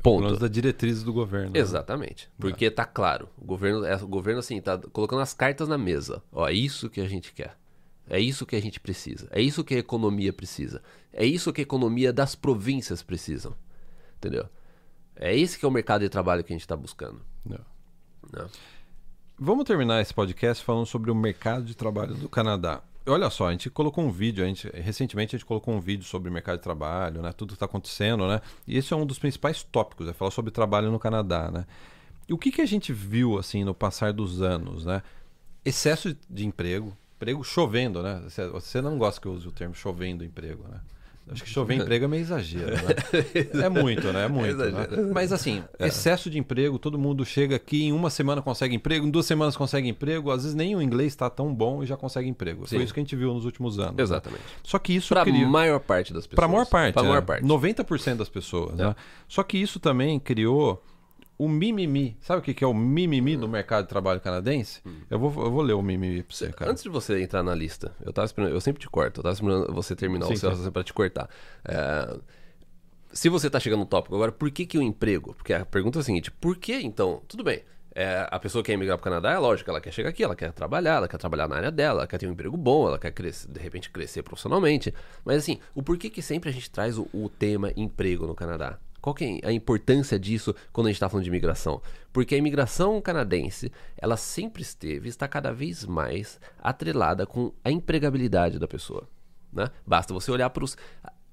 Ponto. 0.00 0.22
Menos 0.22 0.38
da 0.38 0.46
diretriz 0.46 1.02
do 1.02 1.12
governo. 1.12 1.50
né? 1.52 1.58
Exatamente. 1.58 2.30
Porque 2.38 2.70
tá 2.70 2.84
claro. 2.84 3.28
O 3.36 3.44
governo, 3.44 3.84
é, 3.84 3.96
o 3.96 4.06
governo, 4.06 4.38
assim, 4.38 4.60
tá 4.60 4.78
colocando 4.78 5.20
as 5.20 5.34
cartas 5.34 5.66
na 5.66 5.76
mesa. 5.76 6.22
Ó, 6.30 6.48
é 6.48 6.52
isso 6.52 6.88
que 6.88 7.00
a 7.00 7.08
gente 7.08 7.32
quer. 7.32 7.58
É 8.08 8.20
isso 8.20 8.46
que 8.46 8.54
a 8.54 8.62
gente 8.62 8.78
precisa. 8.78 9.26
É 9.32 9.42
isso 9.42 9.64
que 9.64 9.74
a 9.74 9.78
economia 9.78 10.32
precisa. 10.32 10.80
É 11.12 11.26
isso 11.26 11.52
que 11.52 11.60
a 11.60 11.62
economia 11.62 12.12
das 12.12 12.36
províncias 12.36 13.02
precisam. 13.02 13.54
Entendeu? 14.16 14.48
É 15.18 15.36
esse 15.36 15.58
que 15.58 15.64
é 15.64 15.68
o 15.68 15.70
mercado 15.70 16.02
de 16.02 16.08
trabalho 16.08 16.44
que 16.44 16.52
a 16.52 16.54
gente 16.54 16.62
está 16.62 16.76
buscando. 16.76 17.20
Não. 17.44 17.58
né? 18.32 18.46
Vamos 19.36 19.64
terminar 19.64 20.00
esse 20.00 20.14
podcast 20.14 20.64
falando 20.64 20.86
sobre 20.86 21.10
o 21.10 21.14
mercado 21.14 21.64
de 21.64 21.74
trabalho 21.74 22.14
do 22.14 22.28
Canadá. 22.28 22.82
Olha 23.06 23.30
só, 23.30 23.48
a 23.48 23.52
gente 23.52 23.70
colocou 23.70 24.04
um 24.04 24.10
vídeo, 24.10 24.44
a 24.44 24.46
gente, 24.46 24.68
recentemente 24.74 25.34
a 25.34 25.38
gente 25.38 25.46
colocou 25.46 25.74
um 25.74 25.80
vídeo 25.80 26.04
sobre 26.04 26.28
o 26.28 26.32
mercado 26.32 26.58
de 26.58 26.62
trabalho, 26.62 27.22
né? 27.22 27.32
Tudo 27.32 27.48
que 27.48 27.54
está 27.54 27.66
acontecendo, 27.66 28.28
né? 28.28 28.40
E 28.66 28.76
esse 28.76 28.92
é 28.92 28.96
um 28.96 29.06
dos 29.06 29.18
principais 29.18 29.62
tópicos, 29.62 30.08
é 30.08 30.12
falar 30.12 30.30
sobre 30.30 30.50
trabalho 30.50 30.90
no 30.90 30.98
Canadá, 30.98 31.50
né? 31.50 31.66
E 32.28 32.32
o 32.32 32.38
que, 32.38 32.52
que 32.52 32.60
a 32.60 32.66
gente 32.66 32.92
viu, 32.92 33.38
assim, 33.38 33.64
no 33.64 33.74
passar 33.74 34.12
dos 34.12 34.42
anos, 34.42 34.84
né? 34.84 35.02
Excesso 35.64 36.14
de 36.28 36.46
emprego, 36.46 36.96
emprego 37.16 37.42
chovendo, 37.42 38.02
né? 38.02 38.20
Você, 38.24 38.46
você 38.48 38.82
não 38.82 38.98
gosta 38.98 39.20
que 39.20 39.26
eu 39.26 39.32
use 39.32 39.48
o 39.48 39.52
termo 39.52 39.74
chovendo 39.74 40.24
emprego, 40.24 40.68
né? 40.68 40.80
Acho 41.30 41.44
que 41.44 41.50
chover 41.50 41.74
emprego 41.76 42.04
é 42.04 42.08
meio 42.08 42.20
exagero, 42.20 42.70
né? 42.72 43.62
É 43.64 43.68
muito, 43.68 44.12
né? 44.12 44.24
É 44.24 44.28
muito. 44.28 44.56
né? 44.56 44.68
exagero. 44.68 45.10
Mas 45.12 45.32
assim, 45.32 45.62
excesso 45.78 46.30
de 46.30 46.38
emprego, 46.38 46.78
todo 46.78 46.98
mundo 46.98 47.24
chega 47.24 47.56
aqui, 47.56 47.84
em 47.84 47.92
uma 47.92 48.10
semana 48.10 48.40
consegue 48.40 48.74
emprego, 48.74 49.06
em 49.06 49.10
duas 49.10 49.26
semanas 49.26 49.56
consegue 49.56 49.88
emprego, 49.88 50.30
às 50.30 50.42
vezes 50.42 50.54
nem 50.54 50.74
o 50.74 50.82
inglês 50.82 51.12
está 51.12 51.28
tão 51.28 51.54
bom 51.54 51.82
e 51.82 51.86
já 51.86 51.96
consegue 51.96 52.28
emprego. 52.28 52.66
Foi 52.66 52.78
Sim. 52.78 52.84
isso 52.84 52.94
que 52.94 53.00
a 53.00 53.02
gente 53.02 53.16
viu 53.16 53.32
nos 53.34 53.44
últimos 53.44 53.78
anos. 53.78 53.96
né? 53.96 54.02
Exatamente. 54.02 54.42
Só 54.62 54.78
que 54.78 54.94
isso 54.94 55.14
Para 55.14 55.22
a 55.22 55.46
maior 55.48 55.80
parte 55.80 56.12
das 56.12 56.26
pessoas. 56.26 56.36
Para 56.36 56.46
a 56.46 56.48
maior 56.48 56.66
parte. 56.66 56.94
Para 56.94 57.02
a 57.02 57.06
é. 57.06 57.08
maior 57.08 57.22
parte. 57.22 57.44
90% 57.44 58.16
das 58.16 58.28
pessoas. 58.28 58.76
Né? 58.76 58.94
Só 59.26 59.42
que 59.42 59.58
isso 59.58 59.78
também 59.78 60.18
criou 60.18 60.82
o 61.38 61.48
mimimi. 61.48 62.16
Sabe 62.20 62.40
o 62.40 62.42
que 62.42 62.52
que 62.52 62.64
é 62.64 62.66
o 62.66 62.74
mimimi 62.74 63.36
do 63.36 63.48
mercado 63.48 63.84
de 63.84 63.88
trabalho 63.88 64.20
canadense? 64.20 64.82
Eu, 65.08 65.18
vou, 65.18 65.44
eu 65.44 65.50
vou 65.50 65.62
ler 65.62 65.74
o 65.74 65.82
mimimi 65.82 66.22
para 66.22 66.34
você, 66.34 66.52
cara. 66.52 66.70
Antes 66.70 66.82
de 66.82 66.88
você 66.88 67.22
entrar 67.22 67.42
na 67.44 67.54
lista, 67.54 67.94
eu 68.04 68.12
tava 68.12 68.26
esperando, 68.26 68.52
eu 68.52 68.60
sempre 68.60 68.80
te 68.80 68.90
corto, 68.90 69.20
eu 69.20 69.22
tava 69.22 69.32
esperando 69.32 69.72
você 69.72 69.94
terminar 69.94 70.26
Sim, 70.26 70.34
o 70.34 70.36
seu 70.36 70.48
raciocínio 70.48 70.72
pra 70.72 70.82
te 70.82 70.92
cortar. 70.92 71.30
É, 71.64 72.18
se 73.12 73.28
você 73.28 73.48
tá 73.48 73.60
chegando 73.60 73.80
no 73.80 73.86
tópico 73.86 74.14
agora, 74.16 74.32
por 74.32 74.50
que 74.50 74.66
que 74.66 74.76
o 74.76 74.82
emprego? 74.82 75.34
Porque 75.34 75.52
a 75.52 75.64
pergunta 75.64 75.98
é 75.98 76.00
a 76.00 76.04
seguinte, 76.04 76.30
por 76.30 76.56
que 76.56 76.74
então, 76.74 77.22
tudo 77.28 77.44
bem, 77.44 77.62
é, 77.94 78.26
a 78.30 78.38
pessoa 78.38 78.62
que 78.62 78.66
quer 78.66 78.74
emigrar 78.74 78.98
pro 78.98 79.04
Canadá, 79.04 79.32
é 79.32 79.38
lógico, 79.38 79.70
ela 79.70 79.80
quer 79.80 79.92
chegar 79.92 80.10
aqui, 80.10 80.22
ela 80.22 80.36
quer 80.36 80.52
trabalhar, 80.52 80.96
ela 80.96 81.08
quer 81.08 81.18
trabalhar 81.18 81.48
na 81.48 81.56
área 81.56 81.70
dela, 81.70 82.00
ela 82.00 82.06
quer 82.06 82.18
ter 82.18 82.26
um 82.26 82.32
emprego 82.32 82.56
bom, 82.56 82.86
ela 82.86 82.98
quer 82.98 83.12
crescer, 83.12 83.48
de 83.48 83.60
repente 83.60 83.90
crescer 83.90 84.22
profissionalmente. 84.22 84.92
Mas 85.24 85.38
assim, 85.38 85.58
o 85.74 85.82
porquê 85.82 86.10
que 86.10 86.20
sempre 86.20 86.50
a 86.50 86.52
gente 86.52 86.70
traz 86.70 86.98
o, 86.98 87.08
o 87.12 87.28
tema 87.28 87.72
emprego 87.76 88.26
no 88.26 88.34
Canadá? 88.34 88.78
Qual 89.00 89.14
que 89.14 89.40
é 89.42 89.48
a 89.48 89.52
importância 89.52 90.18
disso 90.18 90.54
quando 90.72 90.86
a 90.86 90.90
gente 90.90 90.96
está 90.96 91.08
falando 91.08 91.24
de 91.24 91.30
imigração? 91.30 91.80
Porque 92.12 92.34
a 92.34 92.38
imigração 92.38 93.00
canadense, 93.00 93.72
ela 93.96 94.16
sempre 94.16 94.62
esteve 94.62 95.08
está 95.08 95.28
cada 95.28 95.52
vez 95.52 95.84
mais 95.84 96.40
atrelada 96.60 97.26
com 97.26 97.52
a 97.64 97.70
empregabilidade 97.70 98.58
da 98.58 98.66
pessoa. 98.66 99.08
Né? 99.52 99.68
Basta 99.86 100.12
você 100.12 100.30
olhar 100.30 100.50
para 100.50 100.64
os 100.64 100.76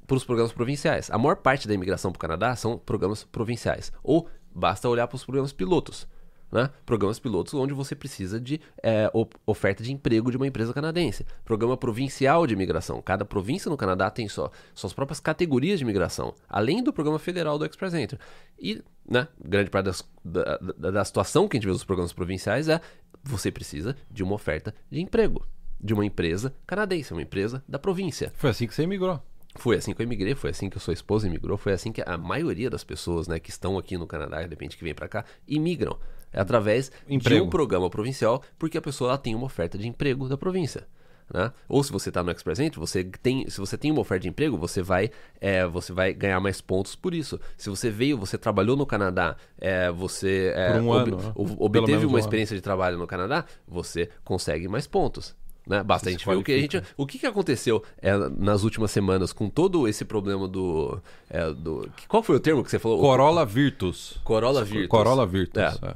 para 0.05 0.17
os 0.17 0.23
programas 0.23 0.53
provinciais. 0.53 1.09
A 1.09 1.17
maior 1.17 1.37
parte 1.37 1.67
da 1.67 1.73
imigração 1.73 2.11
para 2.11 2.17
o 2.17 2.21
Canadá 2.21 2.55
são 2.55 2.77
programas 2.77 3.23
provinciais. 3.23 3.91
Ou 4.03 4.29
basta 4.53 4.87
olhar 4.87 5.07
para 5.07 5.15
os 5.15 5.25
programas 5.25 5.51
pilotos. 5.51 6.07
Né? 6.51 6.69
Programas 6.85 7.19
pilotos 7.19 7.53
onde 7.53 7.73
você 7.73 7.95
precisa 7.95 8.39
de 8.39 8.61
é, 8.81 9.11
oferta 9.45 9.83
de 9.83 9.91
emprego 9.91 10.31
de 10.31 10.37
uma 10.37 10.47
empresa 10.47 10.73
canadense. 10.73 11.25
Programa 11.43 11.75
provincial 11.75 12.45
de 12.47 12.53
imigração. 12.53 13.01
Cada 13.01 13.25
província 13.25 13.69
no 13.69 13.75
Canadá 13.75 14.09
tem 14.09 14.27
só 14.29 14.49
suas 14.73 14.93
próprias 14.93 15.19
categorias 15.19 15.79
de 15.79 15.83
imigração, 15.83 16.33
além 16.47 16.81
do 16.83 16.93
programa 16.93 17.19
federal 17.19 17.57
do 17.57 17.65
Express 17.65 17.93
Entry. 17.93 18.19
E 18.59 18.81
né, 19.09 19.27
grande 19.43 19.69
parte 19.69 19.85
das- 19.85 20.07
da, 20.23 20.57
da, 20.57 20.91
da 20.91 21.05
situação 21.05 21.47
que 21.47 21.57
a 21.57 21.59
gente 21.59 21.67
vê 21.67 21.73
nos 21.73 21.83
programas 21.83 22.13
provinciais 22.13 22.69
é 22.69 22.79
você 23.23 23.51
precisa 23.51 23.95
de 24.09 24.23
uma 24.23 24.35
oferta 24.35 24.73
de 24.89 25.01
emprego 25.01 25.45
de 25.81 25.93
uma 25.93 26.05
empresa 26.05 26.53
canadense, 26.65 27.11
uma 27.11 27.21
empresa 27.21 27.63
da 27.67 27.77
província. 27.77 28.31
Foi 28.37 28.49
assim 28.51 28.65
que 28.65 28.73
você 28.73 28.83
emigrou. 28.83 29.21
Foi 29.57 29.77
assim 29.77 29.93
que 29.93 30.01
eu 30.01 30.03
imigrei, 30.05 30.35
foi 30.35 30.49
assim 30.49 30.69
que 30.69 30.77
a 30.77 30.81
sua 30.81 30.93
esposa 30.93 31.27
imigrou, 31.27 31.57
foi 31.57 31.73
assim 31.73 31.91
que 31.91 32.01
a 32.05 32.17
maioria 32.17 32.69
das 32.69 32.83
pessoas, 32.83 33.27
né, 33.27 33.39
que 33.39 33.49
estão 33.49 33.77
aqui 33.77 33.97
no 33.97 34.05
Canadá, 34.07 34.41
de 34.41 34.49
repente 34.49 34.75
que 34.77 34.83
vem 34.83 34.93
pra 34.93 35.07
cá, 35.07 35.23
imigram. 35.47 35.97
É 36.35 36.41
através 36.41 36.91
Emprego. 37.09 37.41
de 37.41 37.47
um 37.47 37.49
programa 37.49 37.89
provincial, 37.89 38.43
porque 38.59 38.77
a 38.77 38.81
pessoa 38.81 39.11
ela 39.11 39.17
tem 39.17 39.33
uma 39.33 39.45
oferta 39.45 39.77
de 39.77 39.87
emprego 39.87 40.27
da 40.27 40.37
província. 40.37 40.85
Né? 41.33 41.51
Ou 41.67 41.83
se 41.83 41.91
você 41.91 42.09
está 42.09 42.21
no 42.21 42.29
Express 42.29 42.59
Entry, 42.59 42.79
você 42.79 43.03
tem, 43.03 43.49
se 43.49 43.59
você 43.59 43.75
tem 43.75 43.89
uma 43.91 44.01
oferta 44.01 44.21
de 44.23 44.29
emprego, 44.29 44.57
você 44.57 44.83
vai, 44.83 45.09
é, 45.41 45.65
você 45.65 45.91
vai 45.91 46.13
ganhar 46.13 46.39
mais 46.39 46.61
pontos 46.61 46.95
por 46.95 47.15
isso. 47.15 47.39
Se 47.57 47.67
você 47.67 47.89
veio, 47.89 48.15
você 48.15 48.37
trabalhou 48.37 48.75
no 48.77 48.85
Canadá, 48.85 49.35
é, 49.57 49.89
você 49.91 50.53
é, 50.55 50.79
um 50.79 50.91
ano, 50.93 51.17
né? 51.17 51.31
ob- 51.33 51.47
Pelo 51.49 51.65
obteve 51.65 51.87
menos 51.87 52.03
um 52.03 52.07
uma 52.09 52.17
ano. 52.17 52.19
experiência 52.19 52.55
de 52.55 52.61
trabalho 52.61 52.99
no 52.99 53.07
Canadá, 53.07 53.43
você 53.67 54.07
consegue 54.23 54.67
mais 54.67 54.85
pontos. 54.85 55.33
Né? 55.67 55.81
Basta 55.81 56.09
a 56.09 56.11
gente 56.11 56.23
ver 56.23 56.35
o 56.35 56.43
que 56.43 56.51
a 56.51 56.59
gente, 56.59 56.83
o 56.95 57.07
que, 57.07 57.17
que 57.17 57.25
aconteceu 57.25 57.81
é, 57.99 58.15
nas 58.37 58.61
últimas 58.63 58.91
semanas 58.91 59.33
com 59.33 59.49
todo 59.49 59.87
esse 59.87 60.05
problema 60.05 60.47
do, 60.47 61.01
é, 61.27 61.51
do. 61.51 61.89
Qual 62.07 62.21
foi 62.21 62.35
o 62.35 62.39
termo 62.39 62.63
que 62.63 62.69
você 62.69 62.77
falou? 62.77 63.01
Corolla 63.01 63.43
Virtus. 63.43 64.19
Corolla 64.23 64.63
Virtus. 64.63 64.89
Corolla 64.89 65.25
Virtus. 65.25 65.63
É. 65.81 65.95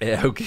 é. 0.00 0.10
É, 0.10 0.26
o 0.26 0.32
que. 0.32 0.44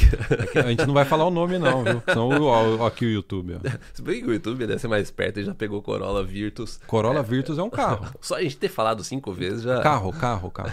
A 0.58 0.70
gente 0.70 0.86
não 0.86 0.94
vai 0.94 1.06
falar 1.06 1.26
o 1.26 1.32
nome, 1.32 1.58
não, 1.58 1.84
viu? 1.84 2.02
Senão 2.08 2.30
ó, 2.44 2.78
ó, 2.78 2.86
aqui 2.86 3.06
o 3.06 3.10
YouTube. 3.10 3.56
ó. 3.56 3.70
Se 3.94 4.02
bem 4.02 4.22
que 4.22 4.30
o 4.30 4.34
YouTube 4.34 4.66
deve 4.66 4.80
ser 4.80 4.88
mais 4.88 5.10
perto 5.10 5.40
e 5.40 5.44
já 5.44 5.56
pegou 5.56 5.82
Corolla 5.82 6.24
Virtus. 6.24 6.80
Corolla 6.86 7.24
Virtus 7.24 7.58
é 7.58 7.64
um 7.64 7.70
carro. 7.70 8.08
Só 8.22 8.36
a 8.36 8.42
gente 8.42 8.58
ter 8.58 8.70
falado 8.70 9.04
cinco 9.04 9.34
vezes 9.34 9.64
já. 9.64 9.82
Carro, 9.82 10.14
carro, 10.14 10.52
carro. 10.52 10.72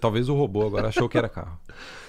Talvez 0.00 0.28
o 0.28 0.34
robô 0.34 0.66
agora 0.66 0.88
achou 0.88 1.08
que 1.08 1.18
era 1.18 1.28
carro. 1.28 1.58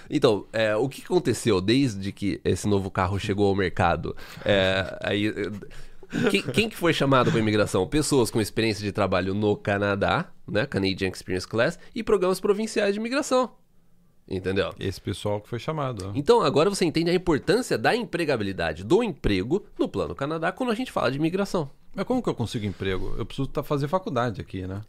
Então, 0.10 0.46
é, 0.54 0.76
o 0.76 0.88
que 0.88 1.02
aconteceu 1.04 1.60
desde 1.60 2.12
que 2.12 2.40
esse 2.44 2.68
novo 2.68 2.90
carro 2.92 3.20
chegou 3.20 3.48
ao 3.48 3.56
mercado? 3.56 4.16
É, 4.46 4.98
aí, 5.02 5.28
é, 5.28 6.30
quem, 6.30 6.42
quem 6.44 6.70
que 6.70 6.76
foi 6.76 6.94
chamado 6.94 7.32
para 7.32 7.40
imigração? 7.40 7.88
Pessoas 7.88 8.30
com 8.30 8.40
experiência 8.40 8.84
de 8.84 8.92
trabalho 8.92 9.34
no 9.34 9.56
Canadá, 9.56 10.30
né? 10.48 10.66
Canadian 10.66 11.10
Experience 11.10 11.48
Class, 11.48 11.80
e 11.96 12.04
programas 12.04 12.40
provinciais 12.40 12.94
de 12.94 13.00
imigração. 13.00 13.52
Entendeu? 14.28 14.74
Esse 14.80 15.02
pessoal 15.02 15.42
que 15.42 15.50
foi 15.50 15.60
chamado. 15.60 16.08
né? 16.08 16.14
Então 16.16 16.42
agora 16.42 16.70
você 16.70 16.86
entende 16.86 17.10
a 17.10 17.14
importância 17.14 17.78
da 17.78 17.96
empregabilidade 17.96 18.84
do 18.84 19.04
emprego 19.04 19.66
no 19.78 19.88
Plano 19.88 20.16
Canadá 20.16 20.52
quando 20.52 20.72
a 20.72 20.76
gente 20.76 20.92
fala 20.92 21.12
de 21.12 21.18
imigração. 21.18 21.70
Mas 21.94 22.06
como 22.06 22.24
que 22.24 22.30
eu 22.30 22.34
consigo 22.34 22.66
emprego? 22.66 23.14
Eu 23.18 23.26
preciso 23.26 23.48
tá, 23.48 23.62
fazer 23.62 23.88
faculdade 23.88 24.42
aqui, 24.42 24.66
né? 24.66 24.82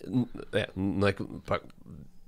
É, 0.53 0.71
não 0.75 1.07
é 1.07 1.13
que. 1.13 1.27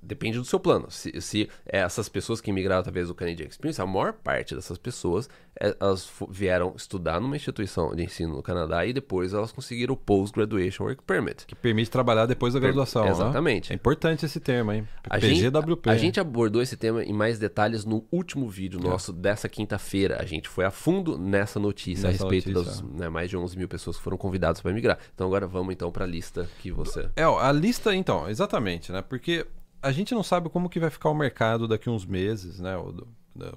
Depende 0.07 0.37
do 0.37 0.45
seu 0.45 0.59
plano. 0.59 0.89
Se, 0.89 1.19
se 1.19 1.49
essas 1.65 2.07
pessoas 2.07 2.39
que 2.39 2.49
imigraram 2.49 2.79
através 2.79 3.09
do 3.09 3.15
Canadian 3.15 3.47
Experience, 3.47 3.81
a 3.81 3.85
maior 3.85 4.13
parte 4.13 4.55
dessas 4.55 4.77
pessoas, 4.77 5.29
é, 5.59 5.75
elas 5.79 6.09
vieram 6.29 6.73
estudar 6.75 7.19
numa 7.19 7.35
instituição 7.35 7.93
de 7.93 8.03
ensino 8.03 8.35
no 8.35 8.41
Canadá 8.41 8.85
e 8.85 8.93
depois 8.93 9.33
elas 9.33 9.51
conseguiram 9.51 9.93
o 9.93 9.97
Post-Graduation 9.97 10.85
Work 10.85 11.03
Permit. 11.03 11.45
Que 11.45 11.55
permite 11.55 11.91
trabalhar 11.91 12.25
depois 12.25 12.53
da 12.53 12.59
graduação. 12.59 13.03
né? 13.03 13.11
exatamente. 13.11 13.71
É 13.73 13.75
importante 13.75 14.25
esse 14.25 14.39
termo, 14.39 14.71
hein? 14.71 14.87
A 15.09 15.19
gente, 15.19 15.41
PGWP. 15.41 15.89
a 15.89 15.97
gente 15.97 16.19
abordou 16.19 16.61
esse 16.61 16.77
tema 16.77 17.03
em 17.03 17.13
mais 17.13 17.37
detalhes 17.37 17.83
no 17.83 18.05
último 18.11 18.47
vídeo 18.49 18.79
nosso 18.79 19.11
dessa 19.11 19.49
quinta-feira. 19.49 20.17
A 20.21 20.25
gente 20.25 20.47
foi 20.47 20.63
a 20.63 20.71
fundo 20.71 21.17
nessa 21.17 21.59
notícia 21.59 22.07
a 22.07 22.11
Nessa 22.11 22.23
respeito 22.23 22.51
notícia. 22.51 22.81
das 22.81 22.91
né, 22.93 23.09
mais 23.09 23.29
de 23.29 23.35
11 23.35 23.57
mil 23.57 23.67
pessoas 23.67 23.97
que 23.97 24.03
foram 24.03 24.17
convidadas 24.17 24.61
para 24.61 24.71
migrar. 24.71 24.97
Então 25.13 25.27
agora 25.27 25.47
vamos 25.47 25.73
então 25.73 25.91
para 25.91 26.05
a 26.05 26.07
lista 26.07 26.47
que 26.61 26.71
você... 26.71 27.09
É, 27.15 27.27
ó, 27.27 27.39
a 27.39 27.51
lista, 27.51 27.93
então, 27.93 28.29
exatamente, 28.29 28.91
né? 28.91 29.01
Porque 29.01 29.45
a 29.87 29.91
gente 29.91 30.13
não 30.13 30.23
sabe 30.23 30.49
como 30.49 30.69
que 30.69 30.79
vai 30.79 30.89
ficar 30.89 31.09
o 31.09 31.15
mercado 31.15 31.67
daqui 31.67 31.89
uns 31.89 32.05
meses, 32.05 32.59
né? 32.59 32.75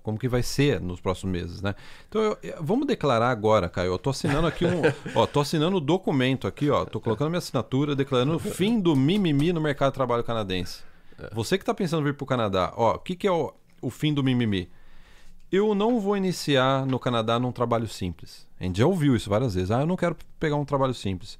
Como 0.02 0.18
que 0.18 0.28
vai 0.28 0.42
ser 0.42 0.78
nos 0.80 1.00
próximos 1.00 1.32
meses, 1.32 1.62
né? 1.62 1.74
Então, 2.08 2.20
eu- 2.20 2.38
eu- 2.42 2.62
vamos 2.62 2.86
declarar 2.86 3.30
agora, 3.30 3.66
Caio. 3.68 3.92
Eu 3.92 3.98
tô 3.98 4.10
assinando 4.10 4.46
aqui 4.46 4.66
um... 4.66 4.82
ó, 5.16 5.26
tô 5.26 5.40
assinando 5.40 5.78
o 5.78 5.80
documento 5.80 6.46
aqui, 6.46 6.68
ó. 6.68 6.84
Tô 6.84 7.00
colocando 7.00 7.30
minha 7.30 7.38
assinatura, 7.38 7.96
declarando 7.96 8.36
o 8.36 8.38
fim 8.38 8.78
do 8.78 8.94
mimimi 8.94 9.52
no 9.54 9.60
mercado 9.60 9.90
de 9.92 9.94
trabalho 9.94 10.22
canadense. 10.22 10.82
Você 11.32 11.56
que 11.58 11.64
tá 11.64 11.72
pensando 11.74 12.02
em 12.02 12.04
vir 12.04 12.14
pro 12.14 12.26
Canadá, 12.26 12.72
ó, 12.76 12.94
o 12.94 12.98
que 12.98 13.14
que 13.16 13.26
é 13.26 13.32
o, 13.32 13.52
o 13.82 13.90
fim 13.90 14.12
do 14.12 14.22
mimimi? 14.24 14.70
Eu 15.52 15.74
não 15.74 15.98
vou 15.98 16.16
iniciar 16.16 16.86
no 16.86 16.98
Canadá 16.98 17.38
num 17.38 17.50
trabalho 17.52 17.88
simples. 17.88 18.46
A 18.60 18.64
gente 18.64 18.78
já 18.78 18.86
ouviu 18.86 19.16
isso 19.16 19.28
várias 19.28 19.54
vezes. 19.54 19.70
Ah, 19.70 19.80
eu 19.80 19.86
não 19.86 19.96
quero 19.96 20.16
pegar 20.38 20.56
um 20.56 20.64
trabalho 20.64 20.94
simples. 20.94 21.38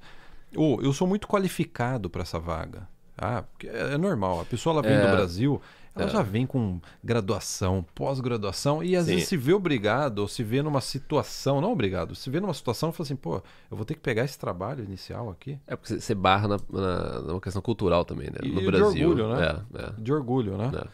Ou 0.55 0.81
eu 0.81 0.91
sou 0.93 1.07
muito 1.07 1.27
qualificado 1.27 2.09
para 2.09 2.23
essa 2.23 2.39
vaga. 2.39 2.87
Ah, 3.21 3.43
porque 3.43 3.67
é 3.67 3.93
é 3.93 3.97
normal. 3.97 4.41
A 4.41 4.45
pessoa 4.45 4.73
ela 4.73 4.81
vem 4.81 4.93
É. 4.93 5.05
do 5.05 5.11
Brasil, 5.15 5.61
ela 5.95 6.07
já 6.07 6.21
vem 6.21 6.45
com 6.45 6.79
graduação, 7.03 7.85
pós-graduação 7.93 8.81
e 8.83 8.95
às 8.95 9.05
Sim. 9.05 9.11
vezes 9.15 9.27
se 9.29 9.35
vê 9.37 9.53
obrigado 9.53 10.19
ou 10.19 10.27
se 10.27 10.41
vê 10.43 10.61
numa 10.61 10.79
situação, 10.81 11.59
não 11.61 11.71
obrigado, 11.73 12.15
se 12.15 12.29
vê 12.29 12.39
numa 12.39 12.53
situação 12.53 12.89
e 12.89 12.93
fala 12.93 13.05
assim, 13.05 13.15
pô, 13.15 13.35
eu 13.69 13.75
vou 13.77 13.85
ter 13.85 13.93
que 13.95 13.99
pegar 13.99 14.23
esse 14.23 14.39
trabalho 14.39 14.83
inicial 14.83 15.29
aqui. 15.29 15.59
É 15.67 15.75
porque 15.75 15.99
você- 15.99 16.15
barra 16.15 16.47
na, 16.47 16.57
na, 16.71 17.19
numa 17.21 17.41
questão 17.41 17.61
cultural 17.61 18.03
também, 18.05 18.27
né? 18.31 18.37
E 18.41 18.49
No 18.49 18.59
de 18.61 18.65
Brasil. 18.65 19.09
orgulho, 19.09 19.35
né? 19.35 19.61
É, 19.75 19.83
é, 19.83 19.91
De 19.97 20.13
orgulho, 20.13 20.57
né? 20.57 20.71
é. 20.73 20.87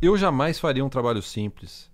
Eu 0.00 0.16
jamais 0.16 0.58
faria 0.58 0.84
um 0.84 0.88
trabalho 0.88 1.20
simples. 1.22 1.90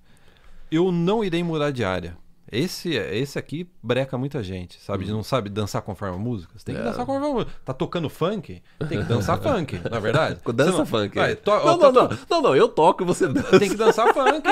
Eu 0.70 0.92
não 0.92 1.24
irei 1.24 1.42
mudar 1.42 1.70
de 1.70 1.84
área. 1.84 2.16
Esse, 2.52 2.94
esse 2.94 3.38
aqui 3.38 3.68
breca 3.82 4.16
muita 4.18 4.42
gente, 4.42 4.78
sabe? 4.80 5.04
De 5.04 5.10
não 5.12 5.22
sabe 5.22 5.48
dançar 5.48 5.80
conforme 5.82 6.14
a 6.16 6.18
música. 6.18 6.52
Você 6.56 6.64
tem 6.66 6.74
que 6.74 6.80
Uhum. 6.80 6.86
É. 6.86 6.90
dançar 6.90 7.06
conforme 7.06 7.26
a 7.26 7.32
música. 7.32 7.52
Tá 7.64 7.72
tocando 7.72 8.08
funk? 8.10 8.62
Tem 8.88 8.98
que 8.98 9.04
dançar 9.04 9.38
funk, 9.42 9.80
na 9.90 9.98
verdade. 9.98 10.38
Dança 10.54 10.78
não- 10.78 10.86
funk. 10.86 11.14
Vai, 11.16 11.34
to- 11.34 11.50
não, 11.50 11.64
não, 11.64 11.78
tá 11.78 11.92
não, 11.92 12.08
to- 12.08 12.18
não, 12.30 12.42
não, 12.42 12.56
eu 12.56 12.68
toco 12.68 13.02
e 13.02 13.06
você 13.06 13.26
dança. 13.28 13.58
Tem 13.58 13.68
que 13.70 13.76
dançar 13.76 14.12
funk. 14.12 14.42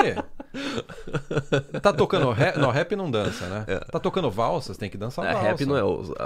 Tá 1.81 1.91
tocando 1.91 2.29
rap? 2.31 2.57
Não, 2.57 2.69
rap 2.69 2.95
não 2.95 3.09
dança, 3.09 3.45
né? 3.47 3.65
Tá 3.91 3.99
tocando 3.99 4.29
valsas? 4.29 4.77
Tem 4.77 4.89
que 4.89 4.97
dançar 4.97 5.25
É, 5.25 5.33
valsa. 5.33 5.47
rap 5.47 5.65
não 5.65 5.77
é 5.77 5.81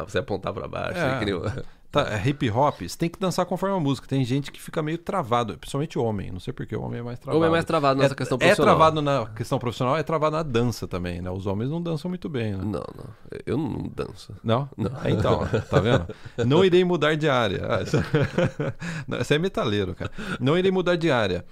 você 0.05 0.18
apontar 0.20 0.53
pra 0.53 0.68
baixo. 0.68 0.99
É. 0.99 1.59
É. 1.59 1.63
o- 1.88 1.91
Tá, 1.91 2.01
é 2.13 2.27
hip 2.27 2.49
hop, 2.51 2.81
você 2.81 2.97
tem 2.97 3.09
que 3.09 3.17
dançar 3.17 3.45
conforme 3.45 3.75
a 3.77 3.79
música. 3.79 4.05
Tem 4.07 4.23
gente 4.25 4.51
que 4.51 4.61
fica 4.61 4.81
meio 4.83 4.97
travado, 4.97 5.57
principalmente 5.57 5.97
homem. 5.97 6.29
Não 6.31 6.39
sei 6.39 6.53
porque 6.53 6.75
o 6.75 6.81
homem 6.81 6.99
é 6.99 7.03
mais 7.03 7.17
travado. 7.17 7.38
Homem 7.38 7.47
é 7.47 7.51
mais 7.51 7.63
travado 7.65 8.01
nessa 8.01 8.13
é, 8.13 8.17
questão 8.17 8.35
É 8.35 8.39
profissional. 8.39 8.75
travado 8.75 9.01
na 9.01 9.25
questão 9.27 9.57
profissional, 9.57 9.97
é 9.97 10.03
travado 10.03 10.35
na 10.35 10.43
dança 10.43 10.85
também, 10.88 11.21
né? 11.21 11.31
Os 11.31 11.45
homens 11.47 11.69
não 11.71 11.81
dançam 11.81 12.09
muito 12.09 12.27
bem, 12.27 12.51
né? 12.51 12.59
Não, 12.61 12.83
não. 12.95 13.05
Eu 13.45 13.57
não 13.57 13.89
danço. 13.95 14.33
Não? 14.43 14.69
Não. 14.75 14.91
É, 15.03 15.11
Então, 15.11 15.47
tá 15.69 15.79
vendo? 15.79 16.07
Não 16.45 16.63
irei 16.65 16.83
mudar 16.83 17.15
de 17.15 17.29
área. 17.29 17.61
Ah, 17.69 17.85
Você 19.19 19.35
é 19.35 19.39
metaleiro, 19.39 19.95
cara. 19.95 20.11
Não 20.41 20.57
irei 20.57 20.71
mudar 20.71 20.97
de 20.97 21.09
área. 21.09 21.45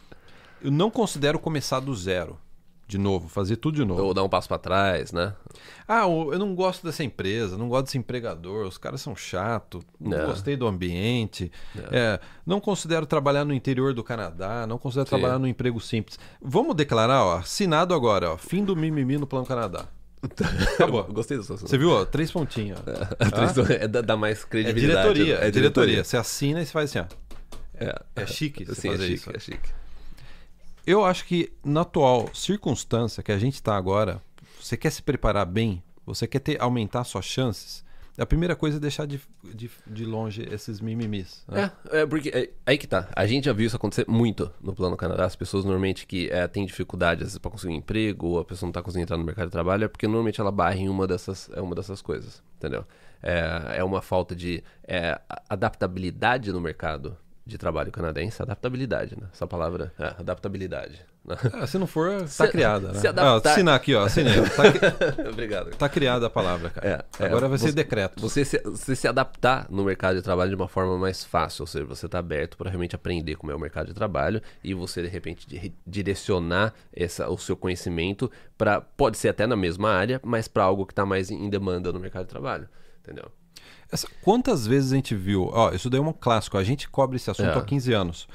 Eu 0.61 0.69
não 0.71 0.89
considero 0.91 1.39
começar 1.39 1.79
do 1.79 1.95
zero. 1.95 2.37
De 2.87 2.99
novo, 2.99 3.27
fazer 3.27 3.55
tudo 3.55 3.75
de 3.77 3.83
novo. 3.83 4.03
Ou 4.03 4.13
dar 4.13 4.23
um 4.23 4.29
passo 4.29 4.47
pra 4.47 4.59
trás, 4.59 5.11
né? 5.11 5.33
Ah, 5.87 6.03
eu 6.03 6.37
não 6.37 6.53
gosto 6.53 6.85
dessa 6.85 7.03
empresa, 7.03 7.57
não 7.57 7.67
gosto 7.67 7.85
desse 7.85 7.97
empregador, 7.97 8.67
os 8.67 8.77
caras 8.77 9.01
são 9.01 9.15
chatos, 9.15 9.81
não 9.99 10.15
É. 10.19 10.25
gostei 10.27 10.55
do 10.55 10.67
ambiente, 10.67 11.51
é, 11.91 12.19
não 12.45 12.59
considero 12.59 13.07
trabalhar 13.07 13.43
no 13.43 13.53
interior 13.55 13.91
do 13.93 14.03
Canadá, 14.03 14.67
não 14.67 14.77
considero 14.77 15.07
Sim. 15.07 15.17
trabalhar 15.17 15.39
no 15.39 15.47
emprego 15.47 15.79
simples. 15.81 16.19
Vamos 16.39 16.75
declarar, 16.75 17.23
ó, 17.23 17.37
assinado 17.37 17.91
agora, 17.93 18.31
ó, 18.33 18.37
fim 18.37 18.63
do 18.63 18.75
mimimi 18.75 19.17
no 19.17 19.25
Plano 19.25 19.47
Canadá. 19.47 19.85
Acabou. 20.75 21.03
Gostei 21.05 21.37
dessa 21.37 21.55
Você 21.57 21.77
viu, 21.77 21.89
ó, 21.91 22.05
três 22.05 22.31
pontinhos. 22.31 22.79
ó. 22.79 23.73
É, 23.73 23.87
dá, 23.89 24.01
dá 24.01 24.15
mais 24.17 24.43
É 24.43 24.47
credibilidade. 24.47 25.13
diretoria, 25.13 25.39
né? 25.39 25.47
é 25.47 25.51
diretoria. 25.51 26.03
Você 26.03 26.17
assina 26.17 26.61
e 26.61 26.65
você 26.65 26.71
faz 26.71 26.89
assim, 26.95 26.99
ó. 26.99 27.05
É, 27.77 27.95
É 28.15 28.25
chique 28.27 28.63
você 28.63 28.87
é 28.87 28.91
fazer 28.91 29.03
chique, 29.07 29.15
isso. 29.15 29.31
é 29.35 29.39
chique. 29.39 29.69
Eu 30.85 31.03
acho 31.03 31.25
que 31.25 31.51
na 31.63 31.81
atual 31.81 32.29
circunstância 32.33 33.23
que 33.23 33.31
a 33.31 33.39
gente 33.39 33.55
está 33.55 33.75
agora, 33.75 34.21
você 34.59 34.77
quer 34.77 34.91
se 34.91 35.01
preparar 35.01 35.45
bem, 35.45 35.81
você 36.05 36.27
quer 36.27 36.39
ter, 36.39 36.61
aumentar 36.61 37.03
suas 37.03 37.25
chances, 37.25 37.83
a 38.17 38.25
primeira 38.25 38.55
coisa 38.55 38.77
é 38.77 38.79
deixar 38.79 39.05
de, 39.05 39.19
de, 39.43 39.69
de 39.85 40.05
longe 40.05 40.47
esses 40.49 40.79
mimimis. 40.79 41.43
né? 41.47 41.71
É, 41.91 42.01
é 42.01 42.05
porque 42.05 42.29
é, 42.29 42.49
aí 42.65 42.77
que 42.77 42.87
tá. 42.87 43.09
A 43.13 43.25
gente 43.25 43.45
já 43.45 43.53
viu 43.53 43.65
isso 43.67 43.75
acontecer 43.75 44.05
muito 44.07 44.49
no 44.61 44.73
Plano 44.73 44.95
Canadá. 44.95 45.25
As 45.25 45.35
pessoas 45.35 45.65
normalmente 45.65 46.07
que 46.07 46.29
é, 46.29 46.47
têm 46.47 46.65
dificuldade 46.65 47.23
às 47.23 47.29
vezes 47.29 47.37
para 47.37 47.51
conseguir 47.51 47.73
um 47.73 47.77
emprego 47.77 48.27
ou 48.27 48.39
a 48.39 48.45
pessoa 48.45 48.67
não 48.67 48.71
tá 48.71 48.81
conseguindo 48.81 49.03
entrar 49.03 49.17
no 49.17 49.25
mercado 49.25 49.47
de 49.47 49.51
trabalho 49.51 49.83
é 49.83 49.87
porque 49.87 50.07
normalmente 50.07 50.39
ela 50.39 50.51
barra 50.51 50.77
em 50.77 50.87
uma 50.87 51.05
dessas, 51.05 51.49
é 51.53 51.59
uma 51.59 51.75
dessas 51.75 52.01
coisas, 52.01 52.41
entendeu? 52.57 52.85
É, 53.21 53.77
é 53.77 53.83
uma 53.83 54.01
falta 54.01 54.33
de 54.33 54.63
é, 54.87 55.19
adaptabilidade 55.49 56.53
no 56.53 56.61
mercado 56.61 57.17
de 57.45 57.57
trabalho 57.57 57.91
canadense. 57.91 58.41
Adaptabilidade, 58.41 59.15
né? 59.19 59.27
Essa 59.31 59.45
palavra 59.45 59.93
é 59.99 60.07
adaptabilidade. 60.19 60.99
né? 61.23 61.35
Ah, 61.53 61.67
se 61.67 61.77
não 61.77 61.85
for, 61.85 62.09
tá 62.21 62.27
Se- 62.27 62.47
criada, 62.47 62.87
né? 62.91 62.99
se 62.99 63.05
Ah, 63.07 63.11
adaptar- 63.11 63.51
assinar 63.51 63.75
aqui, 63.75 63.93
ó, 63.93 64.03
assinei. 64.03 64.33
Tá, 64.33 64.63
Obrigado. 65.29 65.69
tá 65.75 65.87
criada 65.87 66.25
a 66.25 66.29
palavra, 66.29 66.69
cara. 66.71 67.05
É, 67.19 67.23
é, 67.23 67.27
Agora 67.27 67.47
vai 67.47 67.57
ser 67.59 67.67
você- 67.67 67.73
decreto. 67.73 68.19
Você 68.21 68.43
se, 68.43 68.59
você 68.63 68.95
se 68.95 69.07
adaptar 69.07 69.67
no 69.69 69.83
mercado 69.83 70.15
de 70.15 70.21
trabalho 70.23 70.49
de 70.49 70.55
uma 70.55 70.67
forma 70.67 70.97
mais 70.97 71.23
fácil, 71.23 71.63
ou 71.63 71.67
seja, 71.67 71.85
você 71.85 72.05
está 72.07 72.17
aberto 72.19 72.57
para 72.57 72.69
realmente 72.69 72.95
aprender 72.95 73.35
como 73.35 73.51
é 73.51 73.55
o 73.55 73.59
mercado 73.59 73.87
de 73.87 73.93
trabalho 73.93 74.41
e 74.63 74.73
você 74.73 75.01
de 75.03 75.07
repente 75.07 75.47
di- 75.47 75.73
direcionar 75.85 76.73
essa, 76.93 77.29
o 77.29 77.37
seu 77.37 77.55
conhecimento 77.55 78.31
para 78.57 78.81
pode 78.81 79.17
ser 79.17 79.29
até 79.29 79.45
na 79.45 79.55
mesma 79.55 79.91
área, 79.91 80.19
mas 80.23 80.47
para 80.47 80.63
algo 80.63 80.85
que 80.85 80.93
está 80.93 81.05
mais 81.05 81.29
em 81.29 81.49
demanda 81.49 81.91
no 81.93 81.99
mercado 81.99 82.23
de 82.23 82.29
trabalho, 82.29 82.67
entendeu? 83.03 83.31
Essa- 83.95 84.07
quantas 84.21 84.67
vezes 84.67 84.91
a 84.91 84.95
gente 84.95 85.15
viu? 85.15 85.49
Ó, 85.51 85.71
isso 85.71 85.89
daí 85.89 85.99
é 85.99 86.03
um 86.03 86.13
clássico. 86.13 86.57
A 86.57 86.63
gente 86.63 86.87
cobre 86.89 87.15
esse 87.17 87.29
assunto 87.31 87.49
É. 87.49 87.57
há 87.57 87.61
15 87.63 87.91
anos. 87.93 88.27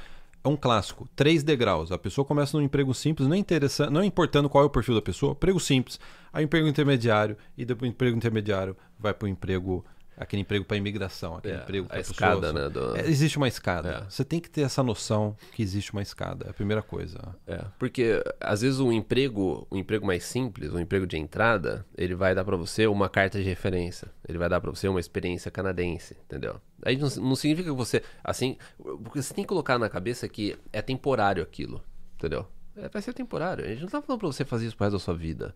É 0.43 0.49
um 0.49 0.57
clássico. 0.57 1.07
Três 1.15 1.43
degraus. 1.43 1.93
A 1.93 1.99
pessoa 1.99 2.25
começa 2.25 2.57
num 2.57 2.65
emprego 2.65 2.93
simples, 2.95 3.29
não 3.29 3.35
é 3.35 3.39
interessante, 3.39 3.91
não 3.93 4.01
é 4.01 4.07
importando 4.07 4.49
qual 4.49 4.65
é 4.65 4.67
o 4.67 4.71
perfil 4.71 4.95
da 4.95 5.03
pessoa. 5.03 5.33
Emprego 5.33 5.61
simples, 5.61 6.01
aí 6.33 6.45
emprego 6.45 6.67
intermediário 6.67 7.37
e 7.59 7.65
depois 7.65 7.91
emprego 7.91 8.17
intermediário 8.17 8.75
vai 8.99 9.13
para 9.13 9.27
o 9.27 9.29
emprego 9.29 9.85
aquele 10.21 10.43
emprego 10.43 10.65
para 10.65 10.77
imigração, 10.77 11.37
aquele 11.37 11.55
É, 11.55 11.63
emprego 11.63 11.87
a 11.87 11.89
pra 11.89 12.01
escada, 12.01 12.41
pessoa- 12.41 12.53
né, 12.53 12.69
do- 12.69 12.97
É, 12.97 13.09
existe 13.09 13.37
uma 13.39 13.49
escada. 13.49 13.89
É. 14.07 14.11
Você 14.11 14.25
tem 14.25 14.39
que 14.39 14.51
ter 14.51 14.61
essa 14.61 14.83
noção 14.83 15.37
que 15.53 15.63
existe 15.63 15.93
uma 15.93 16.03
escada. 16.03 16.47
É 16.47 16.51
a 16.51 16.53
primeira 16.53 16.83
coisa. 16.83 17.19
É, 17.47 17.65
porque 17.79 18.23
às 18.41 18.61
vezes 18.61 18.79
um 18.81 18.93
emprego, 18.93 19.67
um 19.73 19.77
emprego 19.79 20.07
mais 20.07 20.23
simples, 20.25 20.73
um 20.73 20.79
emprego 20.79 21.07
de 21.07 21.17
entrada, 21.17 21.85
ele 21.97 22.15
vai 22.15 22.35
dar 22.35 22.45
pra 22.45 22.57
você 22.57 22.87
uma 22.87 23.09
carta 23.09 23.39
de 23.39 23.45
referência, 23.45 24.09
ele 24.29 24.37
vai 24.39 24.49
dar 24.49 24.61
pra 24.61 24.71
você 24.71 24.87
uma 24.87 25.01
experiência 25.01 25.51
canadense, 25.51 26.17
entendeu? 26.25 26.61
Aí 26.85 26.97
não, 26.97 27.09
não 27.09 27.35
significa 27.35 27.71
que 27.71 27.77
você, 27.77 28.03
assim, 28.23 28.57
porque 29.03 29.23
você 29.23 29.33
tem 29.35 29.45
que 29.45 29.49
colocar 29.49 29.79
na 29.79 29.89
cabeça 29.89 30.29
que 30.29 30.57
é 30.73 30.81
temporário 30.83 31.43
aquilo, 31.43 31.83
entendeu? 32.17 32.47
É, 32.77 32.89
vai 32.89 33.03
ser 33.03 33.13
temporário. 33.13 33.65
A 33.65 33.69
gente 33.69 33.81
não 33.83 33.89
tá 33.89 34.01
falando 34.01 34.21
pra 34.21 34.29
você 34.29 34.45
fazer 34.45 34.67
isso 34.67 34.77
pro 34.77 34.85
resto 34.85 34.95
da 34.97 35.01
sua 35.05 35.15
vida. 35.15 35.55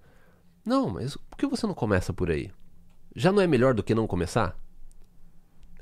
Não, 0.64 0.88
mas 0.88 1.16
por 1.16 1.36
que 1.38 1.46
você 1.46 1.66
não 1.66 1.74
começa 1.74 2.12
por 2.12 2.30
aí? 2.30 2.50
Já 3.14 3.30
não 3.32 3.40
é 3.40 3.46
melhor 3.46 3.74
do 3.74 3.82
que 3.82 3.94
não 3.94 4.06
começar? 4.06 4.58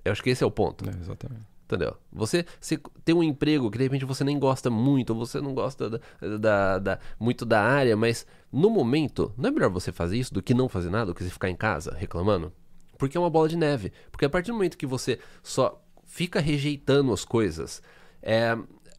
Eu 0.04 0.12
acho 0.12 0.22
que 0.22 0.30
esse 0.30 0.42
é 0.42 0.46
o 0.46 0.50
ponto. 0.50 0.88
É, 0.88 0.92
exatamente. 1.00 1.42
Entendeu? 1.64 1.96
Você, 2.12 2.44
você 2.60 2.78
tem 3.04 3.14
um 3.14 3.22
emprego 3.22 3.70
que 3.70 3.78
de 3.78 3.84
repente 3.84 4.04
você 4.04 4.22
nem 4.24 4.38
gosta 4.38 4.68
muito, 4.68 5.10
ou 5.10 5.18
você 5.24 5.40
não 5.40 5.54
gosta 5.54 5.88
da, 5.88 6.00
da- 6.38 6.78
da- 6.78 6.98
muito 7.18 7.46
da 7.46 7.62
área, 7.62 7.96
mas 7.96 8.26
no 8.52 8.68
momento, 8.68 9.32
não 9.38 9.48
é 9.48 9.52
melhor 9.52 9.70
você 9.70 9.90
fazer 9.90 10.18
isso 10.18 10.34
do 10.34 10.42
que 10.42 10.52
não 10.52 10.68
fazer 10.68 10.90
nada, 10.90 11.06
do 11.06 11.14
que 11.14 11.24
você 11.24 11.30
ficar 11.30 11.48
em 11.48 11.56
casa 11.56 11.94
reclamando? 11.96 12.52
Porque 12.98 13.16
é 13.16 13.20
uma 13.20 13.30
bola 13.30 13.48
de 13.48 13.56
neve. 13.56 13.90
Porque 14.10 14.26
a 14.26 14.30
partir 14.30 14.48
do 14.48 14.54
momento 14.54 14.76
que 14.76 14.86
você 14.86 15.18
só 15.42 15.82
fica 16.04 16.40
rejeitando 16.40 17.10
as 17.12 17.24
coisas, 17.24 17.80
é, 18.20 18.54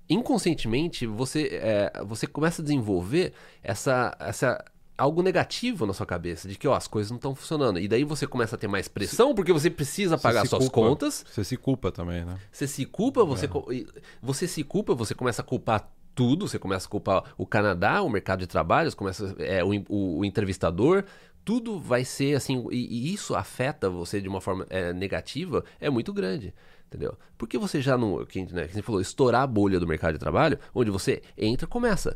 inconscientemente 0.09 1.05
você, 1.05 1.49
é, 1.61 2.03
você 2.03 2.25
começa 2.25 2.61
a 2.61 2.65
desenvolver 2.65 3.33
essa, 3.61 4.15
essa 4.19 4.63
algo 4.97 5.21
negativo 5.23 5.85
na 5.85 5.93
sua 5.93 6.05
cabeça, 6.05 6.47
de 6.47 6.55
que 6.55 6.67
ó, 6.67 6.75
as 6.75 6.87
coisas 6.87 7.09
não 7.11 7.17
estão 7.17 7.33
funcionando. 7.35 7.79
E 7.79 7.87
daí 7.87 8.03
você 8.03 8.27
começa 8.27 8.55
a 8.55 8.59
ter 8.59 8.67
mais 8.67 8.87
pressão, 8.87 9.33
porque 9.33 9.51
você 9.51 9.69
precisa 9.69 10.17
Você 10.17 10.23
pagar 10.23 10.41
se 10.41 10.47
suas 10.49 10.69
culpa. 10.69 10.89
contas. 10.89 11.25
Você 11.29 11.43
se 11.43 11.57
culpa 11.57 11.91
também, 11.91 12.23
né? 12.25 12.37
Você 12.51 12.67
se 12.67 12.85
culpa, 12.85 13.23
você, 13.25 13.49
e- 13.71 13.87
você 14.21 14.47
se 14.47 14.63
culpa, 14.63 14.93
você 14.93 15.15
começa 15.15 15.41
a 15.41 15.45
culpar 15.45 15.89
tudo, 16.15 16.47
você 16.47 16.59
começa 16.59 16.85
a 16.87 16.89
culpar 16.89 17.23
o 17.37 17.45
Canadá, 17.45 18.01
o 18.03 18.09
mercado 18.09 18.39
de 18.41 18.47
trabalho, 18.47 18.89
você 18.91 18.95
começa 18.97 19.35
é, 19.39 19.63
o, 19.63 19.69
o- 19.89 20.19
o 20.19 20.25
entrevistador, 20.25 21.03
tudo 21.43 21.79
vai 21.79 22.05
ser 22.05 22.35
assim, 22.35 22.65
e, 22.71 23.09
e 23.09 23.13
isso 23.13 23.35
afeta 23.35 23.89
você 23.89 24.21
de 24.21 24.29
uma 24.29 24.39
forma 24.39 24.65
é, 24.69 24.93
negativa, 24.93 25.63
é 25.81 25.89
muito 25.89 26.13
grande. 26.13 26.53
Entendeu? 26.87 27.17
Porque 27.39 27.57
você 27.57 27.81
já 27.81 27.97
não, 27.97 28.23
que, 28.23 28.43
né, 28.53 28.67
que 28.67 28.73
você 28.75 28.81
falou, 28.83 29.01
estourar 29.01 29.41
a 29.41 29.47
bolha 29.47 29.79
do 29.79 29.87
mercado 29.87 30.13
de 30.13 30.19
trabalho, 30.19 30.59
onde 30.75 30.91
você 30.91 31.23
entra, 31.35 31.65
começa. 31.65 32.15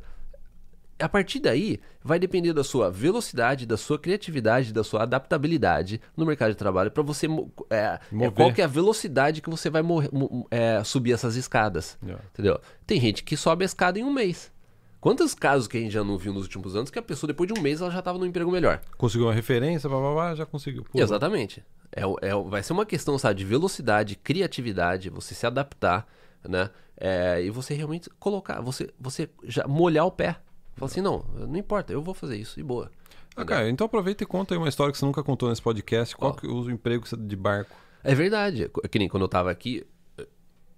A 0.99 1.07
partir 1.07 1.39
daí, 1.39 1.79
vai 2.03 2.17
depender 2.17 2.53
da 2.53 2.63
sua 2.63 2.89
velocidade, 2.89 3.65
da 3.65 3.77
sua 3.77 3.99
criatividade, 3.99 4.73
da 4.73 4.83
sua 4.83 5.03
adaptabilidade 5.03 6.01
no 6.15 6.25
mercado 6.25 6.49
de 6.49 6.55
trabalho 6.57 6.89
para 6.89 7.03
você 7.03 7.27
é, 7.69 7.99
é, 8.19 8.29
qual 8.31 8.51
que 8.53 8.61
é 8.61 8.63
a 8.63 8.67
velocidade 8.67 9.41
que 9.41 9.49
você 9.49 9.69
vai 9.69 9.81
morrer- 9.81 10.09
é, 10.49 10.83
subir 10.83 11.11
essas 11.13 11.35
escadas. 11.35 11.97
Yeah. 12.03 12.23
Entendeu? 12.33 12.59
Tem 12.85 12.99
gente 12.99 13.23
que 13.23 13.37
sobe 13.37 13.63
a 13.63 13.67
escada 13.67 13.99
em 13.99 14.03
um 14.03 14.11
mês. 14.11 14.51
Quantos 14.99 15.35
casos 15.35 15.67
que 15.67 15.77
a 15.77 15.79
gente 15.79 15.91
já 15.91 16.03
não 16.03 16.17
viu 16.17 16.33
nos 16.33 16.43
últimos 16.43 16.75
anos 16.75 16.89
que 16.89 16.97
a 16.97 17.01
pessoa, 17.03 17.27
depois 17.27 17.51
de 17.51 17.57
um 17.57 17.61
mês, 17.61 17.79
ela 17.81 17.91
já 17.91 17.99
estava 17.99 18.17
num 18.17 18.25
emprego 18.25 18.49
melhor? 18.49 18.81
Conseguiu 18.97 19.27
uma 19.27 19.33
referência, 19.33 19.87
blá, 19.87 19.99
blá, 19.99 20.13
blá, 20.13 20.35
já 20.35 20.45
conseguiu. 20.45 20.83
Pô, 20.83 20.99
Exatamente. 20.99 21.63
É, 21.95 22.01
é, 22.01 22.35
vai 22.49 22.63
ser 22.63 22.73
uma 22.73 22.85
questão, 22.85 23.17
sabe, 23.19 23.35
de 23.35 23.45
velocidade, 23.45 24.15
criatividade, 24.15 25.09
você 25.09 25.35
se 25.35 25.45
adaptar, 25.45 26.07
né? 26.47 26.69
É, 26.99 27.41
e 27.43 27.49
você 27.51 27.75
realmente 27.75 28.09
colocar, 28.19 28.59
você, 28.61 28.89
você 28.99 29.29
já 29.43 29.67
molhar 29.67 30.05
o 30.05 30.11
pé. 30.11 30.37
Falar 30.77 30.89
assim, 30.91 31.01
não, 31.01 31.25
não 31.35 31.57
importa, 31.57 31.91
eu 31.91 32.01
vou 32.01 32.13
fazer 32.13 32.37
isso, 32.37 32.59
e 32.59 32.63
boa. 32.63 32.89
Ah, 33.35 33.45
cara, 33.45 33.69
então 33.69 33.85
aproveita 33.85 34.23
e 34.23 34.27
conta 34.27 34.53
aí 34.53 34.57
uma 34.57 34.69
história 34.69 34.91
que 34.91 34.97
você 34.97 35.05
nunca 35.05 35.23
contou 35.23 35.49
nesse 35.49 35.61
podcast. 35.61 36.15
Qual 36.15 36.33
que 36.33 36.47
é 36.47 36.49
o 36.49 36.69
emprego 36.71 37.05
de 37.17 37.35
barco? 37.35 37.75
É 38.03 38.15
verdade. 38.15 38.69
É 38.83 38.87
Que 38.87 38.97
nem 38.97 39.07
quando 39.07 39.23
eu 39.23 39.27
tava 39.27 39.51
aqui, 39.51 39.85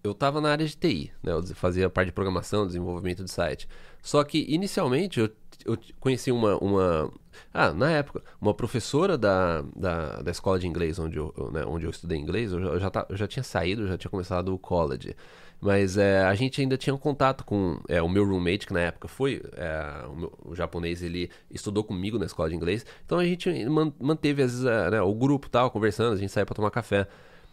eu 0.03 0.13
tava 0.13 0.41
na 0.41 0.51
área 0.51 0.65
de 0.65 0.75
TI, 0.75 1.11
né? 1.23 1.31
Eu 1.33 1.43
fazia 1.55 1.89
parte 1.89 2.07
de 2.07 2.11
programação, 2.13 2.65
desenvolvimento 2.67 3.23
de 3.23 3.31
site. 3.31 3.67
Só 4.01 4.23
que, 4.23 4.45
inicialmente, 4.49 5.19
eu, 5.19 5.29
eu 5.65 5.77
conheci 5.99 6.31
uma, 6.31 6.57
uma... 6.57 7.11
Ah, 7.53 7.71
na 7.73 7.91
época, 7.91 8.21
uma 8.41 8.53
professora 8.53 9.17
da, 9.17 9.61
da, 9.75 10.21
da 10.21 10.31
escola 10.31 10.57
de 10.59 10.67
inglês 10.67 10.99
onde 10.99 11.17
eu, 11.17 11.33
né, 11.53 11.63
onde 11.65 11.85
eu 11.85 11.89
estudei 11.91 12.17
inglês. 12.17 12.51
Eu 12.51 12.59
já, 12.61 12.67
eu 12.67 12.79
já, 12.79 12.89
ta- 12.89 13.05
eu 13.09 13.15
já 13.17 13.27
tinha 13.27 13.43
saído, 13.43 13.87
já 13.87 13.97
tinha 13.97 14.11
começado 14.11 14.53
o 14.53 14.59
college. 14.59 15.15
Mas 15.61 15.97
é, 15.97 16.23
a 16.23 16.33
gente 16.35 16.61
ainda 16.61 16.77
tinha 16.77 16.93
um 16.93 16.97
contato 16.97 17.43
com 17.43 17.79
é, 17.89 18.01
o 18.01 18.07
meu 18.07 18.25
roommate, 18.25 18.65
que 18.65 18.73
na 18.73 18.79
época 18.79 19.07
foi 19.09 19.41
é, 19.57 20.05
o, 20.07 20.15
meu- 20.15 20.33
o 20.45 20.55
japonês, 20.55 21.01
ele 21.03 21.29
estudou 21.51 21.83
comigo 21.83 22.17
na 22.17 22.25
escola 22.25 22.49
de 22.49 22.55
inglês. 22.55 22.85
Então 23.05 23.17
a 23.19 23.25
gente 23.25 23.49
man- 23.65 23.93
manteve, 23.99 24.41
às 24.41 24.51
vezes, 24.53 24.65
é, 24.65 24.91
né, 24.91 25.01
o 25.01 25.13
grupo 25.13 25.49
tal, 25.49 25.69
conversando, 25.69 26.13
a 26.13 26.17
gente 26.17 26.31
saía 26.31 26.45
pra 26.45 26.55
tomar 26.55 26.71
café. 26.71 27.07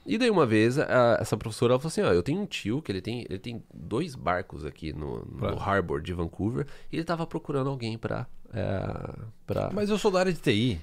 E 0.09 0.17
daí 0.17 0.31
uma 0.31 0.47
vez, 0.47 0.79
a- 0.79 1.19
essa 1.21 1.37
professora 1.37 1.73
ela 1.73 1.81
falou 1.81 1.89
assim, 1.89 2.03
ó, 2.03 2.13
eu 2.13 2.23
tenho 2.23 2.41
um 2.41 2.47
tio 2.47 2.81
que 2.81 2.93
ele 2.93 3.01
tem, 3.01 3.27
ele 3.29 3.41
tem 3.41 3.61
dois 3.75 4.15
barcos 4.15 4.65
aqui 4.65 4.93
no, 4.93 5.25
no 5.25 5.59
harbor 5.59 6.01
de 6.01 6.13
Vancouver, 6.13 6.65
e 6.93 6.97
ele 6.97 7.05
tava 7.05 7.27
procurando 7.27 7.69
alguém 7.69 7.99
pra... 7.99 8.25
É, 8.55 9.15
pra... 9.45 9.71
Mas 9.75 9.91
eu 9.91 9.99
sou 9.99 10.13
da 10.13 10.21
área 10.21 10.33
de 10.33 10.39
TI. 10.41 10.81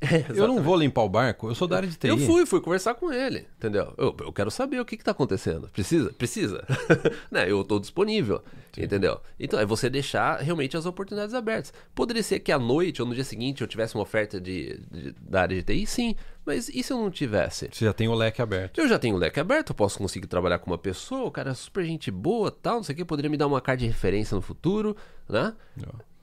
É, 0.10 0.24
Eu 0.30 0.48
não 0.48 0.62
vou 0.62 0.76
limpar 0.76 1.02
o 1.02 1.08
barco, 1.10 1.48
eu 1.48 1.54
sou 1.54 1.68
da 1.68 1.76
área 1.76 1.88
de 1.88 1.94
TI. 1.96 2.08
Eu 2.08 2.16
fui, 2.16 2.46
fui 2.46 2.60
conversar 2.60 2.94
com 2.94 3.12
ele, 3.12 3.46
entendeu? 3.58 3.92
Eu, 3.98 4.16
eu 4.20 4.32
quero 4.32 4.50
saber 4.50 4.80
o 4.80 4.84
que, 4.84 4.96
que 4.96 5.04
tá 5.04 5.10
acontecendo. 5.10 5.68
Precisa? 5.68 6.10
Precisa. 6.14 6.64
né? 7.30 7.50
Eu 7.50 7.62
tô 7.62 7.78
disponível, 7.78 8.42
entendeu? 8.78 9.20
Então, 9.38 9.60
é 9.60 9.66
você 9.66 9.90
deixar 9.90 10.38
realmente 10.40 10.74
as 10.74 10.86
oportunidades 10.86 11.34
abertas. 11.34 11.72
Poderia 11.94 12.22
ser 12.22 12.40
que 12.40 12.50
à 12.50 12.58
noite 12.58 13.02
ou 13.02 13.06
no 13.08 13.14
dia 13.14 13.24
seguinte 13.24 13.60
eu 13.60 13.66
tivesse 13.68 13.94
uma 13.94 14.02
oferta 14.02 14.40
de, 14.40 14.80
de- 14.90 15.12
da 15.20 15.42
área 15.42 15.54
de 15.56 15.62
TI, 15.62 15.86
sim. 15.86 16.16
Mas 16.46 16.70
e 16.70 16.82
se 16.82 16.92
eu 16.92 16.96
não 16.96 17.10
tivesse? 17.10 17.68
Você 17.70 17.84
já 17.84 17.92
tem 17.92 18.08
o 18.08 18.14
leque 18.14 18.40
aberto. 18.40 18.80
Eu 18.80 18.88
já 18.88 18.98
tenho 18.98 19.16
o 19.16 19.18
leque 19.18 19.38
aberto, 19.38 19.70
eu 19.70 19.74
posso 19.76 19.98
conseguir 19.98 20.26
trabalhar 20.28 20.58
com 20.60 20.70
uma 20.70 20.78
pessoa, 20.78 21.24
o 21.26 21.30
cara 21.30 21.50
é 21.50 21.54
super 21.54 21.84
gente 21.84 22.10
boa, 22.10 22.50
tal, 22.50 22.76
não 22.76 22.82
sei 22.82 22.94
o 22.94 22.96
que, 22.96 23.04
poderia 23.04 23.30
me 23.30 23.36
dar 23.36 23.46
uma 23.46 23.60
carta 23.60 23.80
de 23.80 23.86
referência 23.86 24.34
no 24.34 24.40
futuro, 24.40 24.96
né? 25.28 25.54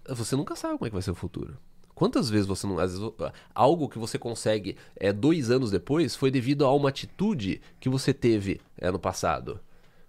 Você 0.10 0.36
nunca 0.36 0.56
sabe 0.56 0.74
como 0.80 0.88
é 0.88 0.90
que 0.90 0.96
vai 0.96 1.02
ser 1.04 1.12
o 1.12 1.16
futuro. 1.16 1.56
Quantas 1.98 2.30
vezes 2.30 2.45
você 2.45 2.68
não. 2.68 2.78
Às 2.78 2.91
vezes, 2.95 3.12
algo 3.56 3.89
que 3.89 3.98
você 3.98 4.20
consegue 4.20 4.78
é, 4.98 5.12
dois 5.12 5.50
anos 5.50 5.72
depois 5.72 6.16
foi 6.16 6.30
devido 6.30 6.64
a 6.64 6.72
uma 6.72 6.89
atitude 6.89 7.60
que 7.80 7.89
você 7.89 8.14
teve 8.14 8.62
é, 8.78 8.91
no 8.91 9.00
passado. 9.00 9.60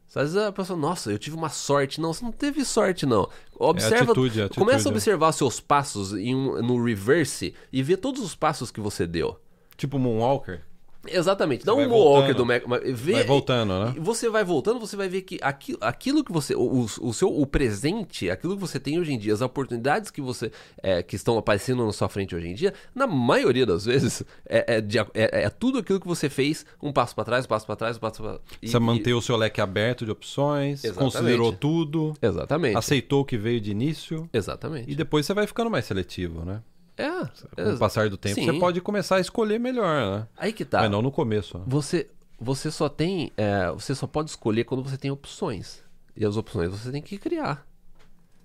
Às 0.08 0.34
vezes 0.34 0.36
a 0.36 0.52
pessoa, 0.52 0.78
nossa, 0.78 1.10
eu 1.10 1.18
tive 1.18 1.34
uma 1.34 1.48
sorte. 1.48 1.98
Não, 1.98 2.12
você 2.12 2.22
não 2.22 2.30
teve 2.30 2.62
sorte, 2.62 3.06
não. 3.06 3.26
Observa. 3.58 4.12
atitude, 4.12 4.38
é 4.38 4.44
atitude, 4.44 4.66
começa 4.66 4.86
a 4.86 4.90
é. 4.90 4.92
observar 4.92 5.32
seus 5.32 5.60
passos 5.60 6.12
em 6.12 6.34
no 6.34 6.84
reverse 6.84 7.54
e 7.72 7.82
ver 7.82 7.96
todos 7.96 8.22
os 8.22 8.34
passos 8.34 8.70
que 8.70 8.82
você 8.82 9.06
deu. 9.06 9.40
Tipo 9.74 9.98
Moonwalker. 9.98 10.67
Exatamente. 11.12 11.64
Dá 11.64 11.74
um 11.74 11.88
walker 11.88 12.34
do 12.34 12.44
Mac. 12.46 12.62
Vê, 12.94 13.12
Vai 13.12 13.24
voltando, 13.24 13.78
né? 13.84 13.94
e 13.96 14.00
Você 14.00 14.28
vai 14.28 14.44
voltando, 14.44 14.78
você 14.80 14.96
vai 14.96 15.08
ver 15.08 15.22
que 15.22 15.38
aquilo, 15.42 15.78
aquilo 15.80 16.24
que 16.24 16.32
você. 16.32 16.54
O, 16.54 16.86
o 17.00 17.12
seu 17.14 17.28
o 17.28 17.46
presente, 17.46 18.30
aquilo 18.30 18.54
que 18.54 18.60
você 18.60 18.78
tem 18.80 18.98
hoje 18.98 19.12
em 19.12 19.18
dia, 19.18 19.32
as 19.34 19.40
oportunidades 19.40 20.10
que 20.10 20.20
você. 20.20 20.50
é, 20.82 21.02
que 21.02 21.16
estão 21.16 21.36
aparecendo 21.38 21.84
na 21.84 21.92
sua 21.92 22.08
frente 22.08 22.34
hoje 22.34 22.48
em 22.48 22.54
dia, 22.54 22.72
na 22.94 23.06
maioria 23.06 23.64
das 23.66 23.84
vezes, 23.84 24.22
é, 24.48 24.76
é, 24.76 24.80
de- 24.80 24.98
é- 24.98 25.06
é 25.44 25.50
tudo 25.50 25.78
aquilo 25.78 26.00
que 26.00 26.06
você 26.06 26.28
fez, 26.28 26.64
um 26.82 26.92
passo 26.92 27.14
pra 27.14 27.24
trás, 27.24 27.44
um 27.44 27.48
passo 27.48 27.66
pra 27.66 27.76
trás, 27.76 27.96
um 27.96 28.00
passo 28.00 28.22
pra 28.22 28.38
e- 28.62 28.68
Você 28.68 28.78
manteve 28.78 29.14
o 29.14 29.22
seu 29.22 29.36
leque 29.36 29.60
aberto 29.60 30.04
de 30.04 30.10
opções, 30.10 30.84
Exatamente. 30.84 31.12
considerou 31.12 31.52
tudo, 31.52 32.14
e- 32.22 32.26
Exatamente. 32.26 32.76
aceitou 32.76 33.20
o 33.22 33.24
que 33.24 33.36
veio 33.36 33.60
de 33.60 33.70
início. 33.70 34.28
Exatamente. 34.32 34.90
E 34.90 34.94
depois 34.94 35.26
você 35.26 35.34
vai 35.34 35.46
ficando 35.46 35.70
mais 35.70 35.84
seletivo, 35.84 36.44
né? 36.44 36.62
É. 36.98 37.64
Com 37.64 37.74
o 37.74 37.78
passar 37.78 38.10
do 38.10 38.16
tempo, 38.16 38.34
Sim. 38.34 38.44
você 38.46 38.58
pode 38.58 38.80
começar 38.80 39.16
a 39.16 39.20
escolher 39.20 39.58
melhor, 39.60 40.18
né? 40.18 40.28
Aí 40.36 40.52
que 40.52 40.64
tá. 40.64 40.80
Mas 40.80 40.90
não 40.90 41.00
no 41.00 41.12
começo. 41.12 41.56
né? 41.58 41.64
Você, 41.66 42.10
você 42.38 42.70
só 42.70 42.88
tem. 42.88 43.32
é, 43.36 43.70
você 43.70 43.94
só 43.94 44.06
pode 44.06 44.30
escolher 44.30 44.64
quando 44.64 44.82
você 44.82 44.98
tem 44.98 45.10
opções. 45.10 45.82
E 46.16 46.24
as 46.26 46.36
opções 46.36 46.70
você 46.70 46.90
tem 46.90 47.00
que 47.00 47.16
criar. 47.16 47.64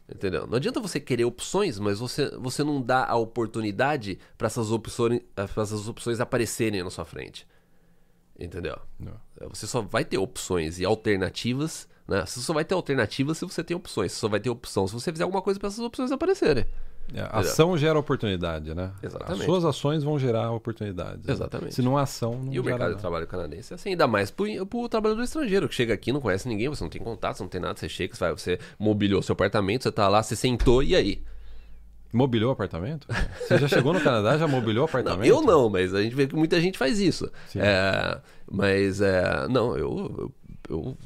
Entendeu? 0.08 0.45
Não 0.45 0.58
adianta 0.58 0.80
você 0.80 0.99
querer 0.99 1.26
opções, 1.26 1.80
mas 1.80 1.97
você, 1.97 2.30
você 2.38 2.64
não 2.64 2.82
dá 2.82 3.06
a 3.06 3.16
oportunidade 3.16 4.20
para 4.38 4.47
essas 4.47 4.70
opções, 4.70 5.22
pra 5.34 5.64
essas 5.64 5.88
opções 5.88 6.20
aparecerem 6.20 6.84
na 6.84 6.89
sua 6.91 7.06
frente. 7.06 7.47
Entendeu? 8.39 8.78
Não. 8.99 9.14
É, 9.39 9.47
Você 9.47 9.66
só 9.66 9.82
vai 9.82 10.04
ter 10.06 10.18
opções 10.18 10.80
e 10.80 10.86
alternativas. 10.86 11.88
Né? 12.08 12.26
Você 12.26 12.41
só 12.41 12.54
vai 12.54 12.66
ter 12.66 12.76
alternativas 12.76 13.38
se 13.38 13.45
você 13.45 13.64
tem 13.64 13.76
opções. 13.78 14.12
Você 14.12 14.20
só 14.20 14.28
vai 14.28 14.39
ter 14.39 14.49
opção 14.49 14.86
se 14.88 14.93
você 14.93 15.12
fizer 15.12 15.24
alguma 15.24 15.41
coisa 15.41 15.60
para 15.60 15.68
essas 15.68 15.80
opções 15.80 16.12
aparecerem. 16.12 16.66
É, 17.14 17.22
a 17.22 17.39
ação 17.39 17.78
gera 17.78 17.97
oportunidade, 17.99 18.74
né? 18.74 18.91
Exatamente. 19.01 19.39
As 19.39 19.45
suas 19.45 19.66
ações 19.66 20.04
vão 20.04 20.18
gerar 20.18 20.51
oportunidades. 20.51 21.26
né? 21.26 21.34
Exatamente. 21.34 21.76
Se 21.76 21.82
não 21.82 21.97
há 21.97 22.04
ação, 22.04 22.39
não 22.43 22.54
E 22.54 22.60
o 22.60 22.64
mercado 22.64 22.88
de 22.89 22.89
nada. 22.91 23.01
trabalho 23.01 23.28
canadense, 23.28 23.74
assim, 23.74 23.89
ainda 23.89 24.08
mais 24.08 24.32
pro, 24.32 24.45
pro 24.66 24.88
trabalhador 24.89 25.22
estrangeiro, 25.24 25.68
que 25.70 25.76
chega 25.76 25.93
aqui, 25.93 26.12
não 26.12 26.22
conhece 26.22 26.47
ninguém, 26.47 26.70
você 26.70 26.84
não 26.84 26.89
tem 26.89 27.01
contato, 27.01 27.38
você 27.38 27.43
não 27.43 27.49
tem 27.49 27.62
nada, 27.62 27.78
você 27.78 27.88
chega, 27.89 28.16
você, 28.16 28.20
vai, 28.20 28.32
você 28.32 28.60
mobiliou 28.80 29.22
seu 29.22 29.34
apartamento, 29.34 29.84
você 29.84 29.91
tá 29.91 30.08
lá, 30.08 30.24
você 30.24 30.36
sentou, 30.36 30.82
e 30.82 30.95
aí? 30.95 31.22
Mobiliou 32.12 32.49
o 32.51 32.54
apartamento? 32.54 33.08
Você 33.41 33.58
já 33.58 33.68
chegou 33.68 33.91
no 33.93 33.99
Canadá, 33.99 34.38
já 34.38 34.47
mobiliou 34.47 34.86
o 34.86 34.88
Não, 34.88 34.99
apartamento? 34.99 35.28
eu 35.28 35.41
não, 35.41 35.70
mas 35.70 35.93
a 35.95 36.01
gente 36.01 36.16
vê 36.16 36.28
que 36.28 36.36
muita 36.36 36.60
gente 36.62 36.78
faz 36.78 36.99
isso. 36.99 37.30
É, 37.56 38.20
mas, 38.51 39.01
é, 39.01 39.47
não, 39.49 39.76
eu... 39.78 40.32
eu, 40.70 40.78
eu- 40.78 40.97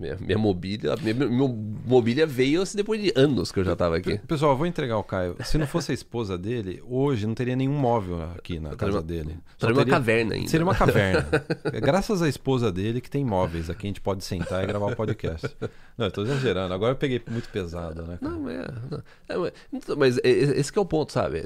minha, 0.00 0.16
minha 0.20 0.38
mobília, 0.38 0.96
minha, 0.96 1.14
minha 1.14 1.48
mobília 1.86 2.26
veio 2.26 2.62
assim, 2.62 2.76
depois 2.76 3.00
de 3.02 3.12
anos 3.14 3.52
que 3.52 3.60
eu 3.60 3.64
já 3.64 3.76
tava 3.76 3.96
aqui. 3.98 4.18
Pessoal, 4.26 4.52
eu 4.52 4.56
vou 4.56 4.66
entregar 4.66 4.96
o 4.96 5.04
Caio. 5.04 5.36
Se 5.44 5.58
não 5.58 5.66
fosse 5.66 5.90
a 5.92 5.94
esposa 5.94 6.38
dele, 6.38 6.82
hoje 6.88 7.26
não 7.26 7.34
teria 7.34 7.54
nenhum 7.54 7.74
móvel 7.78 8.22
aqui 8.36 8.58
na 8.58 8.74
casa 8.74 8.96
uma- 8.96 9.02
dele. 9.02 9.36
Seria 9.58 9.74
uma 9.76 9.84
caverna 9.86 10.34
ainda. 10.34 10.48
Seria 10.48 10.64
uma 10.64 10.74
caverna. 10.74 11.28
É 11.72 11.80
Graças 11.80 12.22
à 12.22 12.28
esposa 12.28 12.72
dele 12.72 13.00
que 13.00 13.10
tem 13.10 13.24
móveis 13.24 13.68
aqui, 13.68 13.86
a 13.86 13.90
gente 13.90 14.00
pode 14.00 14.24
sentar 14.24 14.64
e 14.64 14.66
gravar 14.66 14.92
o 14.92 14.96
podcast. 14.96 15.48
Não, 15.96 16.06
eu 16.06 16.10
tô 16.10 16.22
exagerando. 16.22 16.72
Agora 16.72 16.92
eu 16.92 16.96
peguei 16.96 17.22
muito 17.30 17.48
pesado, 17.50 18.02
né? 18.02 18.18
cara? 18.20 18.32
Não, 18.32 18.48
é, 18.48 18.66
não. 18.90 19.02
É, 19.28 19.36
mas- 19.36 19.52
então, 19.72 19.96
mas 19.96 20.18
é- 20.18 20.20
é- 20.24 20.58
esse 20.58 20.72
que 20.72 20.78
é 20.78 20.82
o 20.82 20.86
ponto, 20.86 21.12
sabe? 21.12 21.42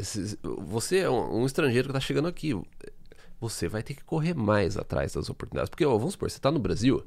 Você 0.69 0.99
é 0.99 1.11
um, 1.11 1.41
um 1.43 1.47
estrangeiro 1.47 1.89
que 1.89 1.93
tá 1.95 2.01
chegando 2.01 2.29
aqui. 2.29 2.55
Você 3.41 3.69
vai 3.69 3.83
ter 3.83 3.95
que 3.95 4.05
correr 4.05 4.35
mais 4.35 4.77
atrás 4.79 5.15
das 5.15 5.29
oportunidades. 5.29 5.69
Porque, 5.69 5.85
ó, 5.85 5.97
vamos 5.99 6.13
supor, 6.13 6.31
você 6.31 6.39
tá 6.39 6.51
no 6.51 6.59
Brasil, 6.59 7.05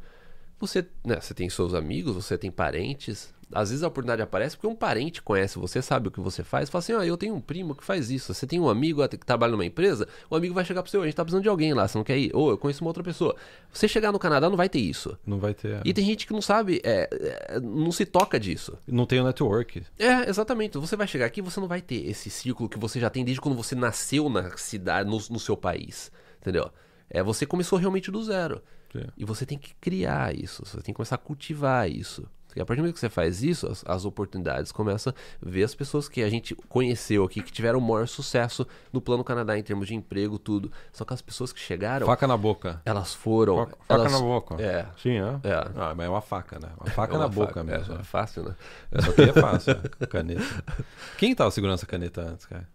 você, 0.60 0.86
né, 1.05 1.20
você 1.20 1.34
tem 1.34 1.49
seus 1.49 1.74
amigos, 1.74 2.16
você 2.16 2.38
tem 2.38 2.49
parentes. 2.51 3.36
Às 3.49 3.70
vezes 3.70 3.82
a 3.82 3.88
oportunidade 3.88 4.22
aparece 4.22 4.58
porque 4.58 4.68
um 4.68 4.76
parente 4.76 5.22
conhece 5.22 5.58
você, 5.58 5.82
sabe 5.82 6.10
o 6.10 6.12
que 6.12 6.20
você 6.20 6.43
faz. 6.43 6.70
Fala 6.70 6.80
assim, 6.80 6.93
ó, 6.93 7.03
eu 7.03 7.16
tenho 7.16 7.34
um 7.34 7.39
primo 7.39 7.74
que 7.74 7.84
faz 7.84 8.10
isso. 8.10 8.34
Você 8.34 8.45
tem 8.45 8.60
um 8.60 8.68
amigo 8.68 9.08
que 9.08 9.18
trabalha 9.18 9.51
numa 9.51 9.64
empresa, 9.64 10.05
o 10.30 10.36
amigo 10.36 10.53
vai 10.53 10.66
chegar 10.66 10.82
pro 10.82 10.91
seu, 10.91 11.01
a 11.01 11.05
gente 11.05 11.16
tá 11.16 11.24
precisando 11.24 11.43
de 11.43 11.49
alguém 11.49 11.74
lá, 11.74 11.88
você 11.88 11.97
não 11.97 12.03
quer 12.03 12.18
ir? 12.18 12.32
Ou 12.34 12.49
eu 12.49 12.58
conheço 12.58 12.84
uma 12.84 12.89
outra 12.89 13.03
pessoa. 13.03 13.36
Você 13.72 13.88
chegar 13.88 14.12
no 14.12 14.20
Canadá 14.20 14.49
não 14.49 14.58
vai 14.58 14.68
ter 14.68 14.80
isso. 14.80 15.18
Não 15.26 15.39
vai 15.39 15.53
ter. 15.53 15.80
E 15.86 15.93
tem 15.93 16.03
gente 16.03 16.28
que 16.28 16.34
não 16.34 16.41
sabe, 16.41 16.82
é, 16.84 17.08
é, 17.12 17.60
não 17.62 17.91
se 17.91 18.05
toca 18.05 18.38
disso. 18.38 18.78
Não 18.86 19.05
tem 19.05 19.22
o 19.22 19.24
network. 19.24 19.84
É, 19.97 20.30
exatamente. 20.30 20.78
Você 20.78 20.97
vai 20.97 21.08
chegar 21.08 21.28
aqui 21.28 21.41
você 21.41 21.60
não 21.60 21.68
vai 21.68 21.82
ter 21.82 22.10
esse 22.10 22.30
círculo 22.30 22.68
que 22.68 22.78
você 22.78 22.99
já 22.99 23.10
tem 23.10 23.24
desde 23.24 23.39
quando 23.39 23.55
você 23.55 23.76
nasceu 23.76 24.28
na 24.28 24.58
cidade, 24.58 25.10
no, 25.10 25.18
no 25.30 25.39
seu 25.39 25.55
país. 25.55 26.12
Entendeu? 26.41 26.70
É, 27.10 27.24
você 27.24 27.45
começou 27.45 27.80
realmente 27.80 28.12
do 28.12 28.22
zero. 28.22 28.62
Sim. 29.02 29.08
E 29.18 29.26
você 29.26 29.45
tem 29.45 29.58
que 29.58 29.74
criar 29.76 30.36
isso, 30.36 30.66
você 30.66 30.78
tem 30.78 30.93
que 30.93 30.93
começar 30.93 31.16
a 31.16 31.20
cultivar 31.20 31.89
isso. 31.89 32.26
E 32.56 32.62
a 32.62 32.66
partir 32.66 32.80
do 32.80 32.84
momento 32.86 32.95
que 32.95 33.00
você 33.00 33.10
faz 33.10 33.43
isso, 33.43 33.68
as, 33.68 33.84
as 33.86 34.04
oportunidades 34.04 34.72
começam 34.72 35.14
a 35.14 35.48
ver 35.48 35.64
as 35.64 35.76
pessoas 35.76 36.10
que 36.10 36.24
a 36.24 36.30
gente 36.30 36.56
conheceu 36.56 37.24
aqui, 37.24 37.43
que 37.43 37.52
tiveram 37.52 37.78
o 37.78 37.82
maior 37.82 38.08
sucesso 38.08 38.66
no 38.91 39.00
Plano 39.00 39.24
Canadá 39.24 39.56
em 39.60 39.62
termos 39.62 39.88
de 39.88 39.93
emprego, 39.93 40.39
tudo. 40.39 40.72
Só 40.91 41.06
que 41.06 41.14
as 41.14 41.22
pessoas 41.22 41.54
que 41.54 41.60
chegaram, 41.60 42.08
Faca 42.08 42.26
na 42.26 42.36
boca. 42.36 42.82
elas 42.84 43.14
foram. 43.14 43.58
Faca, 43.58 43.78
elas, 43.88 44.12
na 44.12 44.20
boca. 44.20 44.56
É. 44.60 44.88
Sim, 44.98 45.20
é? 45.20 45.39
É. 45.43 45.54
Ah, 45.76 45.93
mas 45.95 46.08
é 46.08 46.10
uma 46.10 46.22
faca, 46.22 46.58
né? 46.58 46.70
Uma 46.80 46.89
faca 46.89 47.14
É 47.14 47.18
na 47.20 47.26
uma 47.26 47.30
boca 47.30 47.48
faca, 47.48 47.64
mesmo. 47.64 47.93
É, 47.93 47.95
né? 47.98 48.02
é 48.02 48.04
fácil, 48.04 48.43
né? 48.43 48.56
Isso 48.98 49.12
aqui 49.12 49.22
é 49.22 49.34
fácil. 49.34 49.76
caneta. 50.10 50.64
Quem 51.20 51.36
tava 51.36 51.52
segurando 51.52 51.76
essa 51.76 51.86
caneta 51.86 52.22
antes, 52.22 52.48
cara? 52.48 52.68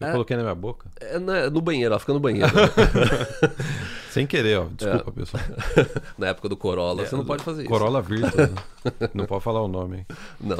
Eu 0.00 0.08
É. 0.08 0.12
coloquei 0.12 0.36
na 0.36 0.42
minha 0.42 0.54
boca. 0.54 0.90
É 1.00 1.18
na- 1.18 1.48
no 1.48 1.60
banheiro, 1.60 1.92
ela 1.92 1.98
fica 2.00 2.12
no 2.12 2.20
banheiro. 2.20 2.50
Sem 4.10 4.26
querer, 4.26 4.58
ó. 4.58 4.64
É. 4.64 4.68
Desculpa, 4.76 5.12
pessoal. 5.12 5.42
na 6.18 6.28
época 6.28 6.48
do 6.48 6.56
Corolla, 6.56 7.04
você 7.06 7.16
não 7.16 7.24
pode 7.24 7.42
fazer 7.42 7.62
isso. 7.62 7.70
Corolla 7.70 8.00
Virtus. 8.02 8.34
né? 8.34 8.50
Não 9.14 9.26
pode 9.26 9.42
falar 9.42 9.62
o 9.62 9.68
nome. 9.68 10.06
Não. 10.40 10.58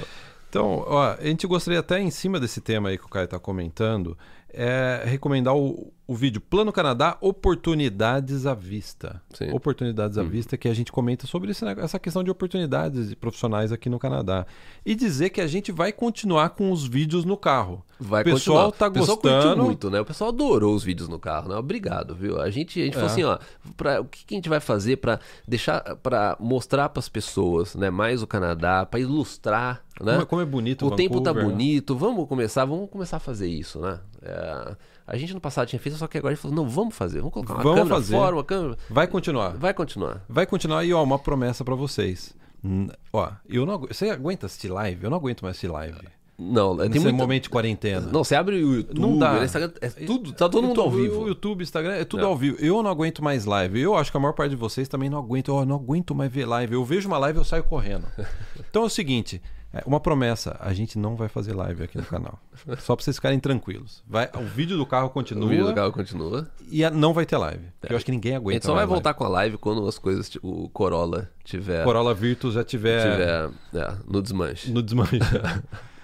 Então, 0.49 0.85
ó, 0.87 1.13
a 1.19 1.23
gente 1.23 1.47
gostaria 1.47 1.81
até 1.81 1.99
em 2.01 2.11
cima 2.11 2.41
desse 2.41 2.61
tema 2.61 2.89
aí 2.89 2.99
que 2.99 3.05
o 3.05 3.09
Caio 3.09 3.25
está 3.27 3.39
comentando, 3.39 4.17
é 4.49 5.03
recomendar 5.05 5.55
o, 5.57 5.93
o 6.07 6.15
vídeo 6.15 6.41
Plano 6.41 6.73
Canadá 6.73 7.17
Oportunidades 7.21 8.47
à 8.47 8.55
Vista. 8.55 9.21
Sim. 9.35 9.51
Oportunidades 9.53 10.17
à 10.19 10.23
Vista, 10.23 10.57
que 10.57 10.69
a 10.69 10.75
gente 10.75 10.93
comenta 10.93 11.27
sobre 11.27 11.51
esse 11.51 11.65
essa 11.67 11.99
questão 11.99 12.23
de 12.23 12.31
oportunidades 12.31 13.13
profissionais 13.15 13.73
aqui 13.73 13.89
no 13.89 13.99
Canadá. 13.99 14.47
E 14.85 14.95
dizer 14.95 15.31
que 15.31 15.41
a 15.41 15.47
gente 15.47 15.73
vai 15.73 15.93
continuar 15.93 16.51
com 16.51 16.71
os 16.71 16.87
vídeos 16.87 17.25
no 17.25 17.37
carro. 17.37 17.85
Vai 17.99 18.23
o 18.23 18.25
pessoal 18.25 18.71
continuar. 18.73 18.79
tá 18.79 18.87
O 18.89 18.93
pessoal 18.93 19.17
gostando. 19.19 19.65
muito, 19.65 19.91
né? 19.91 20.01
O 20.01 20.05
pessoal 20.05 20.31
adorou 20.31 20.75
os 20.75 20.85
vídeos 20.85 21.09
no 21.09 21.19
carro, 21.19 21.49
né? 21.49 21.57
Obrigado, 21.57 22.15
viu? 22.15 22.41
A 22.41 22.51
gente, 22.51 22.81
a 22.81 22.85
gente 22.85 22.95
falou 22.95 23.09
É. 23.09 23.13
assim, 23.13 23.25
ó, 23.25 23.39
pra, 23.77 24.01
o 24.01 24.05
que, 24.05 24.25
que 24.25 24.35
a 24.35 24.39
gente 24.39 24.49
vai 24.49 24.61
fazer 24.61 24.97
pra 24.99 25.19
deixar, 25.49 25.81
para 25.97 26.37
mostrar 26.39 26.89
pras 26.91 27.09
pessoas, 27.09 27.75
né, 27.75 27.91
mais 27.91 28.23
o 28.23 28.27
Canadá, 28.27 28.87
pra 28.87 29.01
ilustrar, 29.01 29.83
né? 30.01 30.13
Como, 30.13 30.23
é- 30.23 30.25
como 30.27 30.43
é 30.43 30.45
bonito 30.45 30.87
o 30.87 30.91
tempo 30.95 31.21
tá 31.21 31.33
né? 31.33 31.43
bonito, 31.43 31.97
vamos 31.97 32.29
começar, 32.29 32.65
vamos 32.65 32.89
começar 32.91 33.17
a 33.17 33.21
fazer 33.21 33.49
isso, 33.49 33.81
né? 33.81 33.99
É, 34.27 34.77
a 35.07 35.17
gente 35.17 35.33
no 35.35 35.41
passado 35.41 35.69
tinha 35.69 35.79
feito, 35.79 35.97
só 35.99 36.07
que 36.07 36.19
agora 36.19 36.33
a 36.33 36.35
gente 36.35 36.43
falou, 36.43 36.57
não, 36.57 36.69
vamos 36.69 36.95
fazer, 36.97 37.19
vamos 37.19 37.33
colocar 37.33 37.55
uma 37.55 37.63
Vamos 37.63 37.79
câmera 37.79 37.95
fazer. 37.97 38.17
fora, 38.17 38.37
uma 38.37 38.45
câmera. 38.45 38.77
Vai 38.91 39.07
continuar. 39.07 39.51
Vai 39.57 39.73
continuar. 39.75 40.25
Vai 40.29 40.47
continuar 40.47 40.85
e 40.85 40.93
ó, 40.93 41.03
uma 41.03 41.19
promessa 41.19 41.65
pra 41.65 41.75
vocês. 41.75 42.35
Hum, 42.65 42.89
Ó, 43.13 43.31
eu 43.49 43.65
não 43.65 43.79
Você 43.79 44.11
aguenta 44.11 44.47
assistir 44.47 44.69
live? 44.69 45.05
Eu 45.05 45.11
não 45.11 45.19
aguento 45.19 45.43
mais 45.43 45.53
assistir 45.53 45.69
live. 45.69 45.97
Não, 46.39 46.77
tem 46.77 46.89
Nesse 46.91 47.01
muito 47.05 47.17
momento 47.17 47.45
de 47.45 47.49
quarentena. 47.51 48.09
Não, 48.13 48.23
você 48.23 48.35
abre 48.35 48.57
o 48.63 48.75
YouTube, 48.75 49.01
Não 49.01 49.17
dá. 49.19 49.39
o 49.41 49.45
Instagram, 49.45 49.73
é 49.81 49.89
tudo, 49.89 50.33
tá 50.33 50.49
todo 50.51 50.67
mundo 50.67 50.81
ao 50.83 50.89
YouTube, 50.89 51.03
vivo. 51.09 51.23
O 51.25 51.29
YouTube, 51.29 51.63
Instagram, 51.63 51.93
é 51.95 52.05
tudo 52.05 52.25
É. 52.25 52.27
ao 52.27 52.37
vivo. 52.37 52.59
Eu 52.61 52.83
não 52.83 52.91
aguento 52.91 53.25
mais 53.25 53.47
live. 53.47 53.81
Eu 53.81 53.95
acho 53.97 54.11
que 54.11 54.17
a 54.19 54.21
maior 54.21 54.35
parte 54.35 54.51
de 54.51 54.57
vocês 54.57 54.87
também 54.87 55.09
não 55.09 55.17
aguenta. 55.19 55.51
Eu 55.51 55.65
não 55.65 55.77
aguento 55.77 56.15
mais 56.15 56.31
ver 56.31 56.45
live. 56.45 56.75
Eu 56.75 56.85
vejo 56.85 57.09
uma 57.09 57.17
live 57.17 57.39
eu 57.39 57.45
saio 57.45 57.65
correndo. 57.65 58.05
Então 58.69 58.83
é 58.83 58.87
o 58.87 58.91
seguinte. 58.91 59.41
É 59.79 59.83
uma 59.87 60.01
promessa, 60.01 60.57
a 60.61 60.73
gente 60.73 60.99
não 60.99 61.17
vai 61.17 61.29
fazer 61.29 61.53
live 61.55 61.83
aqui 61.85 61.97
no 61.99 62.05
canal. 62.05 62.39
Só 62.79 62.95
pra 62.97 63.05
vocês 63.05 63.17
ficarem 63.17 63.39
tranquilos. 63.39 64.03
Vai, 64.07 64.29
o 64.35 64.45
vídeo 64.45 64.77
do 64.77 64.87
carro 64.87 65.11
continua 65.11 65.45
O 65.45 65.49
vídeo 65.49 65.67
do 65.67 65.75
carro 65.75 65.93
continua. 65.93 66.49
e 66.71 66.85
a- 66.85 66.91
não 66.91 67.13
vai 67.13 67.25
ter 67.27 67.37
live. 67.37 67.65
Porque 67.81 67.93
eu 67.93 67.97
acho 67.97 68.05
que 68.07 68.13
ninguém 68.13 68.35
A 68.35 68.37
aguenta 68.39 68.55
gente 68.55 68.67
só 68.67 68.75
vai 68.75 68.87
voltar 68.87 69.15
com 69.15 69.25
a 69.25 69.29
live 69.29 69.59
quando 69.59 69.87
as 69.87 69.99
coisas, 69.99 70.31
o 70.43 70.69
Corolla 70.71 71.31
tiver, 71.45 71.73
live. 71.75 71.85
Corolla 71.85 72.15
Virtus 72.15 72.55
já 72.55 72.65
tiver, 72.65 73.03
tiver 73.13 73.51
é, 73.75 73.95
no 74.07 74.21
desmanche. 74.23 74.71
no 74.71 74.83
desmanche. 74.83 75.19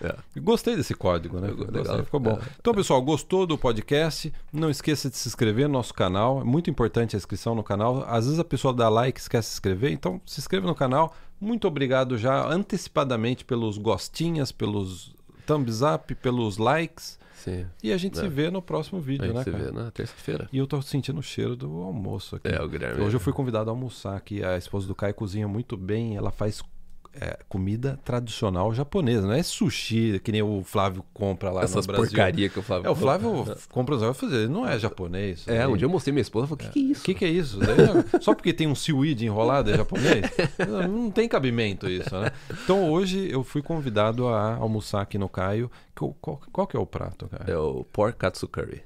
É. 0.00 0.16
Gostei 0.40 0.74
desse 0.76 0.94
código, 0.94 1.38
né? 1.40 1.48
Ficou 1.48 1.64
Gostei, 1.66 1.82
legal. 1.82 2.04
ficou 2.04 2.20
bom. 2.20 2.38
Então, 2.60 2.74
pessoal, 2.74 3.00
gostou 3.00 3.46
do 3.46 3.56
podcast? 3.56 4.32
Não 4.52 4.68
esqueça 4.68 5.08
de 5.08 5.16
se 5.16 5.28
inscrever 5.28 5.68
no 5.68 5.74
nosso 5.74 5.94
canal. 5.94 6.40
É 6.40 6.44
muito 6.44 6.68
importante 6.68 7.14
a 7.14 7.18
inscrição 7.18 7.54
no 7.54 7.62
canal. 7.62 8.04
Às 8.08 8.24
vezes 8.24 8.40
a 8.40 8.44
pessoa 8.44 8.74
dá 8.74 8.88
like 8.88 9.20
e 9.20 9.22
esquece 9.22 9.46
de 9.48 9.52
se 9.52 9.56
inscrever. 9.58 9.92
Então, 9.92 10.20
se 10.26 10.40
inscreva 10.40 10.66
no 10.66 10.74
canal. 10.74 11.14
Muito 11.42 11.66
obrigado 11.66 12.16
já 12.16 12.46
antecipadamente 12.48 13.44
pelos 13.44 13.76
gostinhas, 13.76 14.52
pelos 14.52 15.12
thumbs 15.44 15.82
up, 15.82 16.14
pelos 16.14 16.56
likes. 16.56 17.18
Sim. 17.34 17.66
E 17.82 17.92
a 17.92 17.96
gente 17.96 18.16
É. 18.16 18.22
se 18.22 18.28
vê 18.28 18.48
no 18.48 18.62
próximo 18.62 19.00
A 19.00 19.02
vídeo, 19.02 19.26
gente 19.26 19.34
né, 19.34 19.42
se 19.42 19.50
cara? 19.50 19.64
vê 19.64 19.70
na 19.72 19.90
terça-feira. 19.90 20.48
E 20.52 20.58
eu 20.58 20.66
tô 20.68 20.80
sentindo 20.80 21.18
o 21.18 21.22
cheiro 21.22 21.56
do 21.56 21.82
almoço 21.82 22.36
aqui. 22.36 22.46
É, 22.46 22.62
o 22.62 22.68
Guilherme. 22.68 23.02
Hoje 23.02 23.16
eu 23.16 23.20
fui 23.20 23.32
convidado 23.32 23.68
a 23.68 23.72
almoçar 23.72 24.16
aqui. 24.16 24.44
A 24.44 24.56
esposa 24.56 24.86
do 24.86 24.94
Caio 24.94 25.12
cozinha 25.14 25.48
muito 25.48 25.76
bem. 25.76 26.14
Ela 26.16 26.30
faz 26.30 26.62
é, 27.14 27.38
comida 27.48 27.98
tradicional 28.04 28.72
japonesa. 28.72 29.26
Não 29.26 29.34
é 29.34 29.42
sushi 29.42 30.20
que 30.24 30.32
nem 30.32 30.42
o 30.42 30.62
Flávio 30.64 31.04
compra 31.12 31.50
lá 31.50 31.62
Essas 31.62 31.86
no 31.86 31.92
Brasil. 31.92 32.08
porcaria 32.10 32.48
que 32.48 32.56
eu 32.56 32.62
falo. 32.62 32.86
É, 32.86 32.90
o 32.90 32.94
Flávio 32.94 33.44
compra 33.70 33.94
os 33.96 34.16
fazer. 34.16 34.36
Ele 34.36 34.48
não 34.48 34.66
é 34.66 34.78
japonês. 34.78 35.46
É, 35.46 35.66
um 35.66 35.76
dia 35.76 35.86
eu 35.86 35.90
mostrei 35.90 36.12
minha 36.12 36.22
esposa 36.22 36.46
e 36.46 36.48
falei, 36.48 36.68
o 36.68 36.72
que, 36.72 36.74
que 36.74 36.78
é 36.80 36.88
O 36.88 36.92
isso? 36.92 37.04
que, 37.04 37.14
que 37.14 37.24
é 37.24 37.28
isso? 37.28 37.58
Daí, 37.58 38.20
Só 38.20 38.34
porque 38.34 38.52
tem 38.52 38.66
um 38.66 38.74
seaweed 38.74 39.24
enrolado 39.24 39.70
é 39.70 39.76
japonês? 39.76 40.26
Não, 40.88 41.10
tem 41.10 41.28
cabimento 41.28 41.88
isso, 41.88 42.18
né? 42.18 42.30
Então 42.64 42.90
hoje 42.90 43.30
eu 43.30 43.42
fui 43.44 43.62
convidado 43.62 44.26
a 44.28 44.54
almoçar 44.56 45.02
aqui 45.02 45.18
no 45.18 45.28
Caio. 45.28 45.70
Qual, 45.94 46.40
qual, 46.52 46.66
que 46.66 46.76
é 46.76 46.80
o 46.80 46.86
prato, 46.86 47.28
cara? 47.28 47.44
É 47.50 47.56
o 47.56 47.84
pork 47.84 48.18
katsu 48.18 48.48
curry. 48.48 48.82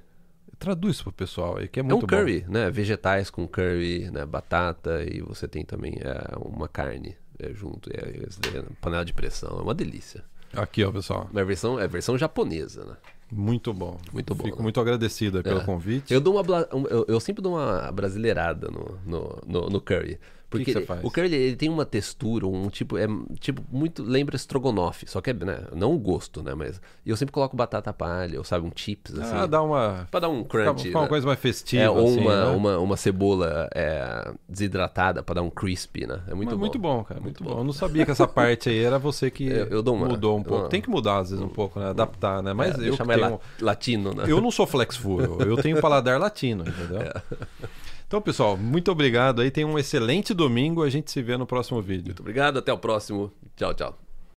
Traduz 0.59 1.03
pro 1.03 1.13
pessoal 1.13 1.59
aí, 1.59 1.69
que 1.69 1.79
é 1.79 1.83
É 1.83 1.85
um 1.85 1.89
muito 1.89 2.07
bom. 2.07 2.17
curry, 2.17 2.45
né? 2.49 2.71
Vegetais 2.71 3.29
com 3.31 3.47
curry, 3.47 4.11
né? 4.11 4.25
Batata 4.25 5.05
e 5.05 5.21
você 5.21 5.47
tem 5.47 5.65
também 5.65 5.99
é, 6.01 6.35
uma 6.39 6.67
carne 6.67 7.15
é, 7.39 7.53
junto. 7.53 7.91
É, 7.93 8.01
daí, 8.41 8.63
né? 8.63 8.69
panela 8.81 9.05
de 9.05 9.13
pressão. 9.13 9.59
É 9.59 9.63
uma 9.63 9.75
delícia. 9.75 10.25
Aqui, 10.53 10.85
ó, 10.85 10.91
pessoal. 10.93 11.29
A 11.35 11.45
versão, 11.45 11.79
é 11.79 11.85
a 11.85 11.89
versão 11.89 12.17
japonesa, 12.17 12.85
né? 12.85 12.97
Muito 13.31 13.75
bom. 13.75 13.99
Muito 14.13 14.35
bom, 14.35 14.45
Fico 14.45 14.59
né? 14.59 14.63
muito 14.63 14.81
agradecido 14.81 15.43
pelo 15.43 15.61
É. 15.61 15.65
convite. 15.65 16.15
Eu 16.15 16.21
dou 16.21 16.35
uma 16.41 16.43
um- 16.73 16.87
eu, 16.87 17.05
eu 17.09 17.19
sempre 17.21 17.43
dou 17.43 17.55
uma 17.55 17.91
brasileirada 17.91 18.69
no, 18.69 18.99
no, 19.05 19.43
no, 19.47 19.69
no 19.69 19.81
curry. 19.81 20.19
Porque 20.49 20.73
que 20.73 20.81
faz? 20.83 21.03
o 21.05 21.11
curry 21.11 21.35
ele, 21.35 21.57
tem 21.57 21.69
uma 21.69 21.85
textura, 21.85 22.47
um 22.47 22.69
tipo, 22.69 22.97
é 22.97 23.07
tipo 23.41 23.63
muito 23.71 24.03
lembra 24.03 24.37
estrogonofe, 24.37 25.05
só 25.09 25.21
que 25.21 25.31
é, 25.31 25.35
né, 25.35 25.59
não 25.75 25.93
o 25.93 25.99
gosto, 25.99 26.43
né, 26.43 26.55
mas 26.55 26.81
eu 27.05 27.17
sempre 27.17 27.33
coloco 27.33 27.57
batata 27.57 27.93
palha, 27.93 28.39
ou 28.39 28.45
sabe, 28.45 28.65
um 28.67 28.71
chips 28.75 29.19
assim, 29.19 29.35
Ah, 29.37 29.47
dá 29.47 29.61
uma. 29.61 30.07
pra 30.11 30.21
dar 30.21 30.29
um 30.29 30.45
crunch. 30.45 30.83
fica 30.85 30.97
uma 30.99 31.03
né? 31.05 31.09
coisa 31.09 31.27
mais 31.27 31.39
festiva. 31.41 31.83
é, 31.83 31.91
ou 31.91 32.07
assim, 32.07 32.21
uma, 32.21 32.37
né? 32.51 32.57
uma, 32.57 32.79
uma 32.79 32.97
cebola 32.97 33.69
é, 33.75 34.33
desidratada 34.49 35.23
pra 35.23 35.35
dar 35.35 35.43
um 35.43 35.51
crispy, 35.51 36.07
né? 36.07 36.21
É 36.29 36.35
muito 36.35 36.49
Mas 36.51 36.55
bom. 36.55 36.61
muito 36.61 36.79
bom, 36.79 37.05
cara. 37.05 37.21
Muito, 37.21 37.43
Muito 37.43 37.45
bom. 37.45 37.55
bom. 37.57 37.61
Eu 37.61 37.65
não 37.65 37.73
sabia 37.73 38.05
que 38.05 38.11
essa 38.13 38.29
parte 38.29 38.69
aí 38.69 38.79
era 38.79 38.99
você 38.99 39.31
que 39.31 39.47
Eu- 39.51 39.67
eu 39.67 39.81
uma- 39.81 40.07
mudou 40.09 40.39
um 40.39 40.43
pouco. 40.43 40.63
uma- 40.65 40.69
Tem 40.69 40.81
que 40.81 40.89
mudar 40.89 41.19
às 41.19 41.31
vezes 41.31 41.45
um 41.45 41.49
pouco, 41.49 41.81
né? 41.81 41.91
Adaptar, 41.91 42.43
né? 42.43 42.53
Mas 42.53 42.79
É, 42.79 42.89
eu 42.89 42.97
que 42.97 43.05
tenho... 43.05 43.21
la- 43.21 43.39
latino, 43.61 44.13
né? 44.15 44.25
Eu 44.29 44.41
não 44.41 44.51
sou 44.51 44.67
flex 44.67 44.97
food, 44.97 45.25
eu 45.45 45.57
tenho 45.57 45.81
paladar 45.81 46.21
latino, 46.21 46.63
entendeu? 46.67 47.01
É. 47.63 47.86
Então, 48.07 48.21
pessoal, 48.21 48.57
muito 48.57 48.91
obrigado 48.91 49.43
aí. 49.43 49.51
Tenha 49.51 49.67
um 49.67 49.79
excelente 49.79 50.33
domingo. 50.33 50.83
A 50.83 50.91
gente 50.91 51.11
se 51.11 51.23
vê 51.23 51.37
no 51.37 51.47
próximo 51.47 51.83
vídeo. 51.83 52.07
Muito 52.07 52.21
obrigado, 52.21 52.59
até 52.59 52.73
o 52.73 52.79
próximo. 52.79 53.33
Tchau, 53.57 53.75
tchau. 53.75 54.06